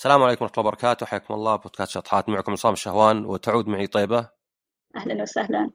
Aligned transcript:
السلام 0.00 0.22
عليكم 0.22 0.44
ورحمة 0.44 0.58
الله 0.58 0.68
وبركاته. 0.68 1.06
حياكم 1.06 1.34
الله. 1.34 1.56
بودكاست 1.56 1.90
شطحات. 1.90 2.28
معكم 2.28 2.52
عصام 2.52 2.72
الشهوان 2.72 3.24
وتعود 3.24 3.68
معي 3.68 3.86
طيبة. 3.86 4.28
أهلا 4.96 5.22
وسهلا. 5.22 5.70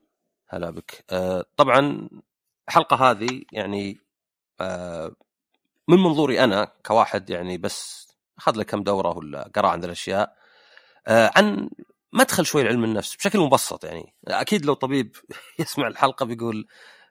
هلا 0.50 0.70
بك. 0.70 1.06
آه 1.12 1.46
طبعا 1.58 2.10
الحلقة 2.68 3.12
هذه 3.12 3.44
يعني 3.52 4.00
آه 4.62 5.16
من 5.88 5.98
منظوري 5.98 6.44
أنا 6.44 6.72
كواحد 6.86 7.30
يعني 7.30 7.58
بس 7.58 8.08
أخذ 8.38 8.56
له 8.56 8.64
كم 8.64 8.84
دورة 8.84 9.18
ولا 9.18 9.52
قرأ 9.56 9.68
عن 9.68 9.84
الأشياء 9.84 10.36
آه 11.08 11.32
عن 11.36 11.70
مدخل 12.14 12.46
شوي 12.46 12.64
لعلم 12.64 12.84
النفس 12.84 13.16
بشكل 13.16 13.40
مبسط 13.40 13.84
يعني. 13.84 14.14
أكيد 14.28 14.66
لو 14.66 14.74
طبيب 14.74 15.16
يسمع 15.60 15.88
الحلقة 15.88 16.26
بيقول 16.26 16.68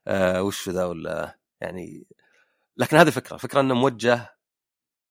آه 0.06 0.42
وش 0.42 0.68
ذا 0.68 0.84
ولا 0.84 1.38
يعني 1.60 2.06
لكن 2.76 2.96
هذه 2.96 3.10
فكرة. 3.10 3.36
فكرة 3.36 3.60
أنه 3.60 3.74
موجه 3.74 4.33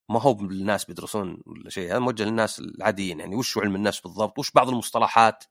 ما 0.10 0.22
هو 0.22 0.38
للناس 0.42 0.86
بيدرسون 0.86 1.44
ولا 1.46 1.70
شيء 1.70 1.92
هذا 1.92 2.00
موجه 2.00 2.24
للناس 2.24 2.60
العاديين 2.60 3.20
يعني 3.20 3.36
وش 3.36 3.58
علم 3.58 3.76
النفس 3.76 4.00
بالضبط؟ 4.00 4.40
وش 4.40 4.52
بعض 4.52 4.70
المصطلحات 4.70 5.44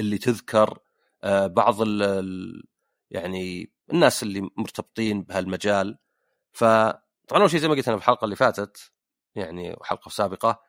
اللي 0.00 0.18
تذكر؟ 0.18 0.78
آه 1.24 1.46
بعض 1.46 1.82
ال 1.82 2.62
يعني 3.10 3.72
الناس 3.92 4.22
اللي 4.22 4.50
مرتبطين 4.56 5.22
بهالمجال. 5.22 5.98
فطبعا 6.52 7.40
أول 7.42 7.50
شيء 7.50 7.60
زي 7.60 7.68
ما 7.68 7.74
قلت 7.74 7.88
أنا 7.88 7.96
في 7.96 8.02
الحلقة 8.02 8.24
اللي 8.24 8.36
فاتت 8.36 8.92
يعني 9.34 9.76
حلقه 9.82 10.08
سابقة 10.08 10.62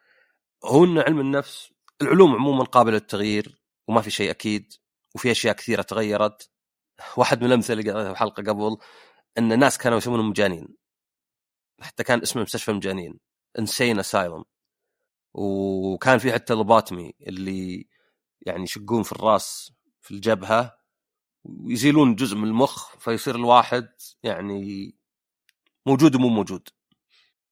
هو 0.66 0.84
إن 0.84 1.00
علم 1.00 1.20
النفس 1.20 1.74
العلوم 2.02 2.36
عموما 2.36 2.64
قابلة 2.64 2.94
للتغيير 2.94 3.62
وما 3.88 4.02
في 4.02 4.12
شيء 4.12 4.32
أكيد 4.32 4.74
وفي 5.16 5.32
أشياء 5.32 5.56
كثيرة 5.56 5.82
تغيرت. 5.82 6.50
واحد 7.18 7.42
من 7.42 7.48
الأمثلة 7.48 7.80
اللي 7.80 7.94
في 7.94 8.12
الحلقة 8.12 8.44
قبل 8.44 8.78
إن 9.38 9.52
الناس 9.52 9.78
كانوا 9.78 9.98
يسمونهم 9.98 10.30
مجانين. 10.30 10.81
حتى 11.82 12.04
كان 12.04 12.22
اسمه 12.22 12.42
مستشفى 12.42 12.72
مجانين 12.72 13.20
انسين 13.60 14.00
اسايلم 14.00 14.44
وكان 15.34 16.18
في 16.18 16.34
حتى 16.34 16.54
لوباتمي 16.54 17.14
اللي 17.22 17.88
يعني 18.42 18.64
يشقون 18.64 19.04
في 19.04 19.12
الراس 19.12 19.72
في 20.02 20.12
الجبهة 20.12 20.78
ويزيلون 21.44 22.16
جزء 22.16 22.36
من 22.38 22.48
المخ 22.48 22.98
فيصير 22.98 23.36
الواحد 23.36 23.90
يعني 24.24 24.96
موجود 25.86 26.16
ومو 26.16 26.30
موجود. 26.30 26.70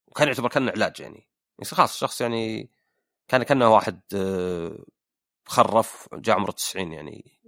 وكان 0.07 0.27
يعتبر 0.27 0.49
كان 0.49 0.69
علاج 0.69 0.99
يعني. 0.99 1.29
يصير 1.61 1.77
خلاص 1.77 1.93
الشخص 1.93 2.21
يعني 2.21 2.71
كان 3.27 3.43
كأنه 3.43 3.69
واحد 3.73 4.01
آه، 4.15 4.85
خرف 5.45 6.09
جاء 6.13 6.35
عمره 6.35 6.51
90 6.51 6.93
يعني. 6.93 7.41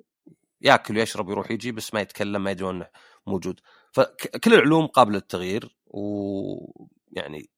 ياكل 0.62 0.98
ويشرب 0.98 1.28
ويروح 1.28 1.52
يجي 1.52 1.72
بس 1.72 1.94
ما 1.94 2.02
يتكلم 2.02 2.44
ما 2.44 2.52
يدري 2.52 2.70
انه 2.70 2.88
موجود. 3.28 3.60
فكل 3.92 4.54
العلوم 4.54 4.88
قابلة 4.88 5.16
للتغيير. 5.16 5.78
ويعني 5.92 7.50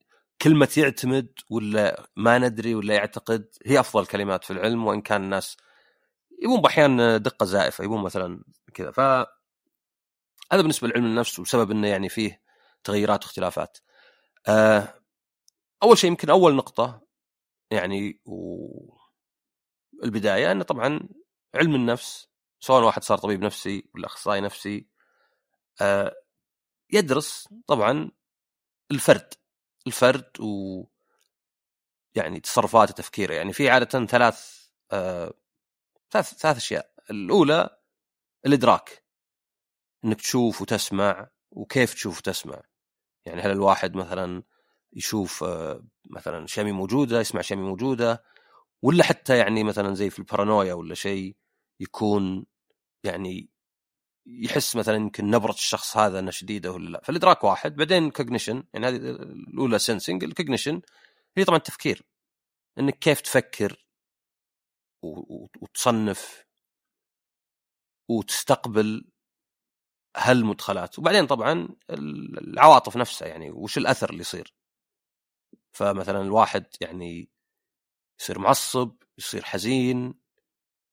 كلمة 0.42 0.70
يعتمد 0.78 1.30
ولا 1.50 2.08
ما 2.16 2.38
ندري 2.38 2.76
ولا 2.76 2.96
يعتقد 2.96 3.46
هي 3.66 3.80
أفضل 3.80 4.06
كلمات 4.06 4.44
في 4.44 4.52
العلم 4.52 4.86
وإن 4.88 5.02
كان 5.02 5.24
الناس 5.24 5.58
يبون 6.44 6.62
بأحيان 6.62 7.22
دقة 7.22 7.46
زائفة 7.46 7.84
يبون 7.84 8.04
مثلا 8.04 8.44
كذا. 8.74 8.92
ف 8.92 9.00
هذا 10.52 10.62
بالنسبة 10.62 10.88
لعلم 10.88 11.06
النفس 11.06 11.40
وسبب 11.40 11.72
أنه 11.72 11.88
يعني 11.88 12.10
فيه 12.10 12.42
تغيرات 12.84 13.24
واختلافات. 13.24 13.78
أه 14.48 14.94
أول 15.84 15.98
شيء 15.98 16.10
يمكن 16.10 16.30
أول 16.30 16.56
نقطة 16.56 17.02
يعني 17.72 18.22
و 18.26 18.68
البداية 20.04 20.52
أنه 20.52 20.64
طبعا 20.64 21.00
علم 21.56 21.76
النفس 21.76 22.28
سواء 22.60 22.84
واحد 22.84 23.04
صار 23.04 23.18
طبيب 23.18 23.42
نفسي 23.42 23.90
ولا 23.96 24.08
أخصائي 24.08 24.42
نفسي 24.42 24.88
أه 25.82 26.16
يدرس 26.94 27.50
طبعا 27.68 28.12
الفرد 28.92 29.34
الفرد 29.88 30.42
و 30.42 30.84
يعني 32.16 32.40
تصرفاته 32.40 32.94
تفكيره 32.94 33.34
يعني 33.34 33.54
في 33.54 33.70
عاده 33.70 34.06
ثلاث 34.06 34.68
آه 34.92 35.34
ثلاث 36.12 36.34
ثلاث 36.34 36.58
أشياء. 36.58 36.92
الأولى 37.12 37.78
الإدراك 38.46 39.04
إنك 40.06 40.18
تشوف 40.18 40.62
وتسمع 40.62 41.30
وكيف 41.52 41.94
تشوف 41.94 42.18
وتسمع. 42.18 42.62
يعني 43.26 43.42
هل 43.42 43.52
الواحد 43.52 43.96
مثلا 43.96 44.44
يشوف 44.94 45.44
آه 45.44 45.84
مثلا 46.10 46.48
شي 46.48 46.62
مي 46.62 46.72
موجودة 46.72 47.20
يسمع 47.20 47.42
شي 47.42 47.54
مي 47.54 47.62
موجودة 47.62 48.24
ولا 48.82 49.04
حتى 49.04 49.38
يعني 49.38 49.64
مثلا 49.64 49.96
زي 49.96 50.10
في 50.10 50.20
البارانويا 50.20 50.74
ولا 50.74 50.96
شيء 50.96 51.36
يكون 51.80 52.46
يعني 53.04 53.50
يحس 54.26 54.76
مثلا 54.76 54.96
يمكن 54.96 55.30
نبرة 55.32 55.52
الشخص 55.52 55.98
هذا 55.98 56.20
انها 56.20 56.32
شديدة 56.32 56.72
ولا 56.72 56.90
لا. 56.90 57.02
فالإدراك 57.04 57.44
واحد 57.44 57.76
بعدين 57.76 58.12
cognition 58.12 58.64
يعني 58.74 58.88
هذه 58.88 58.96
الأولى 58.96 59.80
sensing 59.80 60.24
ال 60.24 60.30
cognition 60.30 60.82
هي 61.38 61.46
طبعا 61.46 61.58
التفكير. 61.58 62.04
إنك 62.80 63.00
كيف 63.00 63.22
تفكر 63.22 63.86
وتصنف 65.62 66.46
وتستقبل 68.10 69.12
هالمدخلات. 70.18 71.00
وبعدين 71.00 71.28
طبعا 71.28 71.70
العواطف 71.90 72.98
نفسها 72.98 73.28
يعني 73.28 73.52
وش 73.52 73.78
الأثر 73.78 74.10
اللي 74.10 74.22
يصير. 74.22 74.54
فمثلا 75.74 76.22
الواحد 76.22 76.66
يعني 76.82 77.30
يصير 78.22 78.40
معصب 78.40 78.96
يصير 79.18 79.44
حزين 79.44 80.14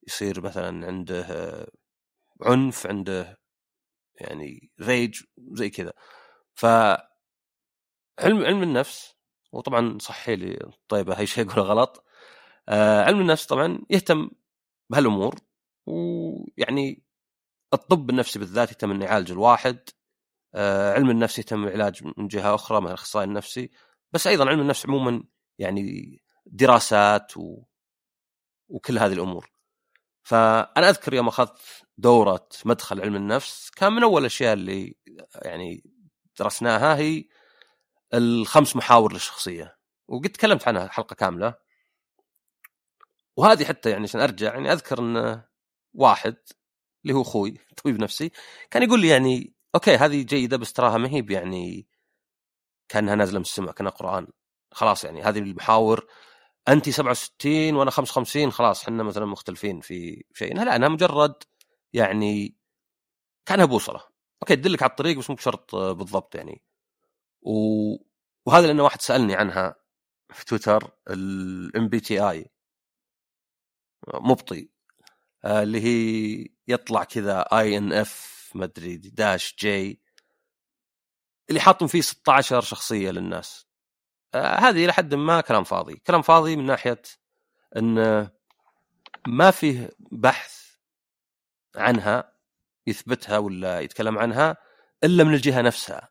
يصير 0.08 0.40
مثلا 0.42 0.86
عنده 0.86 1.26
عنف 2.42 2.86
عنده 2.86 3.40
يعني 4.14 4.70
ريج 4.80 5.22
زي 5.52 5.70
كذا. 5.70 5.92
ف 6.54 6.66
علم 8.20 8.44
علم 8.44 8.62
النفس 8.62 9.14
وطبعا 9.52 9.98
صحي 9.98 10.36
لي 10.36 10.72
طيبه 10.88 11.18
هاي 11.18 11.26
شيء 11.26 11.50
أقوله 11.50 11.62
غلط. 11.62 12.04
آه 12.68 13.02
علم 13.04 13.20
النفس 13.20 13.46
طبعا 13.46 13.80
يهتم 13.90 14.30
بهالأمور 14.90 15.34
ويعني 15.86 17.04
الطب 17.74 18.10
النفسي 18.10 18.38
بالذات 18.38 18.68
يهتم 18.70 18.90
إنه 18.90 19.04
يعالج 19.04 19.30
الواحد. 19.32 19.88
آه 20.54 20.92
علم 20.92 21.10
النفس 21.10 21.38
يهتم 21.38 21.64
بالعلاج 21.64 22.04
من 22.18 22.28
جهة 22.28 22.54
أخرى 22.54 22.80
من 22.80 22.86
الإخصائي 22.86 23.24
النفسي. 23.26 23.70
بس 24.12 24.26
أيضا 24.26 24.48
علم 24.48 24.60
النفس 24.60 24.86
عموما 24.86 25.24
يعني 25.58 26.16
دراسات 26.46 27.36
و... 27.36 27.64
وكل 28.68 28.98
هذه 28.98 29.12
الأمور. 29.12 29.50
فأنا 30.22 30.88
أذكر 30.88 31.14
يوم 31.14 31.28
أخذت 31.28 31.58
دورة 32.00 32.48
مدخل 32.64 33.00
علم 33.00 33.16
النفس 33.16 33.70
كان 33.70 33.92
من 33.92 34.02
أول 34.02 34.20
الأشياء 34.20 34.52
اللي 34.52 34.96
يعني 35.34 35.84
درسناها 36.38 36.96
هي 36.96 37.24
الخمس 38.14 38.76
محاور 38.76 39.12
للشخصية. 39.12 39.76
وقد 40.08 40.28
تكلمت 40.28 40.68
عنها 40.68 40.88
حلقة 40.88 41.14
كاملة. 41.14 41.54
وهذه 43.36 43.64
حتى 43.64 43.90
يعني 43.90 44.02
عشان 44.04 44.20
أرجع 44.20 44.54
يعني 44.54 44.72
أذكر 44.72 44.98
إن 44.98 45.42
واحد 45.94 46.36
اللي 47.04 47.14
هو 47.14 47.22
أخوي 47.22 47.58
طبيب 47.84 48.00
نفسي 48.02 48.32
كان 48.70 48.82
يقول 48.82 49.00
لي 49.00 49.08
يعني 49.08 49.54
okay 49.74 49.96
هذه 49.96 50.22
جيدة 50.22 50.56
بس 50.56 50.72
تراها 50.72 50.98
ما 50.98 51.08
هي 51.08 51.26
يعني 51.30 51.88
كأنها 52.88 53.14
نازلة 53.14 53.38
من 53.38 53.44
السماء 53.44 53.72
كأنها 53.72 53.92
قرآن. 53.92 54.26
خلاص 54.72 55.04
يعني 55.04 55.22
هذه 55.22 55.38
المحاور 55.38 56.06
انت 56.68 56.90
67 56.90 57.74
وأنا 57.74 57.90
55 57.90 58.52
خلاص 58.52 58.82
إحنا 58.82 59.02
مثلا 59.02 59.26
مختلفين 59.26 59.80
في 59.80 60.24
شيء. 60.34 60.56
لا 60.56 60.76
إنها 60.76 60.88
مجرد 60.88 61.34
يعني 61.92 62.56
كأنها 63.46 63.64
بوصلة. 63.64 64.00
okay 64.42 64.56
تدلك 64.56 64.82
على 64.82 64.90
الطريق 64.90 65.18
بس 65.18 65.30
مو 65.30 65.36
بشرط 65.36 65.74
بالضبط 65.76 66.34
يعني. 66.34 66.62
و... 67.42 67.52
وهذا 68.46 68.66
لأنه 68.66 68.82
واحد 68.82 69.00
سألني 69.00 69.34
عنها 69.34 69.74
في 70.32 70.44
تويتر 70.44 70.90
ال 71.10 71.88
MBTI. 71.88 72.50
مبطي. 74.14 74.70
آه، 75.44 75.62
اللي 75.62 75.80
هي 75.80 76.46
يطلع 76.68 77.04
كذا 77.04 77.40
INF 77.40 78.50
ما 78.54 78.64
أدري 78.64 78.96
dash 78.96 79.56
J. 79.58 80.00
اللي 81.48 81.60
حاطين 81.60 81.88
فيه 81.88 82.00
16 82.00 82.60
شخصية 82.60 83.10
للناس. 83.10 83.66
آه 84.34 84.54
هذه 84.56 84.84
إلى 84.84 84.92
حد 84.92 85.14
ما 85.14 85.40
كلام 85.40 85.64
فاضي. 85.64 85.96
كلام 85.96 86.22
فاضي 86.22 86.56
من 86.56 86.66
ناحية 86.66 87.02
إن 87.76 88.28
ما 89.28 89.50
فيه 89.50 89.90
بحث 90.00 90.59
عنها 91.76 92.32
يثبتها 92.86 93.38
ولا 93.38 93.80
يتكلم 93.80 94.18
عنها 94.18 94.56
إلا 95.04 95.24
من 95.24 95.34
الجهة 95.34 95.60
نفسها 95.60 96.08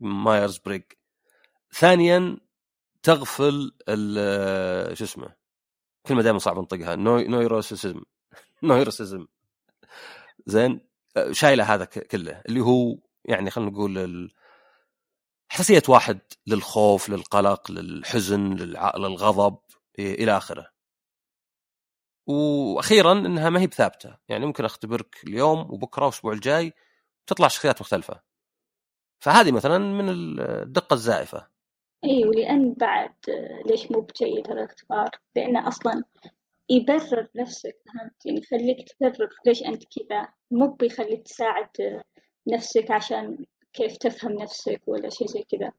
Myers-Briggs 0.00 0.82
ثانيا 1.72 2.38
تغفل 3.02 3.72
شو 4.92 5.04
اسمه 5.04 5.34
كلمة 6.06 6.22
دائما 6.22 6.38
صعب 6.38 6.58
انطقها 6.58 6.96
neuroticism 6.96 8.02
neuroticism 8.62 9.26
زين؟ 10.46 10.80
آه، 11.16 11.32
شايله 11.32 11.74
هذا 11.74 11.84
كله 11.84 12.42
اللي 12.48 12.60
هو 12.60 12.96
يعني 13.24 13.50
خلينا 13.50 13.70
نقول 13.70 14.30
حساسيه 15.48 15.82
واحد 15.88 16.20
للخوف 16.46 17.08
للقلق 17.08 17.70
للحزن 17.70 18.54
للغضب 18.54 19.58
إلى 19.98 20.36
آخره. 20.36 20.73
وأخيرا 22.26 23.12
إنها 23.12 23.50
ما 23.50 23.60
هي 23.60 23.66
بثابتة. 23.66 24.16
يعني 24.28 24.46
ممكن 24.46 24.64
أختبرك 24.64 25.16
اليوم 25.24 25.58
وبكرة 25.58 26.04
والاسبوع 26.04 26.32
الجاي 26.32 26.72
تطلع 27.26 27.48
شخصيات 27.48 27.80
مختلفة. 27.80 28.20
فهذه 29.20 29.52
مثلا 29.52 29.78
من 29.78 30.08
الدقة 30.08 30.94
الزائفة. 30.94 31.48
اي 32.04 32.24
ولأن 32.24 32.72
بعد 32.72 33.14
ليش 33.66 33.90
مو 33.90 34.00
بجيد 34.00 34.50
هذا 34.50 34.60
الاختبار؟ 34.60 35.10
لأنه 35.36 35.68
أصلا 35.68 36.04
يبرر 36.70 37.28
نفسك 37.34 37.76
فهمت؟ 37.86 38.26
يعني 38.26 38.38
يخليك 38.38 38.92
تبرر 38.92 39.28
ليش 39.46 39.62
أنت 39.62 39.82
كذا. 39.82 40.28
مو 40.50 40.66
بيخليك 40.66 41.22
تساعد 41.22 42.02
نفسك 42.48 42.90
عشان 42.90 43.44
كيف 43.72 43.96
تفهم 43.96 44.32
نفسك 44.32 44.82
ولا 44.86 45.10
شيء 45.10 45.28
زي 45.28 45.42
كذا. 45.42 45.72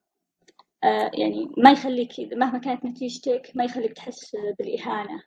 آه 0.84 1.12
يعني 1.14 1.52
ما 1.58 1.72
يخليك 1.72 2.12
مهما 2.20 2.58
كانت 2.60 2.86
نتيجتك 2.86 3.52
ما 3.56 3.64
يخليك 3.64 3.94
تحس 3.94 4.36
بالإهانة. 4.60 5.24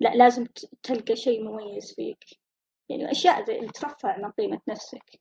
لا 0.00 0.14
لازم 0.14 0.46
تلقى 0.82 1.16
شيء 1.16 1.44
مميز 1.44 1.94
فيك. 1.94 2.24
يعني 2.88 3.10
أشياء 3.10 3.44
زي 3.44 3.58
اللي 3.58 3.68
ترفع 3.68 4.16
من 4.16 4.30
قيمة 4.30 4.60
نفسك. 4.68 5.20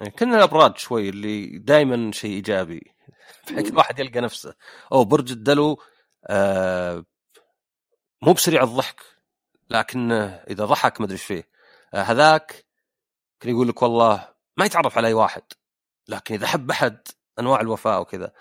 يعني 0.00 0.12
كنا 0.12 0.36
الابراج 0.36 0.76
شوي 0.76 1.08
اللي 1.08 1.58
دائما 1.58 2.12
شيء 2.12 2.30
إيجابي. 2.30 2.94
بحيث 3.50 3.70
الواحد 3.70 3.98
يلقى 3.98 4.20
نفسه. 4.20 4.54
أو 4.92 5.04
برج 5.04 5.32
الدلو 5.32 5.82
آه 6.26 7.04
مو 8.22 8.32
بسريع 8.32 8.62
الضحك 8.62 9.00
لكن 9.70 10.12
إذا 10.50 10.64
ضحك 10.64 11.00
ما 11.00 11.06
أدري 11.06 11.14
إيش 11.16 11.24
فيه. 11.24 11.48
آه 11.94 12.02
هذاك 12.02 12.66
كان 13.40 13.52
يقول 13.52 13.68
لك 13.68 13.82
والله 13.82 14.28
ما 14.56 14.64
يتعرف 14.64 14.98
على 14.98 15.08
أي 15.08 15.14
واحد 15.14 15.42
لكن 16.08 16.34
إذا 16.34 16.46
حب 16.46 16.70
أحد 16.70 17.08
أنواع 17.38 17.60
الوفاء 17.60 18.00
وكذا. 18.00 18.32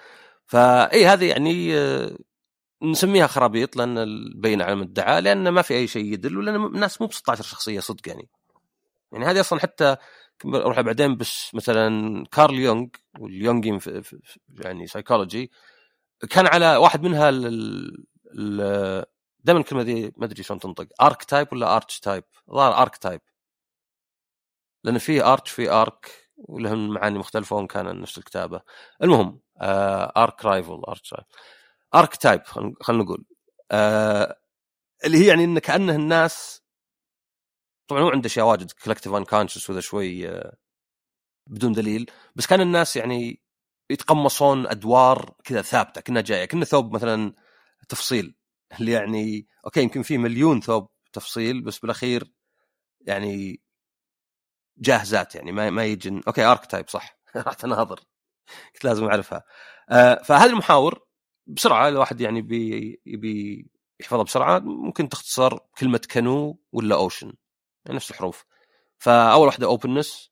فاي 0.46 1.06
هذه 1.06 1.30
يعني 1.30 1.78
آه 1.78 2.18
نسميها 2.82 3.28
خرابيط 3.28 3.76
لأن 3.76 3.98
البينة 3.98 4.62
على 4.62 4.76
من 4.76 4.94
ادعى 4.94 5.22
لأن 5.22 5.50
ما 5.50 5.62
في 5.62 5.74
أي 5.74 5.88
شيء 5.88 6.14
يدل 6.14 6.38
ولأن 6.38 6.56
الناس 6.56 7.02
مو 7.02 7.08
ب 7.08 7.14
16 7.14 7.44
شخصية 7.44 7.80
صدق 7.80 8.08
يعني. 8.10 8.30
يعني 9.12 9.26
هذه 9.26 9.40
أصلا 9.40 9.60
حتى 9.60 9.96
أروح 10.46 10.82
بعدين 10.82 11.18
بس 11.18 11.56
مثلا 11.56 12.26
كارل 12.32 12.60
يونغ 13.20 13.80
في 13.80 14.20
يعني 14.60 14.88
سايكولوجي 14.88 15.52
كان 16.30 16.48
على 16.48 16.76
واحد 16.76 17.04
منها 17.04 17.32
دائما 19.44 19.60
الكلمة 19.62 19.84
دي 19.84 20.14
ما 20.18 20.26
أدري 20.26 20.44
شلون 20.44 20.60
تنطق 20.60 20.88
archetype 21.02 21.48
ولا 21.54 21.76
arch 21.76 22.00
type 22.00 22.24
ظهر 22.52 22.82
archetype 22.82 23.22
لأن 24.84 24.98
في 24.98 25.24
arch 25.24 25.52
في 25.52 25.70
arc 25.72 26.12
ولهم 26.38 26.90
معاني 26.90 27.20
مختلفة 27.20 27.56
وان 27.56 27.68
كان 27.68 28.02
نفس 28.02 28.18
الكتابة. 28.18 28.62
المهم 29.04 29.40
arch 30.18 30.46
rival 30.46 30.82
archetype 30.88 31.26
archetype 31.98 32.42
خلينا 32.82 33.04
نقول. 33.04 33.26
آه 33.72 34.38
اللي 35.06 35.18
هي 35.18 35.28
يعني 35.28 35.44
إن 35.44 35.60
كأنه 35.60 35.96
الناس 35.96 36.64
طبعا 37.88 38.02
هو 38.02 38.10
عنده 38.10 38.28
اشياء 38.28 38.46
واجد 38.48 38.72
collective 38.72 39.14
unconscious 39.14 39.70
وذا 39.70 39.80
شوي 39.80 40.30
آه، 40.30 40.56
بدون 41.48 41.74
دليل. 41.74 42.12
بس 42.36 42.48
كان 42.48 42.62
الناس 42.62 42.96
يعني 42.98 43.42
يتقمصون 43.92 44.68
أدوار 44.68 45.36
كذا 45.44 45.62
ثابتة 45.62 46.02
كنا 46.02 46.22
جاية 46.22 46.46
كنا 46.46 46.66
ثوب 46.66 46.94
مثلا 46.96 47.34
تفصيل. 47.90 48.36
اللي 48.80 48.92
يعني 48.92 49.48
okay 49.66 49.82
يمكن 49.84 50.02
في 50.04 50.18
مليون 50.18 50.62
ثوب 50.62 50.90
تفصيل 51.14 51.62
بس 51.62 51.80
بالأخير 51.80 52.32
يعني 53.02 53.62
جاهزات 54.78 55.36
يعني 55.36 55.52
ما 55.52 55.70
ما 55.70 55.86
يجي 55.86 56.22
okay 56.28 56.44
archetype 56.46 56.90
صح. 56.90 57.20
رحت 57.38 57.64
اناظر 57.64 58.00
كنت 58.74 58.86
لازم 58.86 59.06
أعرفها. 59.06 59.44
آه 59.92 60.24
فهذه 60.24 60.50
المحاور 60.52 61.07
بسرعة 61.48 61.88
الواحد 61.88 62.22
يعني 62.22 62.42
بي 62.42 63.02
يبي 63.06 63.68
يحفظها 64.00 64.24
بسرعة. 64.24 64.60
ممكن 64.60 65.10
تختصر 65.10 65.58
كلمة 65.78 66.02
كانو 66.10 66.60
ولا 66.72 66.96
OCEAN 66.96 67.34
نفس 67.90 68.12
الحروف. 68.12 68.46
فأول 69.00 69.46
واحدة 69.48 69.68
openness 69.68 70.32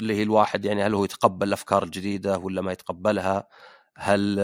اللي 0.00 0.14
هي 0.14 0.22
الواحد 0.22 0.64
يعني 0.64 0.82
هل 0.82 0.94
هو 0.94 1.04
يتقبل 1.04 1.48
الأفكار 1.48 1.82
الجديدة 1.84 2.38
ولا 2.38 2.60
ما 2.62 2.72
يتقبلها؟ 2.72 3.48
هل 3.98 4.38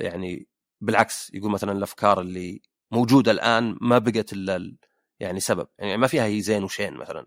يعني 0.00 0.48
بالعكس 0.80 1.30
يقول 1.34 1.50
مثلا 1.50 1.72
الأفكار 1.72 2.20
اللي 2.20 2.62
موجودة 2.92 3.32
الآن 3.32 3.78
ما 3.80 3.98
بقت 3.98 4.32
إلا 4.32 4.76
يعني 5.20 5.40
سبب. 5.40 5.68
يعني 5.78 5.96
ما 5.96 6.06
فيها 6.06 6.24
هي 6.24 6.40
زين 6.40 6.64
وشين 6.64 6.94
مثلا. 6.94 7.26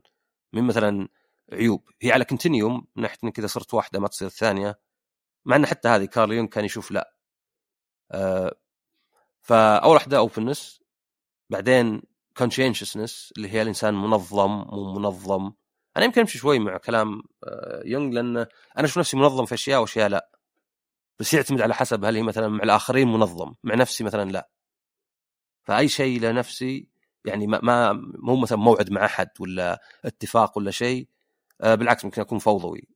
من 0.54 0.64
مثلا 0.64 1.08
عيوب. 1.54 1.90
هي 2.02 2.12
على 2.12 2.26
continuum 2.26 2.88
من 2.96 3.04
ناحيه 3.04 3.18
انك 3.24 3.40
اذا 3.40 3.48
صرت 3.48 3.74
واحدة 3.74 4.00
ما 4.00 4.08
تصير 4.08 4.28
الثانية 4.28 4.80
مع 5.46 5.56
إن 5.56 5.66
حتى 5.66 5.88
هذه 5.90 6.06
كارل 6.06 6.34
يونغ 6.34 6.50
كان 6.50 6.66
يشوف 6.66 6.92
لا. 6.92 7.19
فأول 9.42 9.94
واحدة 9.94 10.18
openness 10.18 10.82
بعدين 11.50 12.02
conscientiousness 12.38 13.34
اللي 13.38 13.50
هي 13.50 13.62
الإنسان 13.62 13.94
منظم 13.94 14.52
مو 14.52 14.94
منظم. 14.94 15.52
أنا 15.98 16.06
يمكن 16.06 16.22
أمشي 16.22 16.38
شوي 16.38 16.60
مع 16.60 16.78
كلام 16.78 17.22
آه، 17.44 17.82
يونغ 17.86 18.14
لأن 18.14 18.38
أنا 18.38 18.48
أشوف 18.78 18.98
نفسي 18.98 19.18
منظم 19.18 19.46
في 19.46 19.56
أشياء 19.56 19.82
وأشياء 19.82 20.10
لا. 20.10 20.30
بس 21.20 21.34
يعتمد 21.34 21.62
على 21.62 21.74
حسب 21.74 22.06
هل 22.06 22.16
هي 22.16 22.24
مثلا 22.24 22.48
مع 22.48 22.64
الآخرين 22.64 23.08
منظم 23.08 23.54
مع 23.64 23.76
نفسي 23.76 24.04
مثلا 24.04 24.32
لا. 24.32 24.50
فأي 25.64 25.88
شيء 25.88 26.22
لنفسي 26.22 26.88
يعني 27.26 27.48
ما, 27.48 27.60
ما 27.64 27.94
مو 28.24 28.36
مثلا 28.36 28.58
موعد 28.58 28.92
مع 28.92 29.06
أحد 29.06 29.30
ولا 29.40 29.82
اتفاق 30.06 30.58
ولا 30.58 30.72
شيء 30.72 31.08
آه، 31.62 31.76
بالعكس 31.76 32.06
ممكن 32.06 32.22
أكون 32.22 32.40
فوضوي. 32.40 32.88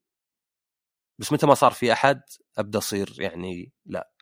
بس 1.20 1.32
متى 1.34 1.46
ما 1.48 1.54
صار 1.54 1.72
في 1.72 1.94
أحد 1.94 2.22
أبدأ 2.58 2.80
أصير 2.80 3.16
يعني 3.20 3.72
لا. 3.86 4.13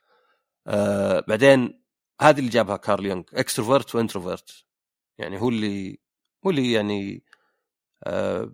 آه 0.67 1.19
بعدين 1.27 1.83
هذه 2.21 2.39
اللي 2.39 2.49
جابها 2.49 2.77
كارل 2.77 3.05
يونغ 3.05 3.23
extrovert 3.33 3.95
و 3.95 4.02
introvert 4.02 4.65
يعني 5.17 5.41
هو 5.41 5.49
اللي 5.49 5.99
هو 6.45 6.49
اللي 6.49 6.71
يعني 6.71 7.23
آه 8.03 8.53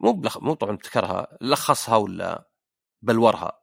مو 0.00 0.12
بلخ... 0.12 0.38
مو 0.38 0.54
طبعا 0.54 0.74
ابتكرها 0.74 1.38
لخصها 1.40 1.96
ولا 1.96 2.50
بلورها 3.02 3.62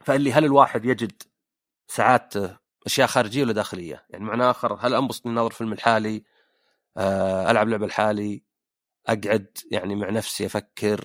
فاللي 0.00 0.32
هل 0.32 0.44
الواحد 0.44 0.84
يجد 0.84 1.22
سعادته 1.88 2.58
أشياء 2.86 3.06
خارجية 3.08 3.42
ولا 3.44 3.52
داخلية؟ 3.52 4.06
يعني 4.10 4.24
معنى 4.24 4.50
آخر 4.50 4.74
هل 4.80 4.94
أنبسط 4.94 5.26
إني 5.26 5.34
أناظر 5.34 5.50
فيلم 5.50 5.72
لحالي؟ 5.72 6.24
آه 6.96 7.50
ألعب 7.50 7.68
لعبة 7.68 7.86
لحالي 7.86 8.42
أقعد 9.08 9.58
يعني 9.72 9.94
مع 9.96 10.10
نفسي 10.10 10.46
أفكر 10.46 11.04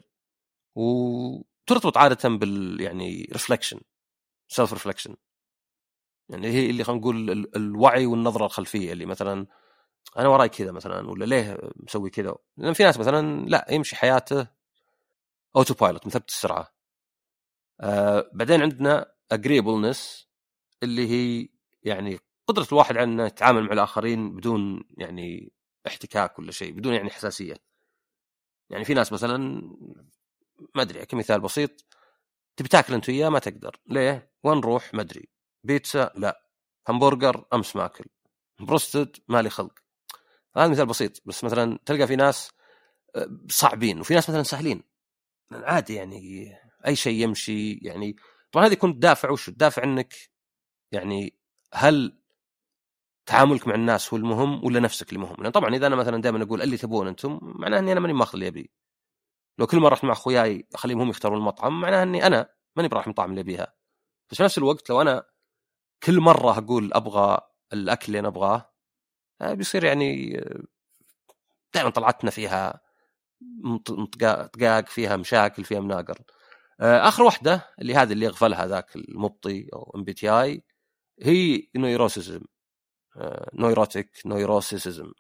وترتبط 0.76 1.98
عادة 1.98 2.30
بال 2.30 2.82
يعني 2.82 3.30
reflection 3.34 3.82
self 4.48 4.74
reflection 4.74 5.16
يعني 6.30 6.48
هي 6.48 6.70
اللي 6.70 6.84
خلينا 6.84 7.02
نقول 7.02 7.50
الوعي 7.56 8.06
والنظرة 8.06 8.46
الخلفية 8.46 8.94
اللي 8.94 9.06
مثلا 9.06 9.48
أنا 10.18 10.28
وراي 10.28 10.50
كذا 10.50 10.72
مثلا 10.72 11.10
ولا 11.10 11.26
ليه 11.26 11.60
مسوي 11.76 12.10
كذا؟ 12.10 12.36
لأن 12.58 12.74
في 12.74 12.84
ناس 12.84 13.00
مثلا 13.00 13.46
لا 13.46 13.66
يمشي 13.70 13.96
حياته 13.96 14.48
autopilot 15.56 16.08
مثبت 16.08 16.30
السرعة. 16.30 16.76
آه 17.82 18.30
بعدين 18.34 18.62
عندنا 18.62 19.12
agreeableness 19.32 20.30
اللي 20.84 21.08
هي 21.10 21.50
يعني 21.84 22.20
قدرة 22.48 22.68
الواحد 22.72 22.98
على 22.98 23.04
إنه 23.04 23.26
يتعامل 23.26 23.64
مع 23.64 23.74
الآخرين 23.74 24.36
بدون 24.36 24.84
يعني 24.98 25.54
احتكاك 25.88 26.40
ولا 26.40 26.52
شيء 26.52 26.74
بدون 26.74 26.94
يعني 26.94 27.10
حساسية. 27.10 27.56
يعني 28.70 28.86
في 28.86 28.94
ناس 28.94 29.14
مثلا 29.14 29.38
ما 30.76 30.82
أدري 30.82 31.06
كمثال 31.06 31.42
بسيط 31.42 31.86
تبي 32.58 32.70
تاكل 32.70 32.94
انت 32.94 33.10
وياه؟ 33.10 33.30
ما 33.30 33.40
تقدر. 33.40 33.80
ليه؟ 33.88 34.32
وين 34.44 34.58
نروح؟ 34.58 34.94
ما 34.94 35.02
أدري. 35.02 35.30
بيتزا؟ 35.64 36.12
لا. 36.16 36.42
همبرجر؟ 36.88 37.46
أمس 37.54 37.76
ماكل 37.76 38.06
بروستد؟ 38.60 39.18
مالي 39.28 39.50
خلق. 39.50 39.74
هذا 40.58 40.68
مثال 40.68 40.86
بسيط. 40.86 41.22
بس 41.26 41.44
مثلا 41.44 41.80
تلقى 41.86 42.08
في 42.08 42.16
ناس 42.16 42.52
آه، 43.16 43.28
صعبين 43.50 44.00
وفي 44.00 44.14
ناس 44.14 44.30
مثلا 44.30 44.44
سهلين. 44.44 44.84
عادي 45.52 45.94
يعني 45.94 46.52
أي 46.88 46.96
شيء 46.96 47.24
يمشي 47.24 47.74
يعني. 47.74 48.16
طبعا 48.52 48.66
هذه 48.66 48.74
يكون 48.74 49.00
دافع. 49.00 49.30
وش 49.30 49.50
الدافع 49.50 49.84
إنك 49.84 50.14
يعني 50.92 51.34
هل 51.74 52.20
تعاملك 53.26 53.68
مع 53.68 53.76
الناس 53.76 54.14
هو 54.14 54.18
المهم 54.18 54.66
ولا 54.66 54.80
نفسك 54.80 55.10
اللي 55.10 55.20
مهم؟ 55.20 55.50
طبعا 55.50 55.76
إذا 55.76 55.88
أنا 55.88 55.96
مثلا 55.96 56.22
دائما 56.22 56.44
أقول 56.44 56.62
اللي 56.62 56.78
تبون 56.78 57.08
أنتم 57.08 57.40
معناه 57.42 57.80
إني 57.80 57.92
أنا 57.92 58.00
ماني 58.00 58.14
ماخذ 58.14 58.34
اللي 58.34 58.48
أبي. 58.48 58.72
لو 59.60 59.68
كل 59.68 59.80
مرة 59.80 59.90
رحت 59.90 60.04
مع 60.04 60.12
أخوياي 60.14 60.68
أخليهم 60.76 61.02
هم 61.02 61.10
يختارون 61.10 61.38
المطعم 61.38 61.82
معناه 61.82 62.04
إني 62.04 62.28
أنا 62.28 62.50
ماني 62.76 62.90
براح 62.90 63.04
المطاعم 63.04 63.30
اللي 63.30 63.42
ابيها. 63.42 63.74
بس 64.32 64.38
في 64.38 64.44
نفس 64.44 64.58
الوقت 64.58 64.90
لو 64.90 65.02
أنا 65.02 65.24
كل 66.04 66.20
مرة 66.20 66.58
أقول 66.58 66.94
أبغى 66.94 67.40
الأكل 67.74 68.06
اللي 68.08 68.20
أنا 68.20 68.28
أبغاه 68.28 68.72
آه، 69.42 69.54
بيصير 69.54 69.84
يعني 69.84 70.40
آه، 70.40 70.64
دائما 71.74 71.90
طلعتنا 71.90 72.32
فيها 72.32 72.82
طقاق 73.86 74.88
فيها 74.90 75.16
مشاكل 75.18 75.64
فيها 75.64 75.80
مناقر. 75.80 76.18
آه، 76.82 77.08
آخر 77.08 77.24
واحدة 77.24 77.74
اللي 77.82 77.96
هذه 77.96 78.14
اللي 78.14 78.26
يغفلها 78.26 78.68
ذاك 78.68 78.96
المبطي 78.96 79.70
أو 79.74 79.92
MBTI 79.96 80.64
هي 81.22 81.68
neuroticism. 81.76 82.42
neurotic 83.54 84.12
neuroticism. 84.26 85.12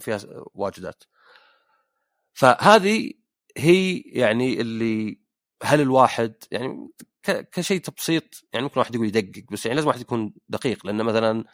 فيها 0.00 0.20
واجدات. 0.54 1.04
فهذه 2.34 3.12
هي 3.56 3.98
يعني 4.06 4.60
اللي 4.60 5.20
هل 5.62 5.80
الواحد 5.80 6.34
يعني 6.50 6.90
كشيء 7.52 7.80
تبسيط 7.80 8.24
يعني 8.52 8.64
ممكن 8.64 8.80
واحد 8.80 8.94
يقول 8.94 9.06
يدقق 9.06 9.44
بس 9.52 9.66
يعني 9.66 9.76
لازم 9.76 9.88
واحد 9.88 10.00
يكون 10.00 10.34
دقيق 10.48 10.86
لأن 10.86 11.02
مثلا 11.02 11.44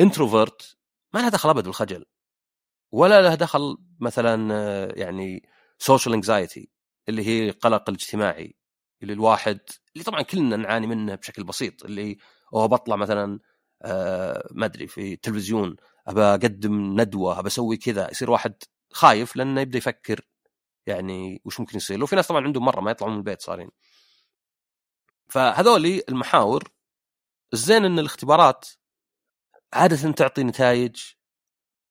introvert 0.00 0.76
ما 1.14 1.20
لها 1.20 1.28
دخل 1.28 1.50
ابد 1.50 1.64
بالخجل. 1.64 2.04
ولا 2.92 3.22
له 3.22 3.34
دخل 3.34 3.78
مثلا 4.00 4.54
يعني 4.98 5.48
social 5.78 6.14
anxiety 6.14 6.70
اللي 7.08 7.26
هي 7.26 7.48
القلق 7.48 7.90
الاجتماعي 7.90 8.56
اللي 9.02 9.12
الواحد 9.12 9.60
اللي 9.94 10.04
طبعا 10.04 10.22
كلنا 10.22 10.56
نعاني 10.56 10.86
منه 10.86 11.14
بشكل 11.14 11.44
بسيط 11.44 11.84
اللي 11.84 12.16
أو 12.54 12.68
بطلع 12.68 12.96
مثلا 12.96 13.40
آه 13.82 14.48
ما 14.52 14.66
أدري 14.66 14.86
في 14.86 15.16
تلفزيون 15.16 15.76
أبى 16.06 16.20
أقدم 16.20 17.00
ندوة 17.00 17.38
أبى 17.38 17.46
أسوي 17.48 17.76
كذا 17.76 18.10
يصير 18.10 18.30
واحد 18.30 18.54
خايف 18.92 19.36
لأنه 19.36 19.60
يبدأ 19.60 19.78
يفكر 19.78 20.20
يعني 20.86 21.42
وش 21.44 21.60
ممكن 21.60 21.76
يصير 21.76 21.98
له. 21.98 22.06
في 22.06 22.16
ناس 22.16 22.28
طبعا 22.28 22.44
عندهم 22.44 22.64
مرة 22.64 22.80
ما 22.80 22.90
يطلعون 22.90 23.12
من 23.12 23.18
البيت 23.18 23.42
صارين. 23.42 23.70
فهذولي 25.28 26.02
المحاور 26.08 26.64
الزين 27.52 27.84
إن 27.84 27.98
الاختبارات 27.98 28.68
عادة 29.72 30.12
تعطي 30.12 30.44
نتائج 30.44 30.96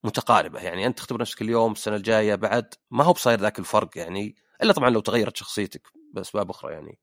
متقاربة. 0.03 0.59
يعني 0.61 0.85
أنت 0.85 0.97
تختبر 0.97 1.21
نفسك 1.21 1.41
اليوم 1.41 1.71
السنة 1.71 1.95
الجاية 1.95 2.35
بعد 2.35 2.73
ما 2.91 3.03
هو 3.03 3.13
بصاير 3.13 3.39
ذاك 3.39 3.59
الفرق 3.59 3.97
يعني. 3.97 4.35
إلا 4.63 4.73
طبعا 4.73 4.89
لو 4.89 4.99
تغيرت 4.99 5.37
شخصيتك 5.37 5.87
بأسباب 6.13 6.49
أخرى 6.49 6.73
يعني. 6.73 6.99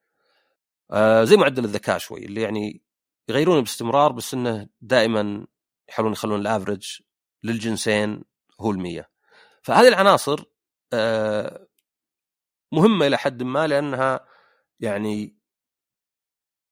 آه 0.90 1.24
زي 1.24 1.36
معدل 1.36 1.64
الذكاء 1.64 1.98
شوي 1.98 2.24
اللي 2.24 2.40
يعني 2.42 2.82
يغيرونه 3.28 3.60
باستمرار 3.60 4.12
بس 4.12 4.34
إنه 4.34 4.68
دائما 4.80 5.46
يحاولون 5.88 6.12
يخلون 6.12 6.40
ال 6.40 6.48
average 6.48 7.00
للجنسين 7.42 8.24
هو 8.60 8.70
المية. 8.70 9.10
فهذه 9.62 9.88
العناصر 9.88 10.44
آه 10.92 11.66
مهمة 12.72 13.06
إلى 13.06 13.18
حد 13.18 13.42
ما 13.42 13.66
لأنها 13.66 14.28
يعني 14.80 15.36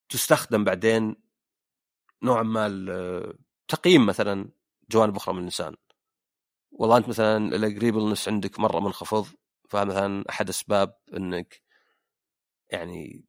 تستخدم 0.09 0.63
بعدين 0.63 1.15
نوعا 2.23 2.43
ما 2.43 2.67
تقييم 3.67 4.05
مثلا 4.05 4.49
جوانب 4.89 5.15
أخرى 5.15 5.33
من 5.33 5.39
الإنسان. 5.39 5.75
والله 6.71 6.97
أنت 6.97 7.09
مثلا 7.09 7.37
ال 7.55 7.60
agreeableness 7.60 8.27
عندك 8.27 8.59
مرة 8.59 8.79
منخفض 8.79 9.27
فمثلا 9.69 10.23
أحد 10.29 10.49
أسباب 10.49 10.97
إنك 11.13 11.61
يعني 12.69 13.25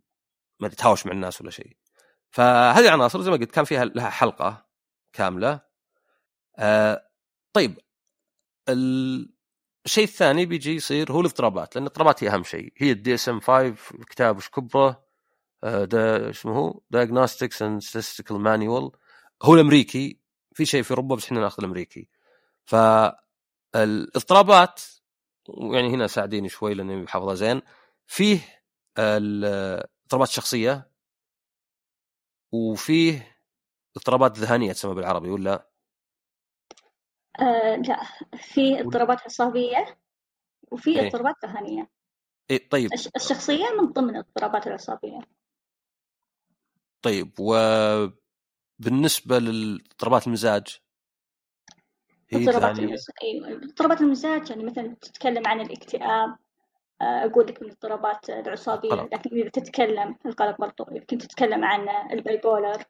ما 0.60 0.68
تتهاوش 0.68 1.06
مع 1.06 1.12
الناس 1.12 1.40
ولا 1.40 1.50
شيء. 1.50 1.76
فهذه 2.30 2.90
عناصر 2.90 3.22
زي 3.22 3.30
ما 3.30 3.36
قلت 3.36 3.50
كان 3.50 3.64
فيها 3.64 3.84
لها 3.84 4.10
حلقة 4.10 4.66
كاملة. 5.12 5.60
آه 6.58 7.10
طيب 7.52 7.78
الشيء 9.86 10.04
الثاني 10.04 10.46
بيجي 10.46 10.74
يصير 10.74 11.12
هو 11.12 11.20
الاضطرابات 11.20 11.76
لأن 11.76 11.84
الاضطرابات 11.84 12.24
هي 12.24 12.28
أهم 12.28 12.44
شيء. 12.44 12.72
هي 12.76 12.92
ال 12.92 13.14
DSM 13.14 13.40
5 13.40 13.74
كتاب 14.10 14.36
وش 14.36 14.48
كبره 14.48 15.04
اسمه 15.64 16.58
هو؟ 16.58 16.80
Diagnostics 16.90 17.62
and 17.62 17.82
Statistical 17.82 18.40
Manual 18.40 18.90
هو 19.42 19.54
الأمريكي 19.54 20.20
في 20.54 20.66
شيء 20.66 20.82
في 20.82 20.90
أوروبا 20.90 21.16
بس 21.16 21.24
إحنا 21.24 21.40
نأخذ 21.40 21.62
الأمريكي. 21.62 22.08
فالاضطرابات 23.74 24.82
يعني 25.72 25.88
هنا 25.88 26.06
ساعديني 26.06 26.48
شوي 26.48 26.74
لأني 26.74 27.08
حافظها 27.08 27.34
زين. 27.34 27.62
فيه 28.06 28.40
الاضطرابات 28.98 30.28
الشخصيه 30.28 30.90
وفيه 32.52 33.36
اضطرابات 33.96 34.38
ذهنية 34.38 34.72
تسمى 34.72 34.94
بالعربي 34.94 35.30
ولا؟ 35.30 35.68
آه 37.40 37.76
لا 37.76 38.02
في 38.36 38.80
اضطرابات 38.80 39.20
عصبية 39.22 39.98
وفي 40.70 41.00
إيه؟ 41.00 41.06
اضطرابات 41.06 41.34
ذهنية. 41.44 41.90
إيه 42.50 42.68
طيب. 42.68 42.90
الشخصية 43.16 43.64
من 43.80 43.92
ضمن 43.92 44.10
الاضطرابات 44.10 44.66
العصبية. 44.66 45.20
طيب 47.02 47.32
وبالنسبة 48.78 49.38
لاضطرابات 49.38 50.26
المزاج؟ 50.26 50.80
اضطرابات 52.32 52.78
يعني... 52.78 52.96
أيوه 53.22 53.64
اضطرابات 53.64 54.00
المزاج 54.00 54.50
يعني 54.50 54.64
مثلا 54.64 54.96
تتكلم 55.00 55.46
عن 55.46 55.60
الاكتئاب 55.60 56.36
آه، 57.00 57.24
أقول 57.24 57.46
لك 57.46 57.62
من 57.62 57.68
الاضطرابات 57.68 58.30
العصابيه 58.30 59.08
لكن 59.12 59.36
إذا 59.36 59.48
تتكلم 59.48 60.16
القلق 60.26 60.60
برضو 60.60 60.86
يمكن 60.92 61.18
تتكلم 61.18 61.64
عن 61.64 61.88
ال 62.12 62.36
bipolar 62.36 62.84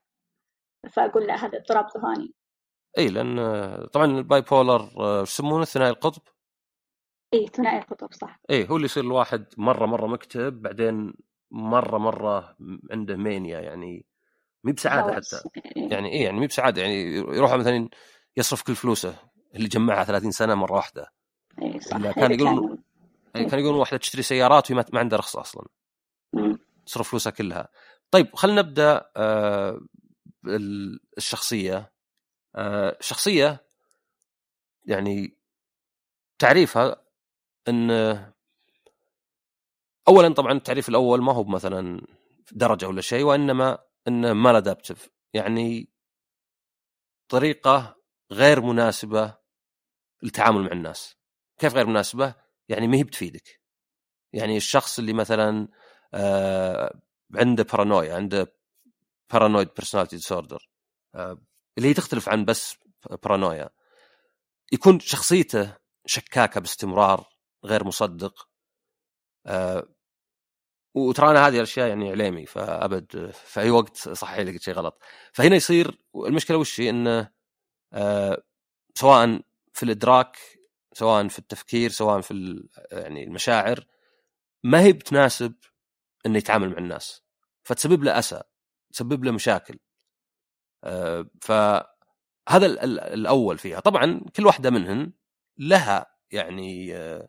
فأقول 0.93 1.27
لا 1.27 1.35
هذا 1.35 1.59
اضطراب 1.59 1.87
ذهاني 1.97 2.35
إي 2.99 3.09
لأن 3.09 3.37
طبعا 3.93 4.07
ال 4.07 4.41
bipolar 4.41 4.91
يسمونه؟ 5.23 5.65
ثنائي 5.65 5.91
القطب؟ 5.91 6.23
إي 7.35 7.47
ثنائي 7.47 7.79
القطب 7.79 8.13
صح. 8.13 8.41
إي 8.51 8.69
هو 8.69 8.77
اللي 8.77 8.85
يصير 8.85 9.05
الواحد 9.05 9.47
مرة 9.57 9.87
مرة 9.87 10.07
مكتئب 10.07 10.63
بعدين 10.63 11.15
مرة 11.51 11.99
مرة 11.99 12.57
عنده 12.91 13.17
mania 13.17 13.61
يعني 13.61 14.07
مو 14.65 14.73
بسعادة 14.73 15.15
حتى. 15.15 15.43
يعني 15.77 16.13
إي 16.13 16.23
يعني 16.23 16.41
مي 16.41 16.47
بسعادة 16.47 16.83
يعني 16.83 17.15
يروح 17.15 17.55
مثلا 17.55 17.89
يصرف 18.37 18.63
كل 18.63 18.75
فلوسه 18.75 19.17
اللي 19.55 19.69
جمعها 19.69 20.05
30 20.05 20.31
سنة 20.31 20.55
مرة 20.55 20.73
واحدة. 20.73 21.13
إي 21.63 21.81
صح 21.81 22.11
كان 22.11 22.33
يقول 22.33 22.79
كان. 23.35 23.59
يقولون 23.59 23.81
واحدة 23.81 23.97
تشتري 23.97 24.23
سيارات 24.23 24.71
وهي 24.71 24.85
ما 24.93 25.01
عندها 25.01 25.19
رخصه 25.19 25.41
أصلا. 25.41 25.67
تصرف 26.87 27.09
فلوسها 27.09 27.31
كلها. 27.31 27.69
طيب 28.11 28.37
خلينا 28.37 28.63
نبدأ 28.63 29.11
آه 29.17 29.81
الشخصية. 31.19 31.96
الشخصيه 32.59 33.67
يعني 34.85 35.37
تعريفها 36.39 37.03
إن 37.69 37.91
اولا 40.09 40.35
طبعا 40.35 40.53
التعريف 40.53 40.89
الأول 40.89 41.23
ما 41.23 41.33
هو 41.33 41.45
مثلا 41.45 42.07
درجة 42.53 42.89
ولا 42.89 43.01
شيء 43.01 43.25
وإنما 43.25 43.79
انه 44.09 44.33
maladaptive 44.33 45.11
يعني 45.35 45.89
طريقة 47.29 47.97
غير 48.33 48.61
مناسبة 48.61 49.35
للتعامل 50.23 50.63
مع 50.63 50.73
الناس. 50.73 51.17
كيف 51.59 51.75
غير 51.75 51.87
مناسبة؟ 51.87 52.35
يعني 52.69 52.89
ما 52.89 52.97
هي 52.97 53.05
بتفيدك. 53.05 53.61
يعني 54.33 54.57
الشخص 54.57 54.99
اللي 54.99 55.13
مثلا 55.13 55.69
آه 56.15 57.01
عنده 57.35 57.65
بارانويا 57.65 58.15
عنده 58.15 58.55
paranoid 59.33 59.69
personality 59.77 60.17
disorder 60.17 60.69
اللي 61.79 61.89
هي 61.89 61.95
تختلف 61.95 62.29
عن 62.29 62.45
بس 62.45 62.77
بارانويا. 63.23 63.71
يكون 64.73 65.01
شخصيته 65.01 65.77
شكاكة 66.07 66.61
باستمرار 66.61 67.29
غير 67.65 67.85
مصدق. 67.85 68.49
آه 69.47 69.89
وترى 70.95 71.31
أنا 71.31 71.49
هذه 71.49 71.57
الأشياء 71.57 71.89
يعني 71.89 72.11
عليمي 72.11 72.47
فأبد 72.47 73.31
في 73.31 73.61
أي 73.61 73.71
وقت 73.71 73.97
صحي 73.97 74.45
لي 74.45 74.59
شيء 74.59 74.75
غلط. 74.75 75.03
فهنا 75.33 75.57
يصير 75.57 75.99
المشكلة 76.17 76.57
وش 76.57 76.81
هي؟ 76.81 76.91
إنه 76.91 77.31
آه 77.93 78.43
سواء 78.95 79.41
في 79.73 79.83
الإدراك 79.83 80.39
سواء 80.93 81.29
في 81.29 81.39
التفكير 81.39 81.91
سواء 81.91 82.21
في 82.21 82.63
يعني 82.93 83.25
المشاعر 83.25 83.87
ما 84.65 84.81
هي 84.81 84.93
بتناسب 84.93 85.55
إنه 86.27 86.39
يتعامل 86.39 86.71
مع 86.71 86.79
الناس. 86.79 87.23
فتسبب 87.65 88.05
له 88.05 88.19
أسى 88.19 88.43
تسبب 88.93 89.25
له 89.25 89.33
مشاكل. 89.33 89.79
فهذا 91.41 92.67
الأول 93.15 93.59
فيها. 93.59 93.81
طبعا 93.81 94.21
كل 94.37 94.47
واحدة 94.47 94.71
منهن 94.71 95.13
لها 95.59 96.07
يعني 96.31 96.97
آه 96.97 97.29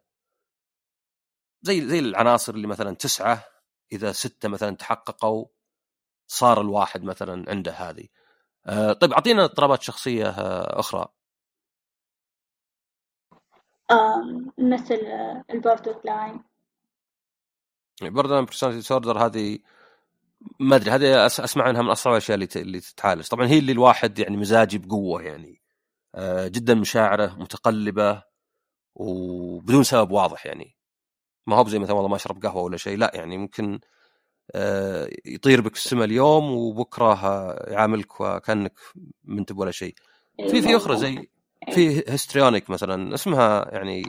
زي 1.62 1.88
زي 1.88 2.00
العناصر 2.00 2.54
اللي 2.54 2.68
مثلا 2.68 2.96
تسعة 2.96 3.46
إذا 3.92 4.12
ستة 4.12 4.50
مثلا 4.50 4.76
تحققوا 4.76 5.46
صار 6.28 6.62
الواحد 6.62 7.04
مثلا 7.04 7.50
عنده 7.50 7.72
هذه. 7.72 8.08
آه 8.66 8.94
طيب 8.94 9.14
أعطينا 9.14 9.44
اضطرابات 9.44 9.82
شخصية 9.82 10.30
آه 10.30 10.80
أخرى. 10.80 11.08
مثل 14.58 15.00
البوردر 15.50 16.02
لاين 16.06 16.44
البوردر 18.02 18.34
لاين 18.34 18.46
بيرسوناليتي 18.46 18.80
ديسوردر 18.82 19.26
هذه 19.26 19.60
ما 20.60 20.76
أدري 20.76 20.92
هذه 20.92 21.26
أسمع 21.26 21.64
عنها 21.64 21.82
من 21.82 21.90
اصعب 21.90 22.14
الأشياء 22.14 22.36
اللي 22.36 22.48
اللي 22.56 22.80
تتعالج. 22.80 23.28
طبعا 23.28 23.48
هي 23.48 23.60
اللي 23.60 23.72
الواحد 23.72 24.20
يعني 24.20 24.38
مزاجي 24.38 24.78
بقوة 24.78 25.22
يعني. 25.22 25.62
آه 26.16 26.48
جدا 26.48 26.74
مشاعره 26.74 27.36
متقلبة 27.40 28.24
وبدون 28.96 29.84
سبب 29.84 30.12
واضح 30.12 30.46
يعني. 30.46 30.78
ما 31.48 31.56
هو 31.56 31.68
زي 31.68 31.80
مثلا 31.80 31.96
والله 31.96 32.10
ما 32.10 32.16
أشرب 32.16 32.46
قهوة 32.46 32.64
ولا 32.64 32.78
شيء 32.78 32.98
لا 32.98 33.12
يعني 33.16 33.38
ممكن 33.38 33.80
آه 34.56 35.10
يطير 35.26 35.62
بك 35.62 35.76
السماء 35.76 36.06
اليوم 36.06 36.52
وبكرة 36.52 37.16
يعاملك 37.72 38.42
كانك 38.44 38.80
منتب 39.24 39.58
ولا 39.58 39.72
شيء. 39.72 39.96
في 40.50 40.62
في 40.62 40.76
أخرى 40.78 40.98
زي 40.98 41.30
في 41.72 42.04
هستريونيك 42.08 42.70
مثلا 42.70 43.14
اسمها 43.14 43.70
يعني 43.74 44.04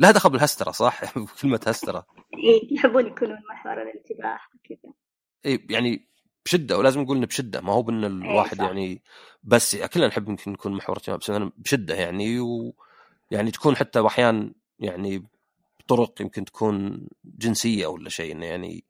لها 0.00 0.10
دخل 0.10 0.30
بالهسترة 0.30 0.70
صح؟ 0.70 1.14
كلمة 1.42 1.60
هسترة. 1.66 2.06
إيه، 2.34 2.74
يحبون 2.74 3.06
يكونون 3.06 3.38
محور 3.50 3.82
الانتباه 3.82 4.38
كذا 4.68 4.78
اي 4.84 5.07
يعني 5.44 6.08
بشدة 6.44 6.78
ولازم 6.78 7.00
نقول 7.00 7.16
إنه 7.16 7.26
بشدة. 7.26 7.60
ما 7.60 7.72
هو 7.72 7.82
بإن 7.82 8.04
الواحد 8.04 8.60
إيه 8.60 8.66
يعني 8.66 9.02
بس 9.42 9.76
كلنا 9.76 10.06
نحب 10.06 10.28
يمكن 10.28 10.52
نكون 10.52 10.72
محور 10.72 10.96
اهتمام 10.96 11.18
بس 11.18 11.52
بشدة 11.56 11.94
يعني 11.94 12.40
ويعني 12.40 13.50
تكون 13.50 13.76
حتى 13.76 14.06
أحيانا 14.06 14.54
يعني 14.78 15.26
بطرق 15.80 16.22
يمكن 16.22 16.44
تكون 16.44 17.06
جنسية 17.24 17.86
ولا 17.86 18.08
شيء 18.08 18.32
إنه 18.32 18.46
يعني 18.46 18.84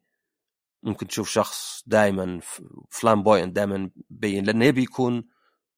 ممكن 0.83 1.07
تشوف 1.07 1.29
شخص 1.29 1.83
دائما 1.87 2.39
فلامبوينت 2.89 3.55
دائما 3.55 3.89
بين 4.09 4.45
لأنه 4.45 4.65
يبي 4.65 4.83
يكون 4.83 5.23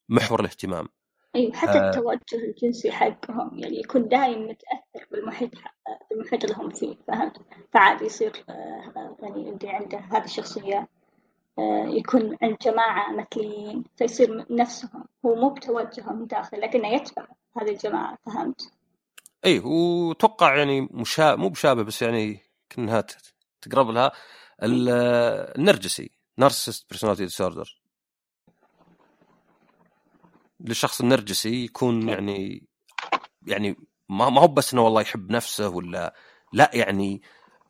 محور 0.09 0.39
الاهتمام. 0.39 0.87
أيوة 1.35 1.53
حتى 1.53 1.79
آه. 1.79 1.89
التوجه 1.89 2.43
الجنسي 2.45 2.91
حقهم 2.91 3.59
يعني 3.59 3.79
يكون 3.79 4.07
دايم 4.07 4.41
متأثر 4.43 5.07
بالمحيط 5.11 5.51
بالمحيط 5.51 6.00
اللي 6.11 6.55
هم 6.57 6.69
فيه 6.69 6.95
فهمت؟ 7.07 7.37
فعادي 7.73 8.05
يصير 8.05 8.43
آه 8.49 9.15
يعني 9.19 9.49
اللي 9.49 9.69
عنده 9.69 9.97
هذه 9.97 10.25
الشخصية 10.25 10.87
آه، 11.59 11.85
يكون 11.87 12.37
عند 12.41 12.57
جماعة 12.61 13.11
مثليين 13.11 13.83
فيصير 13.97 14.45
نفسهم 14.49 15.05
هو 15.25 15.35
مو 15.35 15.49
بتوجهه 15.49 16.13
من 16.13 16.27
داخل 16.27 16.61
لكنه 16.61 16.87
يتبع 16.87 17.25
هذه 17.57 17.69
الجماعة 17.69 18.17
فهمت؟ 18.25 18.71
اي 19.45 19.59
وتوقع 19.59 20.55
يعني 20.55 20.81
مشا... 20.81 21.35
مو 21.35 21.49
بشابه 21.49 21.83
بس 21.83 22.01
يعني 22.01 22.39
كأنها 22.69 23.03
تقرب 23.61 23.89
لها. 23.89 24.11
النرجسي 24.63 26.11
narcissist 26.37 26.89
personality 26.89 27.23
disorder 27.23 27.81
للشخص 30.59 31.01
النرجسي 31.01 31.65
يكون 31.65 32.09
يعني 32.09 32.67
يعني 33.47 33.75
ما 34.11 34.41
هو 34.41 34.47
بس 34.47 34.73
إنه 34.73 34.81
والله 34.81 35.01
يحب 35.01 35.31
نفسه 35.31 35.69
ولا 35.69 36.15
لا 36.53 36.71
يعني 36.73 37.21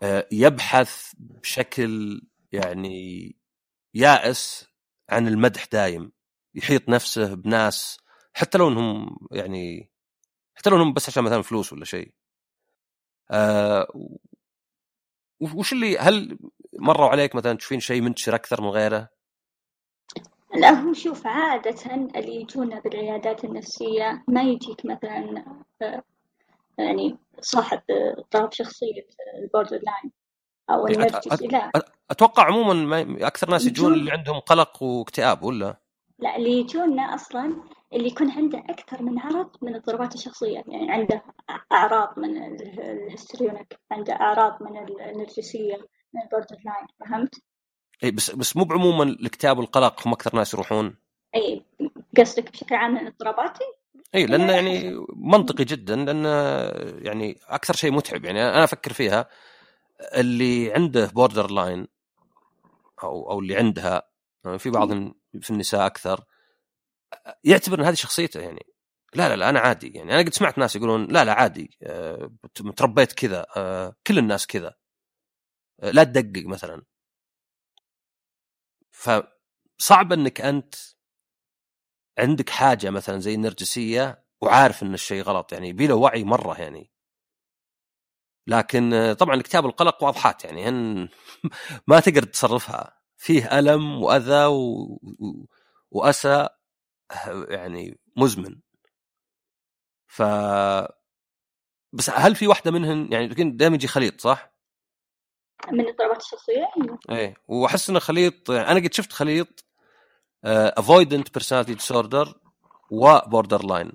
آه، 0.04 0.28
يبحث 0.32 1.14
بشكل 1.18 2.22
يعني 2.52 3.36
يائس 3.94 4.68
عن 5.10 5.28
المدح 5.28 5.66
دايم 5.66 6.12
يحيط 6.56 6.90
نفسه 6.90 7.34
بناس 7.36 7.98
حتى 8.34 8.58
لو 8.58 8.68
إنهم 8.68 9.18
يعني 9.32 9.92
حتى 10.56 10.70
لو 10.70 10.76
إنهم 10.76 10.94
بس 10.94 11.10
عشان 11.10 11.24
مثلا 11.24 11.42
فلوس 11.42 11.74
ولا 11.74 11.86
شيء 11.86 12.14
آه 13.32 13.88
وش 15.56 15.74
اللي 15.74 15.98
هل 15.98 16.40
مروا 16.80 17.10
عليك 17.10 17.36
مثلا 17.36 17.54
تشوفين 17.58 17.80
شيء 17.80 18.02
منتشر 18.02 18.36
أكثر 18.36 18.62
من 18.62 18.70
غيره؟ 18.70 19.10
لا 20.56 20.70
هو 20.70 20.94
شوف 20.94 21.28
عادة 21.28 21.96
اللي 21.96 22.36
يجونا 22.36 22.80
بالعيادات 22.80 23.44
النفسية 23.44 24.24
ما 24.28 24.42
يجيك 24.44 24.86
مثلا 24.86 25.46
آه، 25.82 26.04
يعني 26.84 27.18
صاحب 27.40 27.82
اضطراب 28.18 28.52
شخصية 28.54 29.08
ال 29.44 29.80
borderline 29.84 30.12
أو 30.70 30.88
النرجسي 30.88 31.48
لا 31.48 31.72
أتوقع 32.12 32.44
عموما 32.44 32.74
ما 32.74 33.28
أكثر 33.28 33.50
ناس 33.50 33.66
يجون 33.66 33.94
اللي 33.94 34.12
عندهم 34.12 34.40
قلق 34.40 34.84
واكتئاب 34.84 35.44
ولا؟ 35.44 35.78
لا 36.20 36.36
اللي 36.38 36.52
يجونا 36.52 37.02
أصلا 37.02 37.64
اللي 37.94 38.08
يكون 38.08 38.32
عنده 38.32 38.60
أكثر 38.60 39.04
من 39.04 39.20
عرض 39.20 39.50
من 39.62 39.76
اضطرابات 39.76 40.16
الشخصية 40.16 40.64
يعني 40.68 40.92
عنده 40.92 41.24
أعراض 41.72 42.20
من 42.20 42.38
ال 42.38 42.51
histrionic 42.51 43.80
عنده 43.92 44.14
أعراض 44.14 44.64
من 44.64 44.78
النرجسية 44.78 45.76
من 46.14 46.22
ال 46.22 46.56
borderline 46.66 46.88
فهمت؟ 47.00 47.36
اي 48.04 48.12
بس 48.12 48.32
بس 48.32 48.58
مو 48.58 48.64
بعموما 48.64 49.04
الاكتئاب 49.04 49.58
والقلق 49.58 50.08
هم 50.08 50.14
أكثر 50.14 50.36
ناس 50.36 50.54
يروحون 50.54 50.96
اي 51.36 51.66
قصدك 52.18 52.52
بشكل 52.52 52.76
عام 52.76 52.94
من 52.94 53.08
اضطراباتي؟ 53.08 53.64
اي 54.16 54.26
لأنه 54.26 54.54
يعني 54.54 55.06
منطقي 55.16 55.64
جدا 55.64 55.96
لأنه 55.96 56.30
يعني 57.08 57.40
أكثر 57.48 57.76
شيء 57.76 57.92
متعب 57.92 58.26
يعني 58.26 58.42
أنا 58.50 58.64
أفكر 58.64 58.94
فيها 58.94 59.30
اللي 60.02 60.74
عنده 60.74 61.06
borderline 61.06 61.88
أو 63.04 63.32
أو 63.32 63.40
اللي 63.40 63.56
عندها 63.56 64.12
في 64.58 64.70
بعضهم 64.70 65.16
في 65.42 65.50
النساء 65.50 65.86
أكثر 65.86 66.24
يعتبر 67.44 67.80
إن 67.80 67.86
هذه 67.86 67.94
شخصيته 67.94 68.40
يعني. 68.40 68.66
لا 69.16 69.30
لا 69.30 69.36
لا 69.36 69.50
أنا 69.50 69.60
عادي 69.60 69.88
يعني 69.88 70.14
أنا 70.14 70.22
قد 70.22 70.34
سمعت 70.34 70.58
ناس 70.58 70.76
يقولون 70.76 71.06
لا 71.06 71.26
لا 71.26 71.34
عادي 71.34 71.78
أه 71.84 72.32
تربيت 72.78 73.14
كذا 73.14 73.46
أه 73.58 73.96
كل 74.08 74.18
الناس 74.18 74.48
كذا 74.48 74.76
أه 75.84 75.92
لا 75.92 76.04
تدقق 76.04 76.46
مثلا. 76.48 76.84
فصعب 78.92 80.14
إنك 80.14 80.42
أنت 80.42 80.76
عندك 82.20 82.50
حاجة 82.50 82.90
مثلا 82.90 83.20
زي 83.20 83.36
النرجسية 83.36 84.26
وعارف 84.42 84.84
إن 84.84 84.94
الشيء 84.94 85.24
غلط 85.24 85.54
يعني 85.54 85.74
بلا 85.74 85.94
وعي 85.94 86.24
مرة 86.24 86.62
يعني. 86.62 86.92
لكن 88.48 89.16
طبعا 89.20 89.42
كتاب 89.42 89.66
القلق 89.66 90.04
واضحات 90.04 90.46
يعني 90.46 90.70
هن 90.70 91.10
ما 91.88 92.00
تقدر 92.00 92.24
تصرفها. 92.24 93.02
فيه 93.18 93.60
ألم 93.60 94.02
وأذى 94.04 94.46
و... 94.46 95.00
وأسى 95.92 96.50
يعني 97.50 98.00
مزمن. 98.18 98.60
ف 100.08 100.22
بس 101.94 102.10
هل 102.10 102.36
في 102.36 102.48
واحدة 102.48 102.72
منهن 102.72 103.14
يعني 103.14 103.28
دائما 103.28 103.76
يجي 103.76 103.88
خليط 103.88 104.22
صح؟ 104.22 104.52
من 105.72 105.80
الاضطرابات 105.80 106.22
الشخصية؟ 106.22 106.72
إيه 107.10 107.34
وأحس 107.48 107.90
انه 107.90 108.00
خليط 108.00 108.52
أنا 108.52 108.80
قد 108.80 108.94
شفت 108.94 109.12
خليط 109.12 109.66
avoidant 110.44 111.34
personality 111.34 111.74
disorder 111.74 112.34
و 112.90 113.66
borderline 113.66 113.92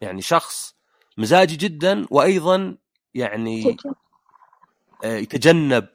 يعني 0.00 0.22
شخص 0.22 0.74
مزاجي 1.18 1.56
جدا 1.56 2.06
وأيضا 2.10 2.76
يعني 3.14 3.76
آه، 5.04 5.16
يتجنب 5.16 5.88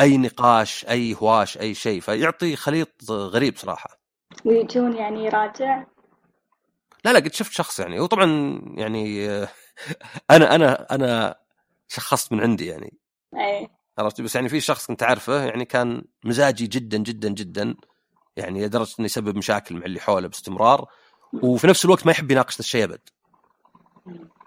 أي 0.00 0.16
نقاش 0.16 0.86
أي 0.88 1.14
هواش 1.14 1.58
أي 1.58 1.74
شيء. 1.74 2.00
فيعطي 2.00 2.56
خليط 2.56 3.10
غريب 3.10 3.56
صراحة. 3.56 4.00
ويجون 4.44 4.96
يعني 4.96 5.24
يراجع 5.24 5.84
لا 7.04 7.12
لا 7.12 7.18
قد 7.18 7.32
شفت 7.32 7.52
شخص 7.52 7.80
يعني. 7.80 8.00
هو 8.00 8.06
طبعا 8.06 8.60
يعني 8.76 9.30
آه، 9.30 9.48
أنا 10.30 10.54
أنا 10.54 10.94
أنا 10.94 11.34
شخصت 11.88 12.32
من 12.32 12.40
عندي 12.40 12.66
يعني. 12.66 12.98
اي 13.34 13.68
عرفت 13.98 14.20
بس 14.20 14.34
يعني 14.34 14.48
في 14.48 14.60
شخص 14.60 14.86
كنت 14.86 15.02
أعرفه 15.02 15.44
يعني 15.44 15.64
كان 15.64 16.02
مزاجي 16.24 16.66
جدا 16.66 16.98
جدا 16.98 17.28
جدا. 17.28 17.74
يعني 18.40 18.66
لدرجة 18.66 18.94
إنه 18.98 19.06
يسبب 19.06 19.36
مشاكل 19.36 19.74
مع 19.74 19.84
اللي 19.84 20.00
حوله 20.00 20.28
باستمرار 20.28 20.86
وفي 21.32 21.66
نفس 21.66 21.84
الوقت 21.84 22.06
ما 22.06 22.12
يحب 22.12 22.30
يناقش 22.30 22.60
الشيء 22.60 22.84
أبد. 22.84 23.00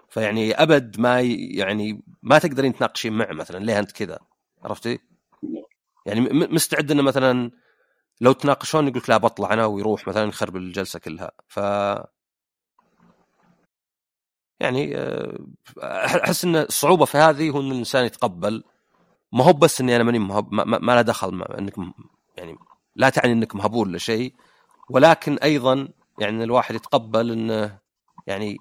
فيعني 0.08 0.54
أبد 0.62 1.00
ما 1.00 1.20
يعني 1.20 2.02
ما 2.22 2.38
تقدرين 2.38 2.74
تناقشين 2.74 3.12
معه 3.12 3.32
مثلا 3.32 3.64
ليه 3.64 3.78
أنت 3.78 3.92
كذا؟ 3.92 4.18
عرفتي؟ 4.64 4.98
يعني 6.06 6.20
مستعد 6.30 6.90
إنه 6.90 7.02
مثلا 7.02 7.50
لو 8.20 8.32
تناقشون 8.32 8.88
يقول 8.88 9.02
لا 9.08 9.16
بطلع 9.16 9.52
أنا 9.52 9.66
ويروح 9.66 10.08
مثلا 10.08 10.28
يخرب 10.28 10.56
الجلسة 10.56 10.98
كلها. 10.98 11.32
ف 11.48 11.56
يعني 14.60 14.96
آه، 14.96 15.38
أحس 16.24 16.44
إن 16.44 16.56
الصعوبة 16.56 17.04
في 17.04 17.18
هذه 17.18 17.50
هو 17.50 17.60
إن 17.60 17.72
الإنسان 17.72 18.04
يتقبل. 18.04 18.64
ما 19.32 19.44
هو 19.44 19.52
بس 19.52 19.80
إني 19.80 19.96
أنا 19.96 20.04
ماني 20.04 20.18
مهب 20.18 20.52
ما, 20.52 20.64
ما 20.64 20.94
له 20.94 21.02
دخل 21.02 21.34
ما 21.34 21.58
إنك 21.58 21.74
يعني 22.36 22.58
لا 22.96 23.08
تعني 23.08 23.32
إنك 23.32 23.54
مهبول 23.54 23.88
ولا 23.88 23.98
شيء 23.98 24.34
ولكن 24.90 25.38
أيضا 25.38 25.88
يعني 26.18 26.44
الواحد 26.44 26.74
يتقبل 26.74 27.30
انه 27.30 27.78
يعني 28.26 28.58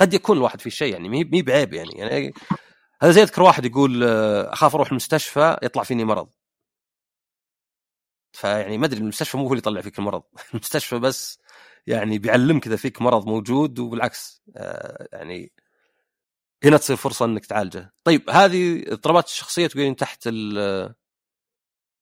قد 0.00 0.14
يكون 0.14 0.36
الواحد 0.36 0.60
في 0.60 0.70
شيء 0.70 0.92
يعني 0.92 1.08
مي 1.08 1.42
بعيب 1.42 1.74
يعني. 1.74 1.92
يعني 1.92 2.34
هذا 3.02 3.12
زي 3.12 3.22
اذكر 3.22 3.42
واحد 3.42 3.64
يقول 3.64 4.04
آه، 4.04 4.52
أخاف 4.52 4.74
أروح 4.74 4.88
المستشفى 4.88 5.56
يطلع 5.62 5.82
فيني 5.82 6.04
مرض. 6.04 6.28
فيعني 8.32 8.78
ما 8.78 8.86
أدري 8.86 9.00
المستشفى 9.00 9.36
مو 9.36 9.42
هو 9.42 9.48
اللي 9.48 9.58
يطلع 9.58 9.80
فيك 9.80 9.98
المرض. 9.98 10.22
المستشفى 10.54 10.98
بس 10.98 11.38
يعني 11.86 12.18
بيعلمك 12.18 12.66
اذا 12.66 12.76
فيك 12.76 13.02
مرض 13.02 13.26
موجود 13.26 13.78
وبالعكس 13.78 14.42
آه، 14.56 15.08
يعني 15.12 15.52
هنا 16.64 16.76
تصير 16.76 16.96
فرصة 16.96 17.24
إنك 17.24 17.46
تعالجه. 17.46 17.92
طيب 18.04 18.30
هذه 18.30 18.84
اضطرابات 18.92 19.26
الشخصية 19.26 19.66
تقولين 19.66 19.96
تحت 19.96 20.28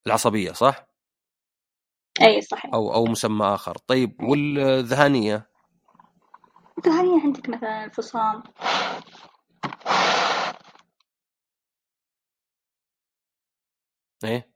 العصبية 0.06 0.52
صح؟ 0.52 0.91
أي 2.20 2.40
صحيح. 2.40 2.74
أو 2.74 2.94
أو 2.94 3.04
مسمى 3.04 3.46
آخر. 3.46 3.78
طيب 3.78 4.22
والذهانية؟ 4.22 5.48
الذهانية 6.78 7.22
عندك 7.22 7.48
مثلا 7.48 7.84
الفصام 7.84 8.42
إيه؟ 14.24 14.52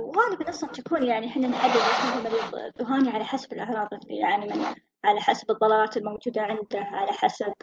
وغالبا 0.00 0.48
أصلا 0.50 0.70
تكون 0.70 1.02
يعني 1.02 1.26
إحنا 1.26 1.48
نحدد 1.48 1.80
هذا 1.80 2.30
مريض 2.30 2.72
ذهاني 2.78 3.10
على 3.10 3.24
حسب 3.24 3.52
الاعراض 3.52 3.94
اللي 3.94 4.16
يعاني 4.16 4.46
يعني 4.46 4.58
منها 4.58 4.76
على 5.04 5.20
حسب 5.20 5.50
الضلالات 5.50 5.96
الموجودة 5.96 6.42
عنده 6.42 6.78
على 6.78 7.12
حسب 7.12 7.54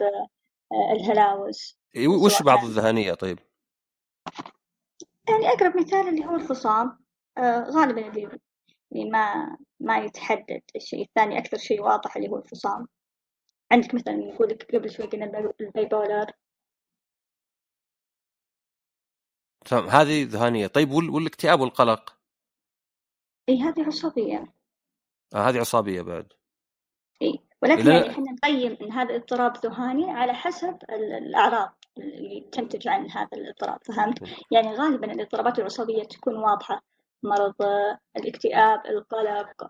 آه، 0.72 0.92
الهلاوس. 0.92 1.78
وش 2.06 2.42
بعض 2.42 2.64
الذهانية 2.64 3.14
طيب؟ 3.14 3.38
يعني 5.28 5.48
أقرب 5.48 5.76
مثال 5.76 6.08
اللي 6.08 6.26
هو 6.26 6.34
الفصام 6.34 6.86
آه، 6.86 7.05
غالبا 7.70 8.08
اللي 8.08 8.38
يعني 8.90 9.10
ما 9.10 9.56
ما 9.80 9.98
يتحدد 9.98 10.62
الشيء 10.76 11.02
الثاني 11.02 11.38
أكثر 11.38 11.56
شيء 11.56 11.82
واضح 11.82 12.16
اللي 12.16 12.28
هو 12.28 12.36
الفصام. 12.38 12.88
عندك 13.72 13.94
مثلا 13.94 14.14
يقول 14.14 14.48
لك 14.48 14.74
قبل 14.76 14.90
شوي 14.90 15.06
قلنا 15.06 15.52
البايبولر 15.60 16.30
تمام 19.64 19.88
هذه 19.88 20.24
ذهانيه 20.24 20.66
طيب 20.66 20.92
والاكتئاب 20.92 21.60
والقلق؟ 21.60 22.16
إي 23.48 23.60
هذه 23.60 23.86
عصبية. 23.86 24.54
آه 25.34 25.48
هذه 25.48 25.60
عصابيه 25.60 26.02
بعد. 26.02 26.32
إي 27.22 27.38
ولكن 27.62 27.86
يعني 27.90 28.10
إحنا 28.10 28.32
نقيم 28.32 28.78
إن 28.82 28.92
هذا 28.92 29.16
اضطراب 29.16 29.56
ذهاني 29.56 30.10
على 30.10 30.34
حسب 30.34 30.78
الأعراض 30.90 31.72
اللي 31.98 32.48
تنتج 32.52 32.88
عن 32.88 33.10
هذا 33.10 33.28
الاضطراب 33.32 33.78
فهمت؟ 33.84 34.22
يعني 34.50 34.74
غالبا 34.74 35.12
الاضطرابات 35.12 35.58
العصبية 35.58 36.02
تكون 36.04 36.36
واضحة. 36.36 36.82
مرض 37.26 37.54
الاكتئاب 38.16 38.82
القلق 38.86 39.66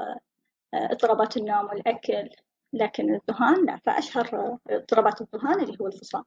اضطرابات 0.75 1.37
النوم 1.37 1.67
والأكل. 1.67 2.29
لكن 2.73 3.15
الذهان 3.15 3.67
لا 3.67 3.81
فأشهر 3.87 4.59
اضطرابات 4.71 5.21
الذهان 5.21 5.61
اللي 5.63 5.77
هو 5.81 5.87
الفصام. 5.87 6.25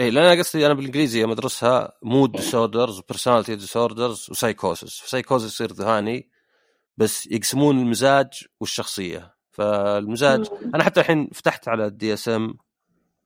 اي 0.00 0.10
لأن 0.10 0.24
أنا 0.24 0.42
قصدي 0.42 0.66
أنا 0.66 0.74
بالإنجليزي 0.74 1.20
يوم 1.20 1.30
أدرسها 1.30 1.92
mood 2.02 2.32
disorders 2.32 3.00
personality 3.00 3.56
disorders 3.56 4.26
و 4.30 4.37
psychosis 4.37 5.02
psychosis 5.10 5.46
يصير 5.46 5.72
ذهاني 5.72 6.30
بس 6.96 7.26
يقسمون 7.26 7.78
المزاج 7.78 8.44
والشخصية. 8.60 9.34
فالمزاج 9.50 10.52
مم. 10.52 10.74
أنا 10.74 10.84
حتى 10.84 11.00
الحين 11.00 11.30
فتحت 11.34 11.68
على 11.68 11.86
ال 11.86 12.14
DSM 12.14 12.58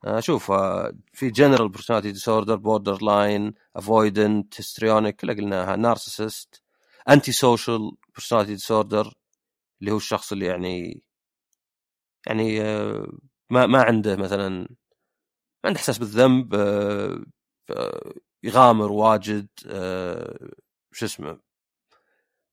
أشوف 0.05 0.51
آه، 0.51 0.93
في 1.13 1.31
general 1.31 1.69
personality 1.69 2.13
disorder 2.13 2.57
borderline 2.57 3.55
avoidant 3.77 4.55
histrionic 4.61 5.17
كلها 5.17 5.35
قلناها 5.35 5.77
narcissist 5.77 6.64
antisocial 7.09 7.93
personality 8.15 8.53
disorder 8.55 9.15
اللي 9.81 9.93
هو 9.93 9.97
الشخص 9.97 10.33
اللي 10.33 10.47
يعني 10.47 11.03
يعني 12.27 12.63
آه، 12.63 13.07
ما 13.51 13.67
ما 13.67 13.83
عنده 13.83 14.17
مثلا 14.17 14.49
ما 14.51 14.67
عنده 15.65 15.79
إحساس 15.81 15.99
بالذنب 15.99 16.55
آه، 16.55 17.25
يغامر 18.43 18.93
واجد 18.93 19.49
آه، 19.67 20.49
شو 20.93 21.07
اسمه 21.07 21.41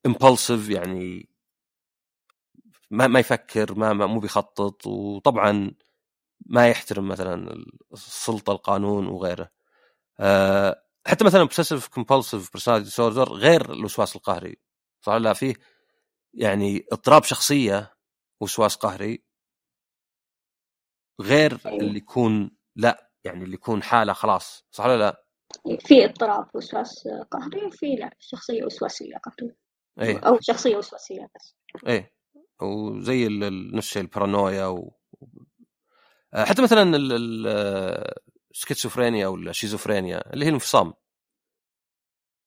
امبulsive 0.08 0.70
يعني 0.70 1.28
ما 2.92 3.08
ما 3.08 3.20
يفكر 3.20 3.74
ما 3.76 3.94
ما- 3.94 4.06
مو 4.06 4.20
بيخطط 4.20 4.88
وطبعا 4.88 5.72
ما 6.48 6.70
يحترم 6.70 7.10
مثلا 7.10 7.66
السلطة 7.94 8.52
القانون 8.54 9.08
وغيره. 9.08 9.50
حتى 11.08 11.26
مثلا 11.26 11.48
obsessive 11.48 11.84
compulsive 11.84 12.46
personality 12.58 12.86
disorder 12.92 13.32
غير 13.32 13.74
الوسواس 13.74 14.16
القهري. 14.16 14.58
صح 15.02 15.14
لا 15.14 15.34
فيه 15.34 15.54
يعني 16.34 16.86
اضطراب 16.92 17.24
شخصية 17.24 17.94
وسواس 18.42 18.76
قهري. 18.76 19.24
غير. 21.22 21.60
اللي 21.66 21.98
يكون 21.98 22.52
لا 22.76 23.12
يعني 23.24 23.44
اللي 23.44 23.56
يكون 23.56 23.84
حالة 23.84 24.14
خلاص. 24.14 24.66
صح 24.72 24.86
ولا 24.86 24.98
لا؟ 24.98 25.26
في 25.80 26.06
اضطراب 26.06 26.48
وسواس 26.56 27.08
قهري 27.32 27.66
وفي 27.66 27.96
لا 27.96 28.16
شخصية 28.20 28.64
وسواسية 28.64 29.16
قهرية 29.18 29.58
إيه. 30.02 30.20
أو 30.20 30.38
شخصية 30.42 30.76
وسواسية 30.76 31.30
بس. 31.36 31.56
إيه. 31.88 32.14
وزي 32.62 33.28
نفس 33.74 33.88
الشيء 33.88 34.02
البارانويا 34.02 34.66
و... 34.66 34.94
حتى 36.34 36.62
مثلا 36.62 36.98
السكيزوفرينيا 38.52 39.28
ولا 39.28 39.50
الشيزوفرينيا 39.50 40.34
اللي 40.34 40.46
هي 40.46 40.50
الانفصام. 40.50 40.94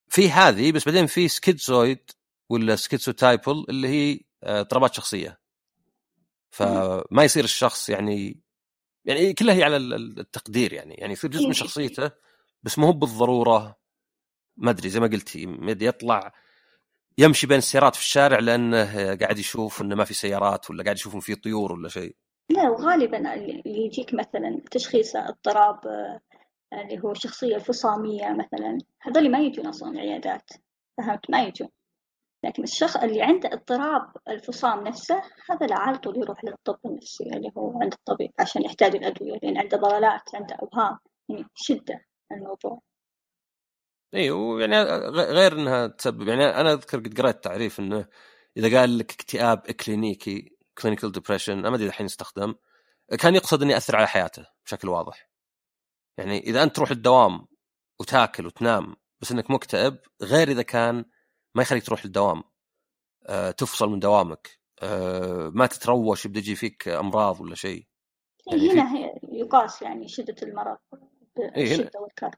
في 0.09 0.31
هذه 0.31 0.73
بس 0.73 0.85
بعدين 0.85 1.07
في 1.07 1.29
schizoid 1.29 2.11
ولا 2.49 2.77
schizotypal 2.77 3.67
اللي 3.69 3.89
هي 3.89 4.21
آه، 4.43 4.61
اضطرابات 4.61 4.95
شخصية. 4.95 5.41
فما 6.51 7.25
يصير 7.25 7.45
الشخص 7.45 7.89
يعني 7.89 8.41
يعني 9.05 9.33
كلها 9.33 9.55
هي 9.55 9.63
على 9.65 9.77
ال- 9.77 9.95
ال- 9.95 10.21
التقدير 10.21 10.73
يعني. 10.73 10.95
يعني 10.95 11.13
يصير 11.13 11.31
جزء 11.31 11.47
من 11.47 11.53
شخصيته 11.53 12.11
بس 12.63 12.79
مو 12.79 12.87
هو 12.87 12.93
بالضرورة. 12.93 13.77
ما 14.57 14.71
أدري 14.71 14.89
زي 14.89 15.01
ما 15.01 15.07
قلتي 15.07 15.59
يطلع 15.81 16.33
يمشي 17.19 17.47
بين 17.47 17.59
السيارات 17.59 17.95
في 17.95 18.01
الشارع 18.01 18.39
لأنه 18.39 19.15
قاعد 19.15 19.39
يشوف 19.39 19.83
إنه 19.83 19.95
ما 19.95 20.05
في 20.05 20.15
سيارات 20.15 20.71
ولا 20.71 20.83
قاعد 20.85 20.97
يشوف 20.97 21.15
ان 21.15 21.21
في 21.21 21.35
طيور 21.35 21.73
ولا 21.73 21.89
شيء. 21.89 22.17
لا 22.51 22.71
وغالبا 22.71 23.35
اللي 23.35 23.63
يجيك 23.67 24.15
مثلا 24.15 24.61
تشخيص 24.71 25.17
اضطراب 25.17 25.87
آه، 25.87 26.21
اللي 26.73 27.01
هو 27.05 27.11
الشخصية 27.11 27.57
الفصامية 27.57 28.33
مثلا 28.33 28.79
هذول 29.03 29.31
ما 29.31 29.39
يجون 29.39 29.67
أصلا 29.67 29.91
العيادات 29.91 30.51
فهمت؟ 30.99 31.31
ما 31.31 31.43
يجون. 31.43 31.69
لكن 32.45 32.63
الشخص 32.63 32.97
اللي 32.97 33.23
عنده 33.23 33.51
اضطراب 33.53 34.13
الفصام 34.29 34.87
نفسه 34.87 35.23
هذا 35.51 35.67
لا 35.67 35.79
على 35.79 35.99
طول 35.99 36.17
يروح 36.17 36.45
للطب 36.45 36.79
النفسي 36.87 37.25
اللي 37.25 37.53
هو 37.59 37.83
عند 37.83 37.93
الطبيب 37.93 38.31
عشان 38.39 38.63
يحتاج 38.63 38.97
الأدوية 38.97 39.39
لأن 39.43 39.59
عنده 39.59 39.77
ضلالات 39.77 40.35
عنده 40.35 40.57
أوهام 40.63 40.99
يعني 41.29 41.45
شدة 41.55 42.05
الموضوع. 42.33 42.81
اي 44.15 44.31
ويعني 44.31 44.83
غير 45.11 45.53
إنها 45.53 45.87
تسبب 45.87 46.29
يعني 46.29 46.45
أنا 46.45 46.73
أذكر 46.73 46.99
قد 46.99 47.21
قريت 47.21 47.45
تعريف 47.45 47.81
إنه 47.81 48.07
إذا 48.57 48.81
قال 48.81 48.99
لك 48.99 49.13
اكتئاب 49.13 49.63
إكلينيكي 49.69 50.54
clinical 50.79 51.13
depression 51.13 51.63
ما 51.63 51.75
أدري 51.75 51.87
الحين 51.87 52.07
يستخدم. 52.07 52.55
كان 53.21 53.35
يقصد 53.35 53.63
إنه 53.63 53.73
يأثر 53.73 53.97
على 53.97 54.07
حياته 54.09 54.47
بشكل 54.67 54.89
واضح. 54.89 55.31
يعني 56.19 56.39
إذا 56.39 56.63
أنت 56.63 56.77
تروح 56.77 56.91
الدوام 56.91 57.47
وتاكل 58.01 58.47
وتنام 58.47 58.97
بس 59.21 59.33
إنك 59.33 59.51
مكتئب 59.51 59.99
غير 60.23 60.49
إذا 60.49 60.63
كان 60.63 61.05
ما 61.55 61.63
يخليك 61.63 61.87
تروح 61.87 62.05
الدوام. 62.05 62.43
أه 63.27 63.51
تفصل 63.51 63.89
من 63.89 63.99
دوامك. 63.99 64.61
أه 64.83 65.51
ما 65.55 65.67
تتروش 65.67 66.25
يبدأ 66.25 66.39
يجي 66.39 66.55
فيك 66.57 66.89
أمراض 66.89 67.41
ولا 67.41 67.55
شيء. 67.55 67.87
يعني 68.47 68.71
في- 68.71 68.81
هنا 68.81 68.91
يقاس 69.33 69.83
يعني 69.83 70.09
شدة 70.09 70.37
المرض 70.43 70.79
إيه، 71.39 71.51
بالشدة 71.55 72.01
والكرب 72.01 72.35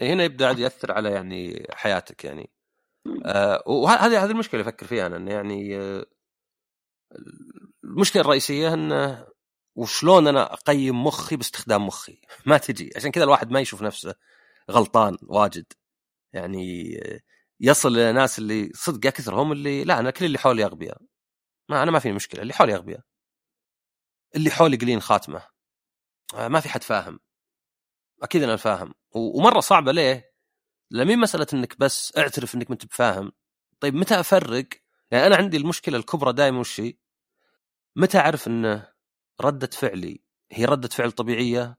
هنا 0.00 0.24
يبدأ 0.24 0.46
عاد 0.48 0.58
يأثر 0.58 0.92
على 0.92 1.10
يعني 1.12 1.66
حياتك 1.72 2.24
يعني. 2.24 2.50
آه 3.26 3.62
وهذه 3.66 4.24
هذه 4.24 4.30
المشكلة 4.30 4.60
أفكر 4.60 4.86
فيها 4.86 5.06
أنا 5.06 5.16
إنه 5.16 5.32
يعني 5.32 5.76
آه 5.78 6.06
المشكلة 7.86 8.22
الرئيسية 8.22 8.74
انه 8.74 9.26
وشلون 9.74 10.28
أنا 10.28 10.52
أقيم 10.52 11.04
مخي 11.04 11.36
باستخدام 11.36 11.86
مخي؟ 11.86 12.20
ما 12.46 12.58
تجي. 12.58 12.90
عشان 12.96 13.10
كذا 13.10 13.24
الواحد 13.24 13.50
ما 13.50 13.60
يشوف 13.60 13.82
نفسه 13.82 14.14
غلطان 14.70 15.18
واجد. 15.22 15.72
يعني 16.32 16.94
يصل 17.60 17.88
إلى 17.88 18.12
ناس 18.12 18.38
اللي 18.38 18.70
صدق 18.74 19.10
كثرهم 19.10 19.52
اللي 19.52 19.84
لا 19.84 19.98
أنا 19.98 20.10
كل 20.10 20.24
اللي 20.24 20.38
حولي 20.38 20.64
أغبياء. 20.64 20.98
ما 21.68 21.82
أنا 21.82 21.90
ما 21.90 21.98
في 21.98 22.12
مشكلة. 22.12 22.42
اللي 22.42 22.52
حولي 22.52 22.74
أغبياء. 22.74 23.00
اللي 24.36 24.50
حولي 24.50 24.76
قليل 24.76 25.02
خاتمة. 25.02 25.42
آه، 26.34 26.48
ما 26.48 26.60
في 26.60 26.68
حد 26.68 26.82
فاهم. 26.82 27.20
أكيد 28.22 28.42
أنا 28.42 28.56
فاهم. 28.56 28.94
ومرة 29.14 29.60
صعبة 29.60 29.92
ليه؟ 29.92 30.32
لمين 30.90 31.18
مسألة 31.18 31.46
إنك 31.52 31.78
بس 31.78 32.16
اعترف 32.18 32.54
إنك 32.54 32.70
ما 32.70 32.74
أنت 32.74 32.86
بفاهم. 32.86 33.32
طيب 33.80 33.94
متى 33.94 34.20
أفرق؟ 34.20 34.68
يعني 35.10 35.26
أنا 35.26 35.36
عندي 35.36 35.56
المشكلة 35.56 35.98
الكبرى 35.98 36.32
دائما 36.32 36.58
وش 36.60 36.80
هي؟ 36.80 36.94
متى 37.96 38.18
أعرف 38.18 38.46
انه 38.46 38.92
ردة 39.40 39.66
فعلي 39.66 40.20
هي 40.52 40.64
ردة 40.64 40.88
فعل 40.88 41.12
طبيعية 41.12 41.78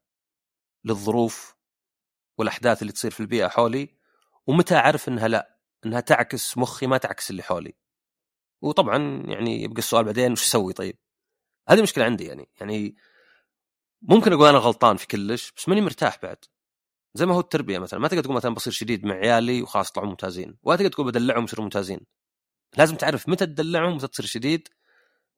للظروف 0.86 1.56
والأحداث 2.38 2.82
اللي 2.82 2.94
تصير 2.94 3.12
في 3.12 3.20
البيئة 3.20 3.48
حولي؟ 3.48 3.98
ومتى 4.48 4.76
أعرف 4.76 5.08
إنها 5.08 5.28
لا 5.28 5.60
إنها 5.86 6.00
تعكس 6.00 6.58
مخي 6.58 6.88
ما 6.88 6.98
تعكس 6.98 7.32
اللي 7.32 7.44
حولي؟ 7.44 7.74
وطبعا 8.62 9.24
يعني 9.28 9.64
يبقى 9.64 9.78
السؤال 9.78 10.06
بعدين 10.06 10.32
وش 10.32 10.44
أسوي 10.44 10.74
طيب؟ 10.74 10.98
هذه 11.70 11.82
مشكلة 11.82 12.06
عندي 12.06 12.26
يعني 12.26 12.50
يعني 12.62 12.96
ممكن 14.02 14.34
أقول 14.34 14.48
أنا 14.48 14.58
غلطان 14.58 14.98
في 14.98 15.08
كلش 15.08 15.52
بس 15.58 15.70
ماني 15.70 15.82
مرتاح 15.82 16.20
بعد. 16.24 16.46
زي 17.14 17.26
ما 17.26 17.36
هو 17.36 17.40
التربية 17.40 17.80
مثلا 17.80 18.00
ما 18.00 18.08
تقدر 18.08 18.24
تقول 18.24 18.36
مثلا 18.36 18.54
بصير 18.54 18.74
شديد 18.74 19.06
مع 19.06 19.16
عيالي 19.16 19.62
وخلاص 19.62 19.90
يطلعون 19.90 20.10
ممتازين 20.10 20.58
ولا 20.64 20.78
تقدر 20.78 20.90
تقول 20.90 21.08
بدلعهم 21.08 21.44
يصيرون 21.44 21.64
ممتازين. 21.66 22.00
لازم 22.78 22.96
تعرف 22.96 23.30
متى 23.30 23.46
تدلعهم 23.46 23.92
ومتى 23.92 24.08
تصير 24.08 24.26
شديد 24.26 24.68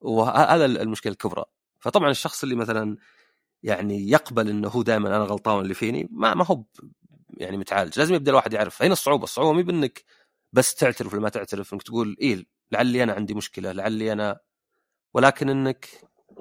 وهذا 0.00 0.64
المشكلة 0.64 1.12
الكبرى. 1.12 1.44
فطبعا 1.80 2.10
الشخص 2.10 2.42
اللي 2.42 2.54
مثلا 2.54 2.96
يعني 3.62 4.10
يقبل 4.10 4.48
إنه 4.50 4.68
هو 4.68 4.82
دائما 4.82 5.08
أنا 5.16 5.24
غلطان 5.24 5.60
اللي 5.62 5.74
فيني 5.74 6.08
ما 6.12 6.34
ما 6.34 6.46
هو 6.46 6.64
يعني 7.30 7.56
متعالج. 7.56 7.98
لازم 7.98 8.14
يبدأ 8.14 8.30
الواحد 8.30 8.52
يعرف. 8.52 8.82
هنا 8.82 8.92
الصعوبة؟ 8.92 9.24
الصعوبة 9.24 9.52
مي 9.52 9.62
بإنك 9.62 10.04
بس 10.52 10.74
تعترف 10.74 11.12
ولا 11.12 11.22
ما 11.22 11.28
تعترف 11.28 11.72
إنك 11.72 11.82
تقول 11.82 12.16
إيه 12.20 12.46
لعلي 12.72 13.02
أنا 13.02 13.12
عندي 13.12 13.34
مشكلة 13.34 13.72
لعلي 13.72 14.12
أنا 14.12 14.40
ولكن 15.14 15.50
إنك 15.50 15.88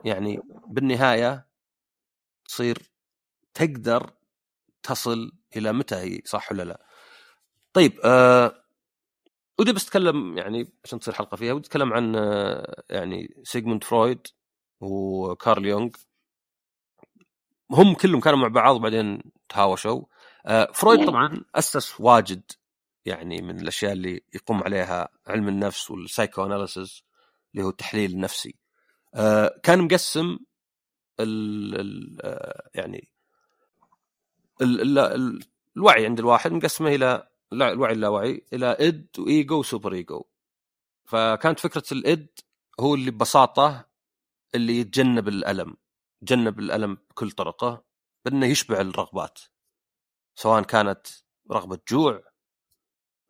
يعني 0.06 0.42
بالنهاية 0.68 1.48
تصير 2.46 2.92
تقدر 3.54 4.14
تصل 4.84 5.32
إلى 5.58 5.74
متى 5.74 5.96
هي 5.96 6.22
صح 6.26 6.52
ولا 6.52 6.64
لا؟ 6.64 6.86
طيب 7.74 8.00
آه 8.06 8.64
ودي 9.60 9.74
بس 9.74 9.88
أتكلم 9.88 10.38
يعني 10.38 10.72
عشان 10.84 11.00
تصير 11.00 11.14
حلقة 11.14 11.38
فيها 11.38 11.54
ودي 11.54 11.68
أتكلم 11.68 11.94
عن 11.94 12.16
آه 12.16 12.84
يعني 12.90 13.42
سيغموند 13.44 13.84
فرويد 13.84 14.28
وكارل 14.82 15.66
يونغ. 15.66 15.90
هم 17.72 17.94
كلهم 17.94 18.20
كانوا 18.20 18.40
مع 18.40 18.48
بعض 18.48 18.76
وبعدين 18.76 19.22
تهاوشوا. 19.50 20.02
آه 20.46 20.72
فرويد 20.74 21.08
طبعا 21.08 21.46
أسس 21.56 22.00
واجد 22.02 22.42
يعني 23.06 23.42
من 23.42 23.60
الأشياء 23.60 23.92
اللي 23.94 24.22
يقوم 24.34 24.64
عليها 24.64 25.10
علم 25.28 25.48
النفس 25.48 25.92
وال 25.92 26.46
psychoanalysis 26.46 27.04
اللي 27.54 27.66
هو 27.66 27.70
التحليل 27.70 28.12
النفسي. 28.12 28.56
آه 29.16 29.60
كان 29.64 29.82
مقسم 29.82 30.40
ال 31.20 31.76
ال 31.82 32.18
يعني 32.76 33.10
ال 34.62 34.82
ال 34.82 35.00
ال 35.00 35.40
الوعي 35.78 36.06
عند 36.06 36.20
الواحد 36.20 36.52
مقسمه 36.52 36.96
إلى 36.96 37.30
الوعي 37.54 37.94
اللاوعي 37.94 38.46
إلى 38.54 38.78
اد 38.80 39.08
وايجو 39.20 39.60
وسوبر 39.60 39.94
ايجو 39.94 40.24
فكانت 41.06 41.60
فكرة 41.60 41.84
الاد 41.92 42.28
هو 42.80 42.96
اللي 42.96 43.12
ببساطة 43.12 43.86
اللي 44.56 44.80
يتجنب 44.80 45.28
الألم 45.28 45.78
يتجنب 46.22 46.60
الألم 46.60 46.96
بكل 46.96 47.32
طرقه 47.32 47.84
بأنه 48.26 48.46
يشبع 48.46 48.82
الرغبات 48.82 49.40
سواء 50.36 50.64
كانت 50.64 51.08
رغبة 51.52 51.80
جوع 51.90 52.24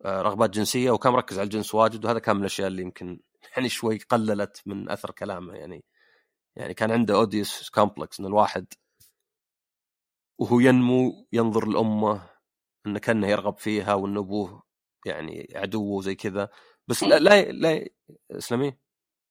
آه، 0.04 0.22
رغبات 0.22 0.50
جنسية 0.50 0.90
وكان 0.90 1.12
مركز 1.12 1.38
على 1.38 1.44
الجنس 1.44 1.74
واجد 1.74 2.04
وهذا 2.04 2.18
كان 2.18 2.36
من 2.36 2.40
الأشياء 2.42 2.68
اللي 2.68 2.82
يمكن 2.82 3.20
يعني 3.56 3.68
شوي 3.68 3.98
قللت 3.98 4.62
من 4.66 4.90
أثر 4.90 5.10
كلامه. 5.10 5.54
يعني 5.54 5.84
يعني 6.56 6.74
كان 6.74 6.90
عنده 6.90 7.14
Oedipus 7.14 7.70
complex 7.70 8.20
إن 8.20 8.26
الواحد 8.26 8.66
وهو 10.38 10.60
ينمو 10.60 11.28
ينظر 11.32 11.68
لأمه 11.68 12.29
إنه 12.86 12.98
كأنه 12.98 13.26
يرغب 13.26 13.58
فيها 13.58 13.94
وإن 13.94 14.16
أبوه 14.16 14.62
يعني 15.06 15.52
عدوه 15.56 15.96
وزي 15.96 16.14
كذا. 16.14 16.48
بس 16.88 17.02
لا 17.04 17.18
لا, 17.18 17.42
لا 17.42 17.88
اسلمي 18.30 18.74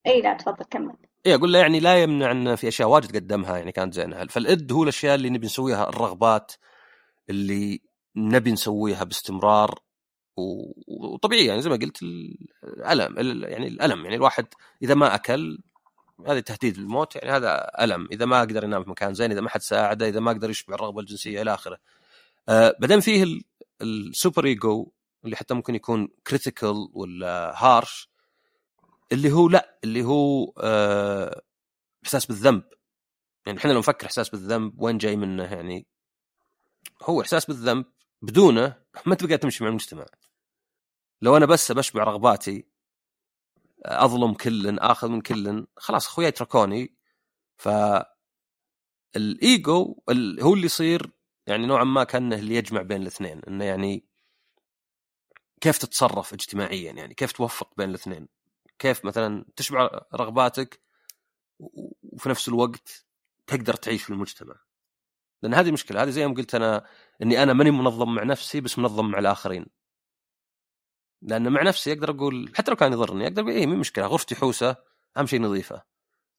اي 0.08 0.22
لا 0.22 0.34
تفضل 0.34 0.66
كمل. 0.66 0.96
اي 1.26 1.36
أقول 1.36 1.54
له 1.54 1.60
يعني 1.60 1.80
لا 1.80 2.04
يمنع 2.04 2.32
إن 2.32 2.56
في 2.56 2.68
أشياء 2.68 2.90
واجد 2.90 3.16
قدمها 3.16 3.58
يعني 3.58 3.72
كانت 3.72 3.94
زينة. 3.94 4.26
فال 4.26 4.49
id 4.49 4.72
هو 4.72 4.84
الأشياء 4.84 5.16
اللي 5.16 5.30
نبي 5.30 5.46
نسويها 5.46 5.90
الرغبات 5.90 6.52
اللي 7.30 7.82
نبي 8.16 8.52
نسويها 8.52 9.04
باستمرار 9.04 9.80
وطبيعي 10.88 11.46
يعني 11.46 11.62
زي 11.62 11.70
ما 11.70 11.76
قلت 11.76 12.02
الألم 12.64 13.16
يعني 13.44 13.68
الألم. 13.68 14.04
يعني 14.04 14.16
الواحد 14.16 14.46
إذا 14.84 14.94
ما 14.96 15.16
أكل 15.16 15.60
هذا 16.28 16.40
تهديد 16.40 16.78
للموت 16.78 17.16
يعني 17.16 17.30
هذا 17.30 17.72
ألم. 17.82 18.08
إذا 18.12 18.26
ما 18.26 18.42
قدر 18.42 18.64
ينام 18.64 18.84
في 18.84 18.90
مكان 18.90 19.14
زين 19.14 19.32
إذا 19.32 19.42
ما 19.42 19.50
حد 19.50 19.62
ساعده 19.62 20.08
إذا 20.08 20.20
ما 20.20 20.32
قدر 20.32 20.50
يشبع 20.50 20.76
الرغبة 20.76 21.00
الجنسية 21.00 21.42
إلى 21.42 21.54
آخره. 21.54 21.78
آه 22.50 22.76
بعدين 22.80 23.00
فيه 23.00 23.40
ال 23.82 23.92
super 23.92 24.46
ego 24.46 24.92
اللي 25.26 25.36
حتى 25.36 25.54
ممكن 25.54 25.76
يكون 25.76 26.08
critical 26.28 26.90
ولا 26.94 27.54
harsh 27.64 28.10
اللي 29.12 29.32
هو 29.32 29.50
لا 29.50 29.80
اللي 29.84 30.04
هو 30.04 30.54
آه 30.58 31.42
إحساس 32.04 32.26
بالذنب. 32.26 32.64
يعني 33.46 33.58
إحنا 33.60 33.72
لو 33.72 33.80
نفكر 33.80 34.06
إحساس 34.06 34.30
بالذنب 34.30 34.82
وين 34.82 34.98
جاي 34.98 35.16
منه 35.16 35.44
يعني؟ 35.44 35.88
هو 37.04 37.22
إحساس 37.22 37.46
بالذنب 37.46 37.86
بدونه 38.22 38.76
ما 39.06 39.16
تبقى 39.16 39.38
تمشي 39.38 39.64
مع 39.64 39.70
المجتمع. 39.70 40.06
لو 41.22 41.38
أنا 41.38 41.46
بس 41.46 41.72
بشبع 41.72 42.04
رغباتي 42.04 42.68
أظلم 43.86 44.34
كل 44.34 44.80
آخذ 44.80 45.08
من 45.10 45.22
كل 45.22 45.68
خلاص 45.78 46.08
أخوياي 46.08 46.30
يتركوني 46.30 46.96
ف 47.58 47.70
الايجو 49.16 50.04
هو 50.42 50.54
اللي 50.54 50.66
يصير 50.66 51.12
يعني 51.50 51.66
نوعا 51.66 51.84
ما 51.84 52.04
كانه 52.04 52.36
اللي 52.36 52.56
يجمع 52.56 52.82
بين 52.82 53.02
الاثنين 53.02 53.42
إنه 53.48 53.66
يعني 53.66 54.06
كيف 55.62 55.78
تتصرف 55.78 56.34
اجتماعيا؟ 56.34 56.92
يعني 56.92 57.14
كيف 57.14 57.32
توفق 57.32 57.74
بين 57.78 57.90
الاثنين؟ 57.90 58.28
كيف 58.80 59.06
مثلا 59.06 59.46
تشبع 59.56 59.90
رغباتك 60.16 60.82
وفي 61.60 62.30
نفس 62.30 62.48
الوقت 62.48 63.06
تقدر 63.48 63.74
تعيش 63.74 64.04
في 64.04 64.10
المجتمع؟ 64.10 64.56
لأن 65.44 65.54
هذه 65.54 65.72
مشكلة 65.72 66.04
هذه 66.04 66.10
زي 66.10 66.28
ما 66.28 66.34
قلت 66.34 66.56
أنا 66.56 66.86
إني 67.22 67.44
أنا 67.44 67.54
ماني 67.54 67.72
منظم 67.72 68.16
مع 68.16 68.24
نفسي 68.24 68.62
بس 68.62 68.80
منظم 68.80 69.12
مع 69.12 69.20
الآخرين. 69.20 69.66
لأن 71.22 71.50
مع 71.52 71.64
نفسي 71.64 71.94
أقدر 71.94 72.12
أقول 72.12 72.52
حتى 72.56 72.72
لو 72.72 72.78
كان 72.78 72.94
يضرني 72.94 73.28
أقدر 73.28 73.42
أقول 73.42 73.54
إيه 73.54 73.68
مين 73.68 73.80
مشكلة 73.80 74.06
غرفتي 74.08 74.36
حوسة 74.36 74.76
أهم 75.18 75.26
شيء 75.26 75.42
نظيفة. 75.42 75.84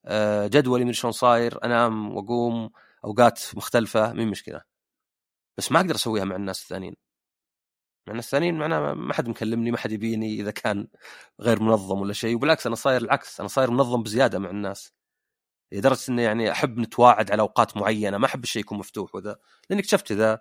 أه 0.05 0.47
جدولي 0.47 0.85
من 0.85 0.93
شلون 0.93 1.13
صاير 1.13 1.65
أنام 1.65 2.17
وأقوم 2.17 2.71
أوقات 3.05 3.41
مختلفة 3.55 4.13
مين 4.13 4.29
مشكلة. 4.29 4.70
بس 5.61 5.73
ما 5.73 5.81
أقدر 5.81 5.95
أسويها 5.95 6.25
مع 6.25 6.37
الناس 6.37 6.63
الثانيين. 6.63 6.97
مع 8.07 8.11
الناس 8.13 8.25
الثانيين 8.27 8.59
معناه 8.59 8.95
ما 8.95 9.15
حد 9.15 9.29
مكلمني 9.29 9.71
ما 9.71 9.79
حد 9.79 9.93
يبيني 9.93 10.41
إذا 10.41 10.51
كان 10.51 10.89
غير 11.41 11.63
منظم 11.63 12.01
ولا 12.01 12.13
شيء 12.13 12.37
وبالعكس 12.37 12.67
أنا 12.67 12.75
صاير 12.75 13.03
العكس 13.03 13.41
أنا 13.41 13.49
صاير 13.49 13.71
منظم 13.71 14.03
بزيادة 14.03 14.39
مع 14.39 14.51
الناس. 14.51 14.93
لدرجة 15.73 16.11
إني 16.11 16.23
يعني 16.23 16.53
أحب 16.53 16.79
نتواعد 16.79 17.31
على 17.33 17.43
أوقات 17.43 17.77
معينة 17.77 18.19
ما 18.19 18.27
أحب 18.27 18.45
الشيء 18.45 18.63
يكون 18.63 18.79
مفتوح 18.79 19.15
وذا 19.15 19.39
لأني 19.71 19.83
اكتشفت 19.83 20.13
إذا 20.13 20.41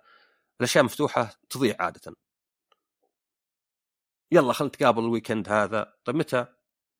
الأشياء 0.60 0.84
مفتوحة 0.84 1.34
تضيع 1.50 1.76
عادة. 1.80 2.16
يلا 4.32 4.52
خلينا 4.52 4.68
نتقابل 4.74 5.04
الويكند 5.04 5.48
هذا. 5.48 5.94
طيب 6.04 6.16
متى؟ 6.16 6.46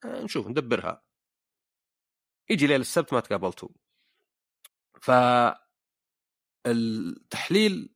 آه 0.04 0.22
نشوف 0.22 0.46
ندبرها. 0.48 1.02
يجي 2.50 2.66
ليله 2.66 2.80
السبت 2.80 3.12
ما 3.12 3.20
تقابلتوا. 3.20 3.68
ف 5.00 5.10
التحليل 6.66 7.94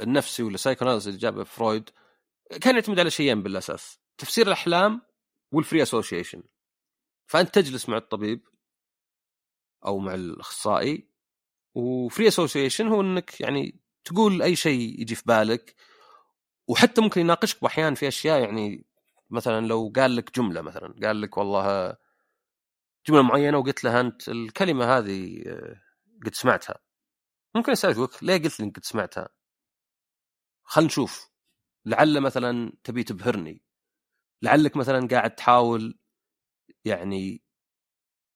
النفسي 0.00 0.42
ولا 0.42 0.56
psychoanalysis 0.56 1.08
اللي 1.08 1.18
جابه 1.18 1.44
فرويد 1.44 1.90
كان 2.60 2.74
يعتمد 2.74 2.98
على 2.98 3.10
شيئين 3.10 3.42
بالأساس 3.42 3.98
تفسير 4.18 4.46
الأحلام 4.46 5.02
وال 5.52 5.62
free 5.62 5.82
association 5.82 6.42
فأنت 7.26 7.54
تجلس 7.54 7.88
مع 7.88 7.96
الطبيب 7.96 8.48
أو 9.86 9.98
مع 9.98 10.14
الأخصائي 10.14 11.08
و 11.74 11.85
free 11.85 12.28
association 12.28 12.88
هو 12.88 13.00
إنك 13.00 13.40
يعني 13.40 13.80
تقول 14.04 14.42
أي 14.42 14.56
شيء 14.56 15.00
يجي 15.00 15.14
في 15.14 15.22
بالك 15.26 15.74
وحتى 16.68 17.00
ممكن 17.00 17.20
يناقشك 17.20 17.62
بأحيان 17.62 17.94
في 17.94 18.08
أشياء 18.08 18.40
يعني 18.40 18.86
مثلا 19.30 19.66
لو 19.66 19.92
قال 19.96 20.16
لك 20.16 20.36
جملة 20.36 20.60
مثلا 20.60 20.94
قال 21.02 21.20
لك 21.20 21.36
والله 21.36 21.96
جملة 23.08 23.22
معينة 23.22 23.58
وقلت 23.58 23.84
له 23.84 24.00
أنت 24.00 24.28
الكلمة 24.28 24.98
هذه 24.98 25.42
آه، 25.46 25.80
قد 26.26 26.34
سمعتها 26.34 26.78
ممكن 27.54 27.72
اسالك 27.72 28.22
ليه 28.22 28.36
قلت 28.36 28.60
لي 28.60 28.70
قد 28.70 28.84
سمعتها؟ 28.84 29.28
خل 30.64 30.84
نشوف. 30.84 31.30
لعل 31.86 32.20
مثلا 32.20 32.72
تبي 32.84 33.04
تبهرني. 33.04 33.62
لعلك 34.42 34.76
مثلا 34.76 35.08
قاعد 35.08 35.34
تحاول 35.34 35.98
يعني 36.84 37.42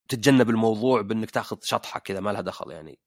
تتجنب 0.08 0.50
الموضوع 0.50 1.02
بإنك 1.02 1.30
تأخذ 1.30 1.58
شطحة 1.62 2.00
كذا 2.00 2.20
ما 2.20 2.30
لها 2.30 2.40
دخل 2.40 2.70
يعني. 2.70 2.98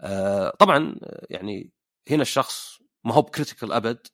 آه 0.00 0.50
طبعا 0.50 0.96
يعني 1.30 1.72
هنا 2.10 2.22
الشخص 2.22 2.82
ما 3.04 3.14
هو 3.14 3.22
بكريتيكال 3.22 3.72
أبد. 3.72 4.06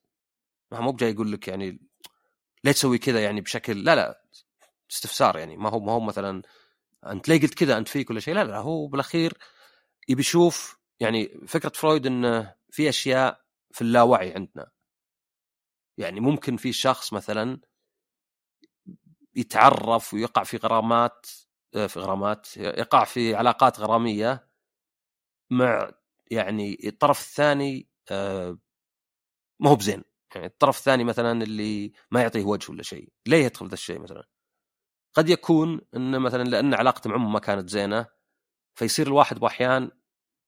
ما 0.73 0.79
هو 0.79 0.93
جاي 0.93 1.11
يقول 1.11 1.33
لك 1.33 1.49
يعني 1.49 1.81
ليه 2.65 2.73
تسوي 2.73 2.99
كذا 2.99 3.25
يعني 3.25 3.41
بشكل 3.41 3.85
لا 3.85 3.97
لا 3.97 4.23
استفسار 4.91 5.39
يعني. 5.39 5.57
ما 5.57 5.71
هو 5.71 5.81
ما 5.81 5.93
هو 5.93 6.01
مثلا 6.01 6.43
أنت 7.07 7.29
ليه 7.29 7.41
قلت 7.41 7.55
كذا؟ 7.55 7.79
أنت 7.79 7.89
فيك 7.89 8.11
ولا 8.11 8.21
شيء. 8.21 8.35
لا 8.35 8.45
لا 8.45 8.59
هو 8.59 8.87
بالأخير 8.87 9.39
يبي 10.09 10.21
يشوف 10.21 10.79
يعني 11.01 11.41
فكرة 11.49 11.69
فرويد 11.75 12.07
إنه 12.07 12.55
في 12.71 12.89
أشياء 12.89 13.42
في 13.73 13.83
اللاوعي 13.83 14.35
عندنا. 14.35 14.71
يعني 15.99 16.21
ممكن 16.21 16.57
في 16.57 16.73
شخص 16.73 17.13
مثلا 17.13 17.61
يتعرف 19.37 20.15
ويقع 20.15 20.45
في 20.45 20.57
غرامات 20.57 21.27
آه، 21.75 21.87
في 21.87 22.01
غرامات 22.01 22.57
يقع 22.57 23.05
في 23.05 23.35
علاقات 23.35 23.81
غرامية 23.81 24.49
مع 25.51 25.93
يعني 26.31 26.79
الطرف 26.89 27.21
الثاني 27.21 27.89
آه، 28.11 28.59
ما 29.61 29.71
هو 29.71 29.77
بزين. 29.77 30.05
يعني 30.35 30.47
الطرف 30.47 30.79
الثاني 30.79 31.05
مثلا 31.05 31.43
اللي 31.43 31.93
ما 32.11 32.23
يعطيه 32.23 32.45
وجه 32.45 32.71
ولا 32.73 32.83
شيء 32.83 33.13
ليه 33.27 33.45
يدخل 33.45 33.69
ذا 33.69 33.75
الشيء 33.75 33.99
مثلا؟ 34.01 34.29
قد 35.15 35.29
يكون 35.29 35.81
إنه 35.97 36.19
مثلا 36.19 36.43
لأن 36.43 36.75
علاقته 36.75 37.11
مع 37.11 37.17
أمه 37.17 37.29
ما 37.29 37.39
كانت 37.39 37.69
زينة 37.69 38.07
فيصير 38.75 39.07
الواحد 39.07 39.41
باحيان 39.41 39.91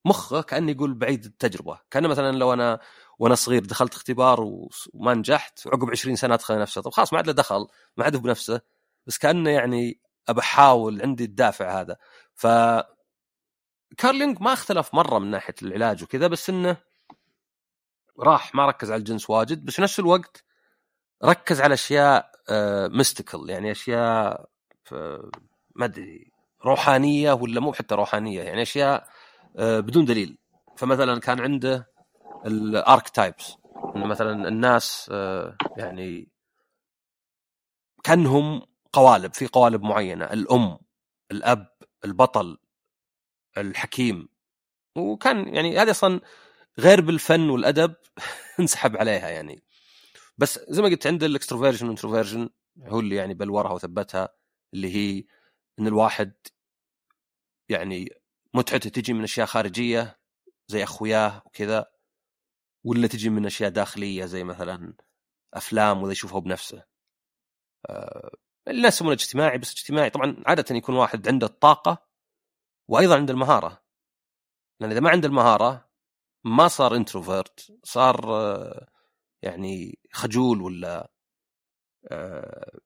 مخه 0.07 0.43
كأنه 0.43 0.71
يقول 0.71 0.95
يعيد 0.95 1.25
التجربة. 1.25 1.81
كان 1.91 2.09
مثلا 2.09 2.33
لو 2.37 2.53
أنا 2.53 2.81
وأنا 3.19 3.35
صغير 3.35 3.65
دخلت 3.65 3.95
اختبار 3.95 4.41
وما 4.95 5.15
نجحت 5.15 5.67
وعقب 5.67 5.91
20 5.91 6.17
سنة 6.17 6.35
ادخل 6.35 6.61
نفسه. 6.61 6.81
طب 6.83 6.91
خلاص 6.91 7.13
ما 7.13 7.19
عاد 7.19 7.27
له 7.27 7.33
دخل 7.33 7.67
ما 7.97 8.05
عاد 8.05 8.17
بنفسه. 8.17 8.61
بس 9.07 9.19
كأنه 9.19 9.51
يعني 9.51 10.01
أبى 10.29 10.41
أحاول 10.41 11.03
عندي 11.03 11.25
الدافع 11.25 11.81
هذا. 11.81 11.97
ف 12.35 12.47
كارل 13.99 14.17
يونغ 14.17 14.41
ما 14.41 14.53
اختلف 14.53 14.95
مرة 14.95 15.19
من 15.19 15.31
ناحية 15.31 15.55
العلاج 15.63 16.03
وكذا 16.03 16.27
بس 16.27 16.51
إنه 16.51 16.77
راح 18.21 18.55
ما 18.55 18.67
ركز 18.67 18.91
على 18.91 18.99
الجنس 18.99 19.31
واجد. 19.31 19.65
بس 19.65 19.75
في 19.75 19.83
نفس 19.83 20.01
الوقت 20.01 20.45
ركز 21.25 21.61
على 21.61 21.75
أشياء 21.75 22.31
mystical 22.89 23.51
آه، 23.51 23.53
يعني 23.53 23.71
أشياء 23.71 24.49
ما 25.75 25.85
أدري 25.85 26.33
روحانية 26.65 27.33
ولا 27.33 27.61
مو 27.61 27.73
حتى 27.73 27.95
روحانية 27.95 28.43
يعني 28.43 28.63
أشياء 28.63 29.09
آه، 29.57 29.81
بدون 29.81 30.05
دليل. 30.05 30.39
فمثلا 30.77 31.21
كان 31.21 31.41
عنده 31.41 31.94
ال 32.47 33.09
archetypes 33.09 33.57
انه 33.97 34.07
مثلا 34.07 34.49
الناس 34.49 35.09
آه، 35.13 35.57
يعني 35.77 36.29
كأنهم 38.05 38.63
قوالب 38.93 39.35
في 39.35 39.47
قوالب 39.47 39.83
معينة. 39.83 40.25
الأم 40.25 40.79
الأب 41.31 41.67
البطل 42.05 42.59
الحكيم. 43.59 44.29
وكان 44.97 45.55
يعني 45.55 45.79
هذه 45.79 45.91
أصلا 45.91 46.21
غير 46.79 47.01
بالفن 47.01 47.51
والأدب 47.51 47.95
انسحب 48.61 48.97
عليها 48.97 49.29
يعني. 49.29 49.63
بس 50.39 50.61
زي 50.69 50.83
ما 50.83 50.89
قلت 50.89 51.07
عند 51.07 51.25
ال 51.25 51.29
extroversion 51.29 51.87
وال 51.87 51.96
introversion 51.96 52.49
هو 52.87 53.01
اللي 53.01 53.17
يعني 53.17 53.35
بلورها 53.35 53.73
وثبتها 53.73 54.29
اللي 54.75 54.95
هي 54.97 55.25
إن 55.79 55.87
الواحد 55.87 56.33
يعني 57.69 58.09
متعته 58.55 58.91
تجي 58.91 59.13
من 59.13 59.23
أشياء 59.23 59.47
خارجية 59.47 60.19
زي 60.69 60.85
أخوياه 60.85 61.43
وكذا. 61.47 61.94
ولا 62.85 63.07
تجي 63.07 63.31
من 63.31 63.47
أشياء 63.47 63.71
داخلية 63.71 64.25
زي 64.27 64.45
مثلا 64.45 64.95
أفلام 65.55 66.03
وذا 66.03 66.13
يشوفها 66.13 66.41
بنفسه. 66.41 66.85
آه 67.91 68.37
الناس 68.69 68.95
يسمونه 68.95 69.15
اجتماعي 69.15 69.59
بس 69.59 69.73
اجتماعي. 69.73 70.11
طبعا 70.11 70.37
عادة 70.47 70.77
يكون 70.77 70.95
واحد 70.95 71.29
عنده 71.29 71.47
الطاقة 71.47 72.07
وأيضا 72.89 73.17
عنده 73.17 73.35
المهارة. 73.35 73.83
لأن 74.81 74.91
إذا 74.91 75.01
ما 75.01 75.11
عنده 75.11 75.29
المهارة 75.29 75.89
ما 76.45 76.69
صار 76.69 76.97
انتروفيرت 76.97 77.79
صار 77.85 78.37
آه 78.37 78.89
يعني 79.43 79.99
خجول 80.13 80.63
ولا 80.63 81.11
آه 82.09 82.81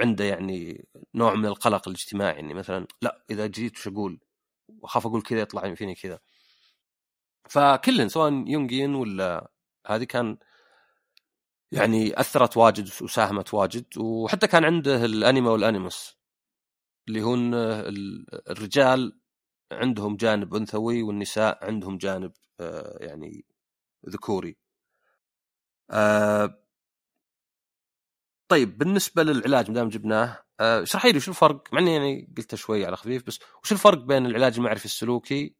عنده 0.00 0.24
يعني 0.24 0.88
نوع 1.14 1.34
من 1.34 1.46
القلق 1.46 1.88
الاجتماعي. 1.88 2.36
يعني 2.36 2.54
مثلا 2.54 2.86
لا 3.02 3.24
إذا 3.30 3.46
جيت 3.46 3.78
وش 3.78 3.88
أقول؟ 3.88 4.20
وأخاف 4.68 5.06
أقول 5.06 5.22
كذا 5.22 5.40
يطلع 5.40 5.74
فيني 5.74 5.94
كذا. 5.94 6.20
فكلن 7.48 8.08
سواء 8.08 8.32
يونغين 8.32 8.94
ولا 8.94 9.50
هذه 9.86 10.04
كان 10.04 10.38
يعني 11.72 12.20
أثرت 12.20 12.56
واجد 12.56 12.90
وساهمت 13.02 13.54
واجد 13.54 13.98
وحتى 13.98 14.46
كان 14.46 14.64
عنده 14.64 15.04
ال 15.04 15.12
anima 15.12 15.50
وال 15.50 15.67
animus 15.67 16.18
اللي 17.08 17.20
هن 17.22 17.54
الرجال 18.50 19.20
عندهم 19.72 20.16
جانب 20.16 20.54
أنثوي 20.54 21.02
والنساء 21.02 21.64
عندهم 21.64 21.98
جانب 21.98 22.32
آه، 22.60 22.98
يعني 23.00 23.44
ذكوري. 24.08 24.56
آه، 25.90 26.64
طيب 28.48 28.78
بالنسبة 28.78 29.22
للعلاج 29.22 29.68
ما 29.68 29.74
دام 29.74 29.88
جبناه 29.88 30.44
آه، 30.60 30.82
اشرحي 30.82 31.12
لي 31.12 31.20
شو 31.20 31.30
الفرق 31.30 31.72
مع 31.72 31.78
إني 31.80 31.94
يعني 31.94 32.34
قلته 32.36 32.56
شوي 32.56 32.86
على 32.86 32.96
خفيف 32.96 33.26
بس 33.26 33.38
وش 33.64 33.72
الفرق 33.72 33.98
بين 33.98 34.26
العلاج 34.26 34.56
المعرفي 34.56 34.84
السلوكي 34.84 35.56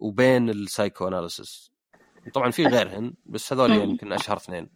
وبين 0.00 0.50
ال 0.50 1.08
psychoanalysis؟ 1.08 1.70
طبعا 2.34 2.50
في 2.50 2.66
غيرهن 2.66 3.14
بس 3.26 3.52
هذول 3.52 3.70
يعني 3.70 3.82
يمكن 3.82 4.12
أشهر 4.12 4.36
اثنين. 4.36 4.70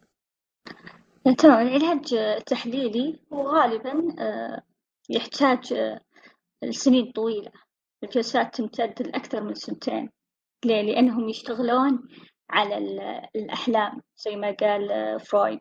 تمام 1.38 1.66
العلاج 1.66 2.14
التحليلي 2.14 3.20
وغالبا 3.30 4.16
يحتاج 5.10 5.74
لسنين 6.62 7.12
طويلة 7.12 7.52
الجلسات 8.04 8.54
تمتد 8.54 9.06
لأكثر 9.06 9.42
من 9.42 9.54
سنتين 9.54 10.10
ليه؟ 10.64 10.82
لأنهم 10.82 11.28
يشتغلون 11.28 12.08
على 12.50 12.78
الأحلام 13.36 14.00
زي 14.16 14.36
ما 14.36 14.56
قال 14.60 15.20
فرويد 15.20 15.60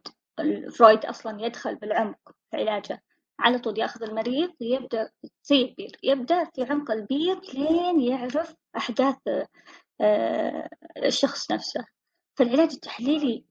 فرويد 0.78 1.06
أصلا 1.06 1.46
يدخل 1.46 1.76
بالعمق 1.76 2.18
في 2.52 2.58
علاجه 2.58 3.04
على 3.40 3.60
طول 3.60 3.80
ياخذ 3.80 4.04
المريض 4.04 4.54
يبدأ 4.62 5.12
زي 5.44 5.62
البير 5.62 6.00
يبدأ 6.04 6.44
في 6.44 6.64
عمق 6.64 6.92
البير 6.92 7.40
لين 7.54 8.02
يعرف 8.02 8.56
أحداث 8.78 9.18
آه، 10.02 10.70
الشخص 10.98 11.52
نفسه. 11.52 11.86
فالعلاج 12.38 12.72
التحليلي 12.74 13.46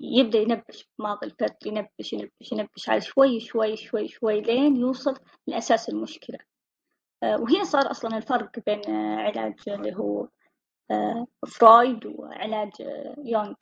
يبدأ 0.00 0.38
ينبش 0.38 0.88
بماضي 0.98 1.26
الفرد 1.26 1.56
ينبش 1.66 2.12
ينبش 2.12 2.52
ينبش 2.52 2.88
على 2.88 3.00
شوي 3.00 3.40
شوي 3.40 3.76
شوي 3.76 4.08
شوي 4.08 4.40
لين 4.40 4.76
يوصل 4.76 5.14
لأساس 5.46 5.88
المشكلة. 5.88 6.38
آه، 7.22 7.40
وهنا 7.40 7.64
صار 7.64 7.90
أصلا 7.90 8.16
الفرق 8.16 8.50
بين 8.66 8.90
علاج 8.96 9.54
اللي 9.68 9.96
هو 9.96 10.28
آه، 10.90 11.26
فرويد 11.46 12.06
وعلاج 12.06 12.70
يونغ. 13.18 13.54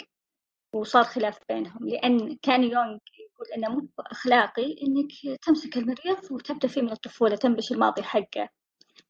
وصار 0.75 1.05
خلاف 1.05 1.39
بينهم 1.49 1.89
لأن 1.89 2.37
كان 2.43 2.65
يونغ 2.65 2.99
يقول 3.35 3.49
إنه 3.57 3.69
مو 3.69 3.89
أخلاقي 3.99 4.77
إنك 4.83 5.39
تمسك 5.43 5.77
المريض 5.77 6.33
وتبدأ 6.33 6.69
فيه 6.69 6.83
من 6.83 6.93
الطفولة 6.93 7.37
تنبش 7.37 7.73
الماضي 7.73 8.03
حقه. 8.03 8.49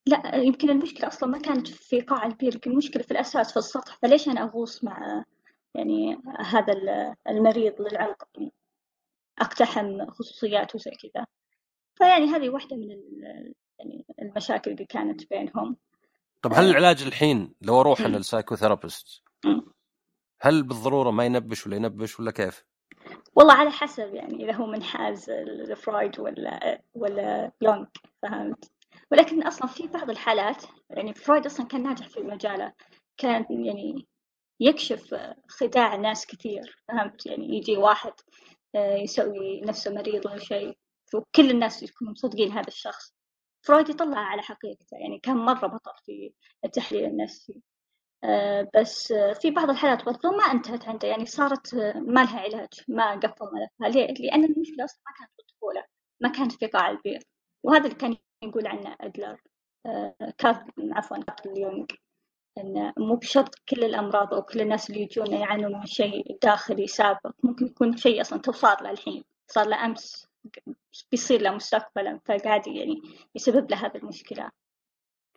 لا 0.05 0.35
يمكن 0.35 0.69
المشكلة 0.69 1.07
أصلا 1.07 1.29
ما 1.29 1.39
كانت 1.39 1.67
في 1.67 2.01
قاع 2.01 2.25
البير 2.25 2.59
المشكلة 2.67 3.03
في 3.03 3.11
الأساس 3.11 3.51
في 3.51 3.57
السطح. 3.57 3.97
فليش 4.01 4.27
أنا 4.29 4.43
أغوص 4.43 4.83
مع 4.83 5.23
يعني 5.75 6.21
هذا 6.39 6.73
المريض 7.29 7.81
للعمق 7.81 8.27
أقتحم 9.39 10.05
خصوصياته 10.11 10.79
زي 10.79 10.91
كذا. 10.91 11.25
فيعني 11.95 12.25
هذه 12.25 12.49
واحدة 12.49 12.75
من 12.75 12.89
يعني 13.79 14.05
المشاكل 14.21 14.71
اللي 14.71 14.85
كانت 14.85 15.29
بينهم. 15.29 15.77
طب 16.41 16.53
هل 16.53 16.69
العلاج 16.69 17.03
الحين 17.03 17.55
لو 17.61 17.81
أروح 17.81 18.01
أنا 18.01 18.17
لل 18.17 18.29
psychotherapist 18.29 19.21
هل 20.41 20.63
بالضرورة 20.63 21.11
ما 21.11 21.25
ينبش 21.25 21.67
ولا 21.67 21.75
ينبش 21.75 22.19
ولا 22.19 22.31
كيف؟ 22.31 22.65
والله 23.35 23.53
على 23.53 23.69
حسب 23.71 24.13
يعني 24.15 24.43
إذا 24.43 24.53
هو 24.53 24.65
منحاز 24.65 25.29
لفرويد 25.31 26.19
ولا 26.19 26.81
ولا 26.93 27.51
يونغ 27.61 27.85
فهمت؟ 28.21 28.71
ولكن 29.11 29.43
أصلا 29.43 29.67
في 29.67 29.87
بعض 29.87 30.09
الحالات 30.09 30.63
يعني 30.89 31.13
فرويد 31.13 31.45
أصلا 31.45 31.67
كان 31.67 31.83
ناجح 31.83 32.07
في 32.07 32.19
مجاله 32.19 32.73
كان 33.17 33.45
يعني 33.49 34.07
يكشف 34.59 35.15
خداع 35.47 35.95
ناس 35.95 36.25
كثير 36.25 36.83
فهمت؟ 36.87 37.25
يعني 37.25 37.57
يجي 37.57 37.77
واحد 37.77 38.13
آه، 38.75 38.95
يسوي 38.95 39.61
نفسه 39.61 39.93
مريض 39.93 40.25
ولا 40.25 40.39
شيء 40.39 40.77
وكل 41.13 41.51
الناس 41.51 41.83
يكونوا 41.83 42.13
مصدقين 42.13 42.51
هذا 42.51 42.67
الشخص. 42.67 43.15
فرويد 43.61 43.89
يطلع 43.89 44.19
على 44.19 44.41
حقيقته 44.41 44.97
يعني 44.97 45.19
كان 45.19 45.37
مرة 45.37 45.67
بطل 45.67 45.91
في 46.05 46.33
التحليل 46.65 47.05
النفسي 47.05 47.61
بس 48.75 49.13
في 49.41 49.51
بعض 49.51 49.69
الحالات 49.69 50.05
برضو 50.05 50.31
ما 50.31 50.43
انتهت 50.43 50.87
عنده. 50.87 51.07
يعني 51.07 51.25
صارت 51.25 51.75
ما 51.95 52.23
لها 52.23 52.39
علاج 52.39 52.69
ما 52.87 53.11
قفل 53.11 53.45
ملفها 53.53 53.89
ليه؟ 53.89 54.13
لأن 54.13 54.43
المشكلة 54.43 54.85
أصلا 54.85 55.01
ما 55.07 55.13
كانت 55.17 55.31
في 55.35 55.41
الطفولة 55.41 55.83
ما 56.21 56.29
كانت 56.29 56.51
في 56.51 56.67
قاع 56.67 56.89
البير 56.89 57.19
وهذا 57.63 57.83
اللي 57.85 57.95
كان 57.95 58.17
يقول 58.43 58.67
عنه 58.67 58.95
أدلر. 59.01 59.41
آه، 59.85 60.15
كارل 60.37 60.93
عفوا 60.93 61.17
كارل 61.17 61.57
يونغ 61.59 61.85
إن 62.57 62.93
مو 62.97 63.15
بشرط 63.15 63.55
كل 63.69 63.83
الأمراض 63.83 64.33
أو 64.33 64.41
كل 64.41 64.61
الناس 64.61 64.89
اللي 64.89 65.01
يجون 65.01 65.33
يعانون 65.33 65.79
من 65.79 65.85
شيء 65.85 66.37
داخلي 66.43 66.87
سابق. 66.87 67.31
ممكن 67.43 67.65
يكون 67.65 67.97
شيء 67.97 68.21
أصلا 68.21 68.39
تو 68.39 68.51
صار 68.51 68.83
له 68.83 68.91
الحين. 68.91 69.23
صار 69.47 69.67
له 69.67 69.85
أمس 69.85 70.27
بيصير 71.11 71.41
له 71.41 71.51
مستقبلا 71.51 72.19
فقاعد 72.25 72.67
يعني 72.67 73.01
يسبب 73.35 73.71
له 73.71 73.77
هذه 73.85 73.97
المشكلة. 73.97 74.51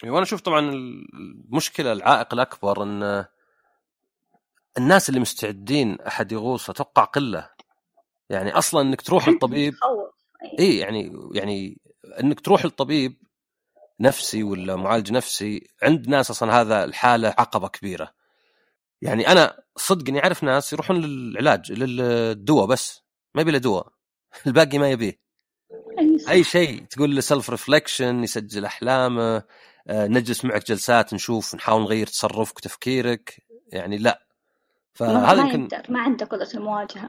وأنا 0.04 0.22
أشوف 0.22 0.40
طبعا 0.40 0.70
المشكلة 0.70 1.92
العائق 1.92 2.34
الأكبر 2.34 2.82
إن 2.82 3.24
الناس 4.78 5.08
اللي 5.08 5.20
مستعدين 5.20 6.00
أحد 6.00 6.32
يغوص 6.32 6.70
أتوقع 6.70 7.04
قلة. 7.04 7.50
يعني 8.30 8.50
أصلا 8.52 8.80
إنك 8.80 9.00
تروح 9.02 9.28
للطبيب 9.28 9.74
اي 10.58 10.78
يعني 10.78 11.12
يعني 11.34 11.80
إنك 12.20 12.40
تروح 12.40 12.64
للطبيب 12.64 13.22
نفسي 14.00 14.42
ولا 14.42 14.76
معالج 14.76 15.12
نفسي 15.12 15.68
عند 15.82 16.08
ناس 16.08 16.30
أصلا 16.30 16.60
هذا 16.60 16.84
الحالة 16.84 17.28
عقبة 17.28 17.68
كبيرة. 17.68 18.14
يعني 19.02 19.28
أنا 19.28 19.62
صدق 19.76 20.08
إني 20.08 20.22
أعرف 20.22 20.44
ناس 20.44 20.72
يروحون 20.72 21.00
للعلاج 21.00 21.72
للدواء 21.72 22.66
بس 22.66 23.02
ما 23.34 23.42
يبي 23.42 23.50
له 23.50 23.58
دواء. 23.58 23.92
الباقي 24.46 24.78
ما 24.78 24.90
يبيه. 24.90 25.20
أي 26.28 26.44
شيء 26.44 26.84
تقول 26.84 27.14
له 27.14 27.20
self 27.20 27.50
reflection 27.50 28.24
يسجل 28.24 28.64
أحلامه. 28.64 29.42
نجلس 29.90 30.44
معك 30.44 30.66
جلسات 30.66 31.14
نشوف 31.14 31.54
نحاول 31.54 31.82
نغير 31.82 32.06
تصرفك 32.06 32.56
وتفكيرك. 32.56 33.42
يعني 33.72 33.98
لا. 33.98 34.26
فهذا 34.92 35.42
يمكن 35.42 35.68
ما 35.88 36.00
عنده 36.00 36.26
قدرة 36.26 36.48
المواجهة. 36.54 37.08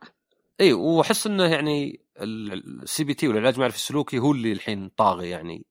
اي 0.62 0.74
وأحس 0.74 1.28
إنه 1.28 1.46
يعني 1.46 2.02
ال 2.22 3.04
CBT 3.04 3.28
والعلاج 3.28 3.54
المعرفي 3.54 3.78
السلوكي 3.78 4.20
هو 4.20 4.32
اللي 4.32 4.52
الحين 4.52 4.90
طاغي 4.90 5.30
يعني 5.30 5.66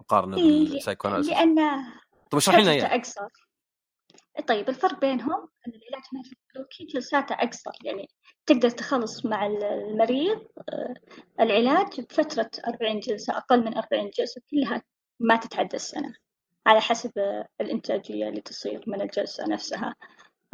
مقارنة 0.00 0.36
إيه 0.36 0.68
لأنه 1.04 1.84
طيب 2.30 2.38
اشرحي 2.38 2.62
لنا 2.62 2.70
اياه 2.70 2.96
أقصر. 2.96 3.28
طيب 4.48 4.68
الفرق 4.68 5.00
بينهم 5.00 5.48
إن 5.66 5.72
العلاج 5.72 6.02
المعرفي 6.12 6.36
السلوكي 6.48 6.84
جلساته 6.94 7.34
أقصر. 7.34 7.70
يعني 7.84 8.08
تقدر 8.46 8.70
تخلص 8.70 9.26
مع 9.26 9.46
المريض 9.46 10.38
آه، 10.38 10.94
العلاج 11.40 12.00
بفترة 12.00 12.50
40 12.68 13.00
جلسة 13.00 13.36
أقل 13.36 13.64
من 13.64 13.76
40 13.76 14.10
جلسة 14.18 14.40
كلها 14.50 14.82
ما 15.20 15.36
تتعدى 15.36 15.76
السنة. 15.76 16.14
على 16.66 16.80
حسب 16.80 17.12
الإنتاجية 17.60 18.28
اللي 18.28 18.40
تصير 18.40 18.84
من 18.86 19.00
الجلسة 19.02 19.44
نفسها. 19.48 19.94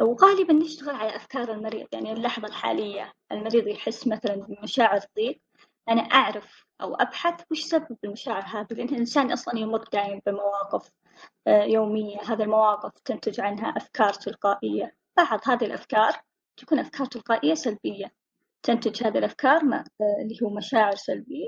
وغالبا 0.01 0.53
نشتغل 0.53 0.95
على 0.95 1.17
أفكار 1.17 1.53
المريض 1.53 1.87
يعني 1.93 2.13
اللحظة 2.13 2.49
الحالية 2.49 3.13
المريض 3.33 3.67
يحس 3.67 4.07
مثلا 4.07 4.35
بمشاعر 4.35 5.01
ضيق 5.17 5.41
أنا 5.89 6.01
أعرف 6.03 6.65
أو 6.81 6.95
أبحث 6.95 7.45
وش 7.51 7.61
سبب 7.61 7.97
المشاعر 8.05 8.43
هذه 8.43 8.67
لأن 8.71 8.89
الإنسان 8.89 9.33
أصلا 9.33 9.59
يمر 9.59 9.85
دائما 9.93 10.21
بمواقف 10.27 10.91
آه، 11.47 11.63
يومية. 11.63 12.21
هذه 12.21 12.43
المواقف 12.43 12.93
تنتج 13.05 13.41
عنها 13.41 13.69
أفكار 13.77 14.13
تلقائية. 14.13 14.97
بعض 15.17 15.41
هذه 15.47 15.65
الأفكار 15.65 16.13
تكون 16.57 16.79
أفكار 16.79 17.07
تلقائية 17.07 17.55
سلبية. 17.55 18.13
تنتج 18.63 19.07
هذه 19.07 19.19
الأفكار 19.19 19.57
آه، 19.57 19.85
اللي 20.23 20.39
هو 20.43 20.51
مشاعر 20.51 20.95
سلبية 20.95 21.47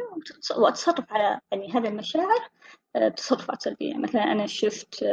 وأتصرف 0.57 1.13
على 1.13 1.41
يعني 1.53 1.73
هذه 1.73 1.89
المشاعر 1.89 2.49
آه، 2.97 3.09
بتصرفات 3.09 3.63
سلبية. 3.63 3.95
مثلا 3.95 4.23
أنا 4.23 4.47
شفت 4.47 5.05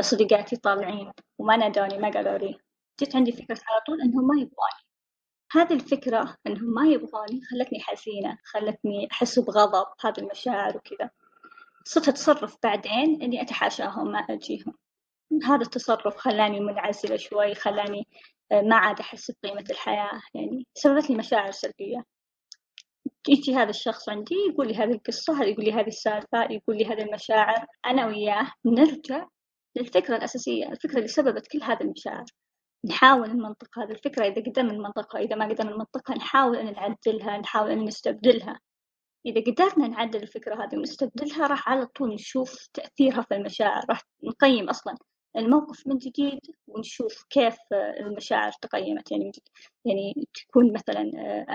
صديقاتي 0.00 0.56
طالعين 0.56 1.12
وما 1.38 1.56
نادوني 1.56 1.98
ما 1.98 2.10
قالوا 2.10 2.38
لي. 2.38 2.58
جت 3.00 3.16
عندي 3.16 3.32
فكرة 3.32 3.58
على 3.68 3.80
طول 3.86 4.00
إنهم 4.00 4.26
ما 4.26 4.34
يبغوني. 4.34 4.88
هذه 5.52 5.72
الفكرة 5.72 6.36
إنهم 6.46 6.74
ما 6.74 6.86
يبغوني 6.86 7.40
خلتني 7.50 7.80
حزينة 7.80 8.38
خلتني 8.44 9.08
أحس 9.12 9.38
بغضب 9.38 9.86
هذه 10.04 10.18
المشاعر 10.18 10.76
وكذا. 10.76 11.10
صرت 11.84 12.08
أتصرف 12.08 12.56
بعدين 12.62 13.22
إني 13.22 13.42
أتحاشاهم 13.42 14.12
ما 14.12 14.18
أجيهم. 14.18 14.74
هذا 15.44 15.62
التصرف 15.62 16.16
خلاني 16.16 16.60
منعزلة 16.60 17.16
شوي 17.16 17.54
خلاني 17.54 18.08
آه، 18.52 18.62
ما 18.62 18.76
عاد 18.76 19.00
أحس 19.00 19.30
بقيمة 19.30 19.64
الحياة. 19.70 20.20
يعني 20.34 20.66
سببت 20.74 21.10
لي 21.10 21.16
مشاعر 21.16 21.50
سلبية. 21.50 22.04
يجي 23.28 23.54
هذا 23.56 23.70
الشخص 23.70 24.08
عندي 24.08 24.34
يقول 24.50 24.68
لي 24.68 24.74
هذه 24.74 24.92
القصة 24.92 25.42
يقول 25.44 25.64
لي 25.64 25.72
هذه 25.72 25.86
السالفة 25.86 26.44
يقول 26.50 26.78
لي 26.78 26.84
هذه 26.86 27.02
المشاعر. 27.02 27.66
أنا 27.86 28.06
وياه 28.06 28.52
نرجع 28.66 29.26
للفكرة 29.76 30.16
الأساسية 30.16 30.68
الفكرة 30.72 30.96
اللي 30.96 31.08
سببت 31.08 31.46
كل 31.46 31.62
هذه 31.62 31.80
المشاعر. 31.80 32.24
نحاول 32.84 33.28
نمنطق 33.30 33.78
هذه 33.78 33.90
الفكرة 33.90 34.24
إذا 34.26 34.42
قدرنا 34.42 34.72
نمنطقها 34.72 35.20
إذا 35.20 35.36
ما 35.36 35.48
قدرنا 35.48 35.70
نمنطقها 35.70 36.16
نحاول 36.16 36.56
أن 36.56 36.72
نعدلها 36.72 37.38
نحاول 37.38 37.70
أن 37.70 37.84
نستبدلها. 37.84 38.60
إذا 39.26 39.40
قدرنا 39.40 39.88
نعدل 39.88 40.22
الفكرة 40.22 40.64
هذه 40.64 40.76
ونستبدلها 40.76 41.46
راح 41.46 41.68
على 41.68 41.86
طول 41.86 42.14
نشوف 42.14 42.68
تأثيرها 42.74 43.22
في 43.22 43.34
المشاعر 43.34 43.82
راح 43.90 44.02
نقيم 44.24 44.68
أصلا 44.68 44.96
الموقف 45.36 45.86
من 45.86 45.98
جديد 45.98 46.40
ونشوف 46.66 47.24
كيف 47.30 47.56
المشاعر 47.72 48.52
تقيمت. 48.52 49.10
يعني 49.10 49.32
يعني 49.84 50.28
تكون 50.34 50.72
مثلا 50.72 51.02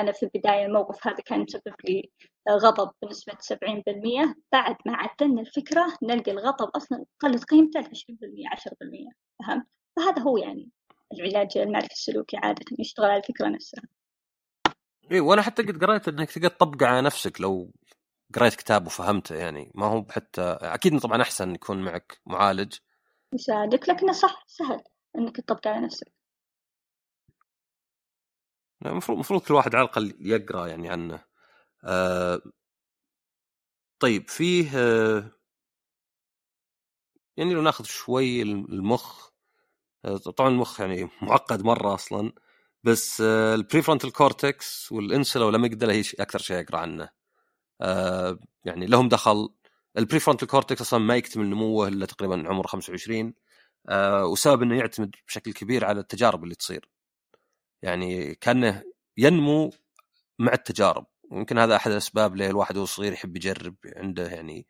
أنا 0.01 0.11
في 0.11 0.23
البداية 0.23 0.65
الموقف 0.65 1.07
هذا 1.07 1.17
كان 1.25 1.39
مسبب 1.39 1.75
لي 1.89 2.09
غضب 2.49 2.91
بنسبة 3.01 3.37
سبعين 3.39 3.83
بالمية. 3.85 4.35
بعد 4.51 4.75
ما 4.85 4.93
عدلنا 4.95 5.41
الفكرة 5.41 5.97
نلقى 6.03 6.31
الغضب 6.31 6.69
أصلا 6.75 7.05
قلت 7.19 7.43
قيمته 7.43 7.79
لعشرين 7.79 8.17
بالمية 8.21 8.49
عشرة 8.51 8.75
بالمية. 8.79 9.09
فهمت؟ 9.39 9.65
فهذا 9.95 10.21
هو 10.21 10.37
يعني 10.37 10.69
العلاج 11.13 11.57
المعرفي 11.57 11.93
السلوكي 11.93 12.37
عادة 12.37 12.65
يشتغل 12.79 13.05
على 13.05 13.17
الفكرة 13.17 13.47
نفسها. 13.47 13.83
إي 15.11 15.19
وأنا 15.19 15.41
حتى 15.41 15.63
قد 15.63 15.83
قريت 15.83 16.07
إنك 16.07 16.31
تقدر 16.31 16.47
تطبقه 16.47 16.87
على 16.87 17.01
نفسك 17.01 17.41
لو 17.41 17.71
قريت 18.35 18.55
كتاب 18.55 18.85
وفهمته 18.85 19.35
يعني. 19.35 19.71
ما 19.75 19.85
هو 19.85 20.05
حتى 20.09 20.41
أكيد 20.61 20.99
طبعا 20.99 21.21
أحسن 21.21 21.55
يكون 21.55 21.83
معك 21.83 22.21
معالج. 22.25 22.73
يساعدك 23.35 23.89
لكنه 23.89 24.11
صح 24.11 24.43
سهل 24.47 24.83
إنك 25.15 25.37
تطبقه 25.37 25.69
على 25.69 25.85
نفسك. 25.85 26.13
المفروض 28.85 29.15
المفروض 29.15 29.41
كل 29.41 29.53
واحد 29.53 29.75
على 29.75 29.83
الأقل 29.85 30.15
يقرأ 30.19 30.67
يعني 30.67 30.89
عنه. 30.89 31.23
آه 31.83 32.41
طيب 33.99 34.29
فيه 34.29 34.69
آه 34.77 35.31
يعني 37.37 37.53
لو 37.53 37.61
ناخذ 37.61 37.83
شوي 37.85 38.41
المخ 38.41 39.29
آه 40.05 40.17
طبعا 40.17 40.49
المخ 40.49 40.79
يعني 40.81 41.09
معقد 41.21 41.63
مرة 41.63 41.93
أصلا 41.93 42.33
بس 42.83 43.21
آه 43.21 43.55
ال 43.55 43.61
prefrontal 43.61 44.13
cortex 44.13 44.91
وال 44.91 45.05
insula 45.05 45.45
وال 45.45 45.55
amygdala 45.55 45.93
هي 45.93 46.03
أكثر 46.19 46.39
شيء 46.39 46.59
اقرا 46.59 46.77
عنه. 46.79 47.09
آه 47.81 48.39
يعني 48.65 48.85
لهم 48.85 49.09
دخل 49.09 49.49
ال 49.97 50.02
prefrontal 50.02 50.47
cortex 50.47 50.81
أصلا 50.81 50.99
ما 50.99 51.15
يكتمل 51.15 51.49
نموه 51.49 51.87
إلا 51.87 52.05
تقريبا 52.05 52.49
عمر 52.49 52.67
25 52.67 53.33
آه 53.89 54.25
وسبب 54.25 54.61
إنه 54.61 54.77
يعتمد 54.77 55.15
بشكل 55.27 55.53
كبير 55.53 55.85
على 55.85 55.99
التجارب 55.99 56.43
اللي 56.43 56.55
تصير. 56.55 56.89
يعني 57.83 58.35
كأنه 58.35 58.83
ينمو 59.17 59.71
مع 60.39 60.53
التجارب. 60.53 61.05
ويمكن 61.31 61.57
هذا 61.57 61.75
أحد 61.75 61.91
الأسباب 61.91 62.35
ليه 62.35 62.47
الواحد 62.49 62.77
وهو 62.77 62.85
صغير 62.85 63.13
يحب 63.13 63.35
يجرب 63.37 63.75
عنده 63.85 64.27
يعني 64.29 64.67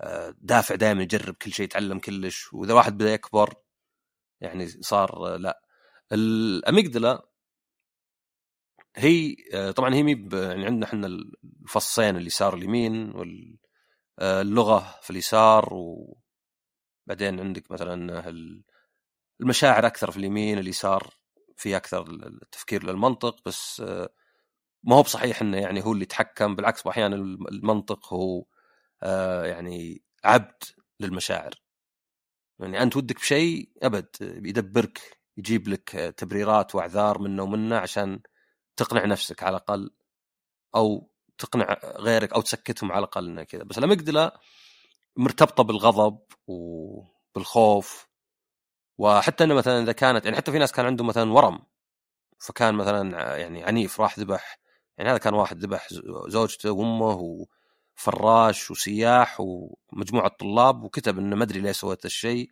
آه 0.00 0.34
دافع 0.40 0.74
دائما 0.74 1.02
يجرب 1.02 1.34
كل 1.34 1.52
شيء 1.52 1.64
يتعلم 1.64 1.98
كلش. 1.98 2.52
وإذا 2.54 2.74
واحد 2.74 2.94
بدأ 2.98 3.12
يكبر 3.14 3.54
يعني 4.40 4.68
صار 4.68 5.34
آه 5.34 5.36
لا. 5.36 5.62
ال 6.12 6.25
amygdala 6.25 7.28
هي 8.96 9.36
آه 9.54 9.70
طبعا 9.70 9.94
هي 9.94 10.00
يعني 10.32 10.66
عندنا 10.66 10.86
إحنا 10.86 11.06
الفصين 11.62 12.16
اليسار 12.16 12.54
اليمين 12.54 13.12
واللغة 14.18 14.98
في 15.02 15.10
اليسار 15.10 15.74
وبعدين 15.74 17.40
عندك 17.40 17.70
مثلا 17.70 18.28
المشاعر 19.40 19.86
أكثر 19.86 20.10
في 20.10 20.16
اليمين 20.16 20.58
اليسار 20.58 21.14
في 21.56 21.76
أكثر 21.76 22.10
التفكير 22.10 22.84
للمنطق 22.84 23.48
بس 23.48 23.80
ما 24.84 24.96
هو 24.96 25.02
بصحيح 25.02 25.42
إنه 25.42 25.56
يعني 25.56 25.84
هو 25.84 25.92
اللي 25.92 26.02
يتحكم 26.02 26.56
بالعكس 26.56 26.86
أحيانا 26.86 27.16
المنطق 27.16 28.14
هو 28.14 28.44
يعني 29.44 30.02
عبد 30.24 30.62
للمشاعر. 31.00 31.54
يعني 32.60 32.82
أنت 32.82 32.96
ودك 32.96 33.16
بشيء 33.16 33.70
أبد 33.82 34.08
يدبرك 34.20 35.18
يجيب 35.36 35.68
لك 35.68 35.90
تبريرات 36.16 36.74
وأعذار 36.74 37.18
منه 37.18 37.42
ومنه 37.42 37.76
عشان 37.76 38.20
تقنع 38.76 39.04
نفسك 39.04 39.42
على 39.42 39.56
الأقل 39.56 39.90
أو 40.74 41.10
تقنع 41.38 41.76
غيرك 41.98 42.32
أو 42.32 42.40
تسكتهم 42.40 42.92
على 42.92 42.98
الأقل 42.98 43.26
انه 43.28 43.42
كذا. 43.42 43.64
بس 43.64 43.78
الاميجدلا 43.78 44.40
مرتبطة 45.16 45.62
بالغضب 45.64 46.18
وبالخوف 46.46 48.08
وحتى 48.98 49.44
إنه 49.44 49.54
مثلا 49.54 49.82
إذا 49.82 49.92
كانت 49.92 50.24
يعني 50.24 50.36
حتى 50.36 50.52
في 50.52 50.58
ناس 50.58 50.72
كان 50.72 50.86
عندهم 50.86 51.06
مثلا 51.06 51.32
ورم 51.32 51.58
فكان 52.38 52.74
مثلا 52.74 53.36
يعني 53.36 53.64
عنيف 53.64 54.00
راح 54.00 54.18
ذبح 54.18 54.58
يعني 54.98 55.10
هذا 55.10 55.18
كان 55.18 55.34
واحد 55.34 55.58
ذبح 55.58 55.88
زوجته 56.28 56.70
وأمه 56.72 57.46
وفراش 57.96 58.70
وسياح 58.70 59.36
ومجموعة 59.40 60.28
طلاب 60.28 60.82
وكتب 60.84 61.18
إنه 61.18 61.36
ما 61.36 61.44
أدري 61.44 61.60
ليه 61.60 61.72
سويت 61.72 62.04
الشيء. 62.04 62.50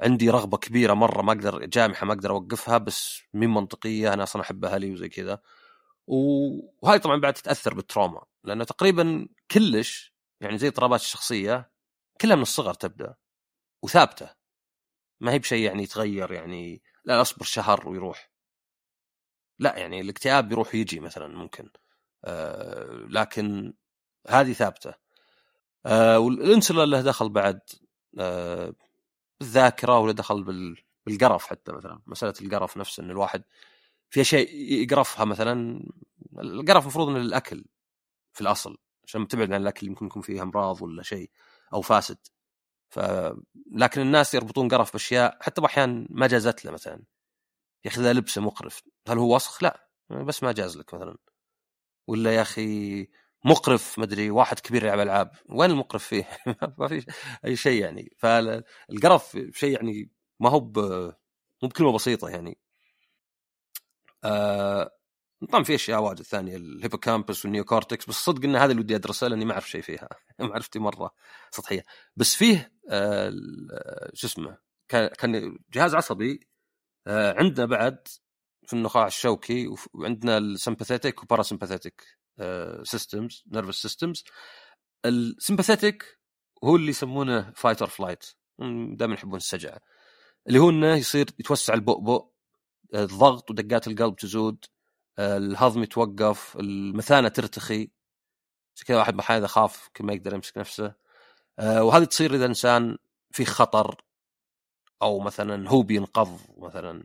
عندي 0.00 0.30
رغبة 0.30 0.58
كبيرة 0.58 0.94
مرة 0.94 1.22
ما 1.22 1.32
أقدر 1.32 1.66
جامحة 1.66 2.06
ما 2.06 2.12
أقدر 2.12 2.30
أوقفها 2.30 2.78
بس 2.78 3.22
مين 3.34 3.50
منطقية 3.50 4.12
أنا 4.14 4.22
أصلا 4.22 4.42
احب 4.42 4.64
أهلي 4.64 4.92
وزي 4.92 5.08
كذا. 5.08 5.38
وهاي 6.10 6.98
طبعا 6.98 7.20
بعد 7.20 7.34
تتأثر 7.34 7.74
بالتروما 7.74 8.24
لأنه 8.44 8.64
تقريبا 8.64 9.28
كلش 9.50 10.14
يعني 10.40 10.58
زي 10.58 10.68
اضطرابات 10.68 11.00
الشخصية 11.00 11.70
كلها 12.20 12.36
من 12.36 12.42
الصغر 12.42 12.74
تبدأ 12.74 13.14
وثابتة. 13.82 14.34
ما 15.20 15.32
هي 15.32 15.38
بشيء 15.38 15.64
يعني 15.66 15.82
يتغير 15.82 16.32
يعني 16.32 16.82
لا 17.04 17.20
اصبر 17.20 17.44
شهر 17.44 17.88
ويروح. 17.88 18.30
لا 19.58 19.78
يعني 19.78 20.00
الاكتئاب 20.00 20.48
بيروح 20.48 20.74
ويجي 20.74 21.00
مثلا 21.00 21.26
ممكن. 21.28 21.70
آه 22.24 23.06
لكن 23.08 23.74
هذه 24.28 24.52
ثابتة. 24.52 24.94
آه 25.86 26.18
والانسولا 26.18 26.86
له 26.86 27.00
دخل 27.02 27.28
بعد 27.28 27.60
آه 28.18 28.74
بالذاكرة 29.40 29.98
وله 29.98 30.12
دخل 30.12 30.44
بالقرف 31.06 31.46
حتى 31.46 31.72
مثلا. 31.72 32.02
مسألة 32.06 32.34
القرف 32.42 32.76
نفسه 32.76 33.02
إن 33.02 33.10
الواحد 33.10 33.42
في 34.10 34.20
اشياء 34.20 34.54
يقرفها 34.56 35.24
مثلا 35.24 35.82
القرف 36.38 36.82
المفروض 36.82 37.08
انه 37.08 37.18
للاكل 37.18 37.64
في 38.32 38.40
الأصل 38.40 38.78
عشان 39.06 39.28
تبعد 39.28 39.52
عن 39.52 39.62
الأكل 39.62 39.86
يمكن 39.86 40.06
يكون 40.06 40.22
فيه 40.22 40.42
أمراض 40.42 40.82
ولا 40.82 41.02
شيء 41.02 41.30
أو 41.74 41.80
فاسد. 41.82 42.18
ف 42.90 43.00
لكن 43.72 44.00
الناس 44.00 44.34
يربطون 44.34 44.68
قرف 44.68 44.92
بأشياء 44.92 45.38
حتى 45.42 45.60
باحيان 45.60 46.06
ما 46.10 46.26
جازت 46.26 46.64
له 46.64 46.72
مثلا. 46.72 47.02
يا 47.84 47.90
أخي 47.90 48.02
ذا 48.02 48.12
لبسه 48.12 48.42
مقرف 48.42 48.82
هل 49.08 49.18
هو 49.18 49.36
وسخ؟ 49.36 49.62
لا 49.64 49.88
بس 50.10 50.42
ما 50.42 50.52
جاز 50.52 50.78
لك 50.78 50.94
مثلا. 50.94 51.16
ولا 52.08 52.34
يا 52.36 52.42
أخي 52.42 53.08
مقرف 53.44 53.98
مدري 53.98 54.30
واحد 54.30 54.60
كبير 54.60 54.84
يلعب 54.84 55.00
ألعاب 55.00 55.32
وين 55.48 55.70
المقرف 55.70 56.04
فيه؟ 56.04 56.28
ما 56.78 56.88
في 56.88 57.06
أي 57.44 57.56
شيء 57.56 57.82
يعني. 57.82 58.12
فالقرف 58.18 59.38
شيء 59.52 59.72
يعني 59.74 60.10
ما 60.40 60.50
هو 60.50 60.60
مو 61.62 61.68
بكلمة 61.68 61.92
بسيطة 61.92 62.28
يعني. 62.28 62.58
آه 64.24 64.90
طبعا 65.48 65.64
في 65.64 65.74
أشياء 65.74 66.02
واجد 66.02 66.22
ثانية 66.22 66.56
ال 66.56 66.63
hippocampus 66.63 67.44
وال 67.44 67.55
neocortex 67.55 68.06
بس 68.06 68.14
صدق 68.14 68.44
إن 68.44 68.56
هذا 68.56 68.70
اللي 68.70 68.80
ودي 68.82 68.96
ادرسه 68.96 69.28
لأني 69.28 69.44
ما 69.44 69.52
أعرف 69.52 69.70
شيء 69.70 69.82
فيها. 69.82 70.08
معرفتي 70.40 70.78
مرة 70.78 71.10
سطحية. 71.50 71.84
بس 72.16 72.34
فيه 72.34 72.72
آه 72.90 73.32
شو 74.14 74.26
اسمه 74.26 74.58
كان 74.88 75.58
جهاز 75.72 75.94
عصبي 75.94 76.48
آه 77.06 77.34
عندنا 77.38 77.66
بعد 77.66 78.08
في 78.66 78.72
النخاع 78.72 79.06
الشوكي 79.06 79.68
وعندنا 79.94 80.38
ال 80.38 80.45
sympathetic 80.45 81.22
و 81.22 81.27
parasympathetic 81.27 82.04
systems 82.82 83.44
nervous 83.52 83.82
systems 83.82 84.24
ال 85.06 85.15
sympathetic 85.15 86.20
هو 86.64 86.76
اللي 86.76 86.90
يسمونه 86.90 87.52
fight 87.56 87.82
or 87.82 87.90
flight 87.90 88.24
دائما 88.92 89.14
يحبون 89.14 89.36
السجع. 89.36 89.78
اللي 90.48 90.58
هو 90.58 90.70
إنه 90.70 90.96
يصير 90.96 91.26
يتوسع 91.38 91.74
البؤبؤ 91.74 92.30
الضغط 92.94 93.50
ودقات 93.50 93.88
القلب 93.88 94.16
تزود 94.16 94.64
الهضم 95.18 95.82
يتوقف 95.82 96.56
المثانة 96.56 97.28
ترتخي. 97.28 97.90
كذا 98.86 98.98
واحد 98.98 99.16
بحال 99.16 99.48
خاف 99.48 99.88
ما 100.00 100.12
يقدر 100.12 100.34
يمسك 100.34 100.58
نفسه. 100.58 100.94
آه، 101.58 101.82
وهذه 101.84 102.04
تصير 102.04 102.34
إذا 102.34 102.46
إنسان 102.46 102.98
في 103.30 103.44
خطر 103.44 104.04
أو 105.02 105.20
مثلا 105.20 105.70
هو 105.70 105.82
بينقض 105.82 106.40
مثلا 106.58 107.04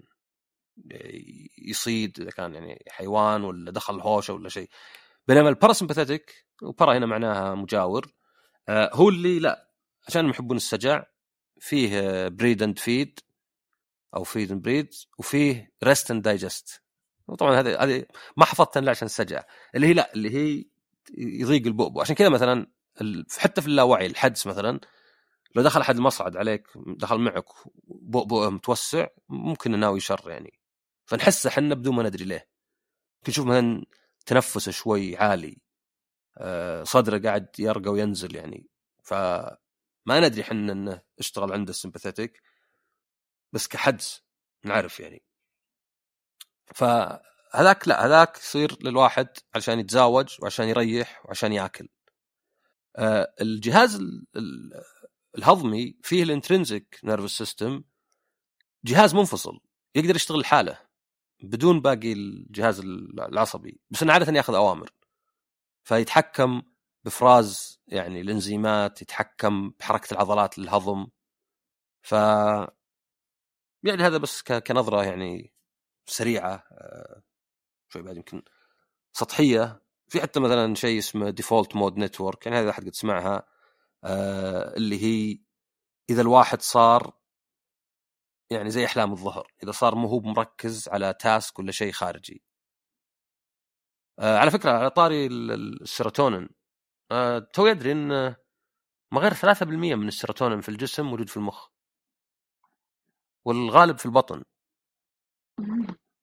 يصيد 1.57 2.19
إذا 2.19 2.29
كان 2.29 2.53
يعني 2.53 2.83
حيوان 2.89 3.43
ولا 3.43 3.71
دخل 3.71 3.99
هوشه 3.99 4.33
ولا 4.33 4.49
شيء. 4.49 4.69
بينما 5.27 5.49
ال 5.49 5.55
parasympathetic 5.55 6.45
و 6.61 6.68
para 6.68 6.97
هنا 6.97 7.05
معناها 7.05 7.55
مجاور 7.55 8.13
آه، 8.69 8.89
هو 8.93 9.09
اللي 9.09 9.39
لا 9.39 9.71
عشان 10.07 10.29
يحبون 10.29 10.57
السجع 10.57 11.05
فيه 11.59 12.27
breed 12.27 12.63
and 12.63 12.79
feed 12.79 13.19
أو 14.15 14.23
feed 14.23 14.51
and 14.51 14.61
breed 14.61 14.93
وفيه 15.17 15.71
rest 15.83 16.11
and 16.11 16.23
digest 16.23 16.81
وطبعا 17.27 17.59
هذه 17.59 17.83
هذه 17.83 18.05
ما 18.37 18.45
حفظتها 18.45 18.79
إلا 18.79 18.91
عشان 18.91 19.05
السجع. 19.05 19.43
اللي 19.75 19.87
هي 19.87 19.93
لا 19.93 20.13
اللي 20.13 20.29
هي 20.35 20.65
يضيق 21.17 21.65
البؤبؤ. 21.67 22.01
عشان 22.01 22.15
كذا 22.15 22.29
مثلا 22.29 22.67
حتى 23.37 23.61
في 23.61 23.67
اللاوعي 23.67 24.05
الحدس 24.05 24.47
مثلا 24.47 24.79
لو 25.55 25.63
دخل 25.63 25.81
أحد 25.81 25.95
المصعد 25.95 26.37
عليك 26.37 26.67
دخل 26.75 27.17
معك 27.17 27.45
بؤبؤ 27.87 28.49
متوسع 28.49 29.07
ممكن 29.29 29.79
ناوي 29.79 29.99
شر 29.99 30.29
يعني. 30.29 30.59
فنحسه 31.05 31.47
إحنا 31.47 31.75
بدون 31.75 31.95
ما 31.95 32.03
ندري 32.03 32.25
ليه. 32.25 32.47
تشوف 33.23 33.45
مثلا 33.45 33.85
تنفسه 34.25 34.71
شوي 34.71 35.17
عالي 35.17 35.57
آه، 36.37 36.83
صدره 36.83 37.17
قاعد 37.17 37.47
يرقى 37.59 37.91
وينزل 37.91 38.35
يعني. 38.35 38.67
فما 39.03 39.57
ندري 40.09 40.41
إحنا 40.41 40.71
إنه 40.71 41.01
اشتغل 41.19 41.53
عنده 41.53 41.69
السمباثيتك 41.69 42.41
بس 43.55 43.67
كحدس 43.67 44.23
نعرف 44.65 44.99
يعني. 44.99 45.23
فهذاك 46.75 47.87
لا 47.87 48.05
هذاك 48.05 48.37
يصير 48.37 48.77
للواحد 48.83 49.27
عشان 49.55 49.79
يتزاوج 49.79 50.35
وعشان 50.41 50.67
يريح 50.67 51.25
وعشان 51.25 51.53
ياكل. 51.53 51.89
آه 52.95 53.33
الجهاز 53.41 54.01
الهضمي 55.37 55.97
فيه 56.03 56.23
ال 56.23 56.31
intrinsic 56.31 56.99
nervous 57.03 57.37
system 57.37 57.83
جهاز 58.85 59.15
منفصل 59.15 59.59
يقدر 59.95 60.15
يشتغل 60.15 60.39
لحاله 60.39 60.79
بدون 61.43 61.81
باقي 61.81 62.13
الجهاز 62.13 62.79
العصبي 62.79 63.79
بس 63.89 64.03
إنه 64.03 64.13
عادة 64.13 64.33
ياخذ 64.33 64.55
أوامر. 64.55 64.89
فيتحكم 65.83 66.61
بافراز 67.03 67.79
يعني 67.87 68.21
الإنزيمات 68.21 69.01
يتحكم 69.01 69.69
بحركة 69.69 70.13
العضلات 70.13 70.59
للهضم. 70.59 71.07
ف 72.01 72.15
يعني 73.85 74.03
هذا 74.03 74.17
بس 74.17 74.43
كنظرة 74.43 75.03
يعني 75.03 75.53
سريعة 76.05 76.63
آه، 76.71 77.23
شوي 77.89 78.01
بعد 78.01 78.17
يمكن 78.17 78.43
سطحية. 79.13 79.81
في 80.09 80.21
حتى 80.21 80.39
مثلا 80.39 80.75
شيء 80.75 80.99
اسمه 80.99 81.29
default 81.29 81.75
mode 81.75 81.97
network 81.97 82.45
يعني 82.45 82.59
هذا 82.59 82.69
أحد 82.69 82.85
قد 82.85 82.95
سمعها 82.95 83.47
آه، 84.03 84.77
اللي 84.77 85.03
هي 85.03 85.39
إذا 86.09 86.21
الواحد 86.21 86.61
صار 86.61 87.13
يعني 88.51 88.69
زي 88.69 88.85
أحلام 88.85 89.11
الظهر 89.11 89.53
إذا 89.63 89.71
صار 89.71 89.95
مو 89.95 90.07
هو 90.07 90.19
مركز 90.19 90.89
على 90.89 91.13
task 91.13 91.59
ولا 91.59 91.71
شيء 91.71 91.91
خارجي. 91.91 92.43
آه 94.19 94.37
على 94.37 94.51
فكرة 94.51 94.71
على 94.71 94.89
طاري 94.89 95.27
السيروتونين 95.27 96.49
تو 97.53 97.67
أدري 97.67 97.91
إن 97.91 98.35
ما 99.11 99.19
غير 99.21 99.33
3% 99.33 99.63
من 99.95 100.07
السيروتونين 100.07 100.61
في 100.61 100.69
الجسم 100.69 101.05
موجود 101.05 101.29
في 101.29 101.37
المخ. 101.37 101.69
والغالب 103.45 103.97
في 103.97 104.05
البطن 104.05 104.43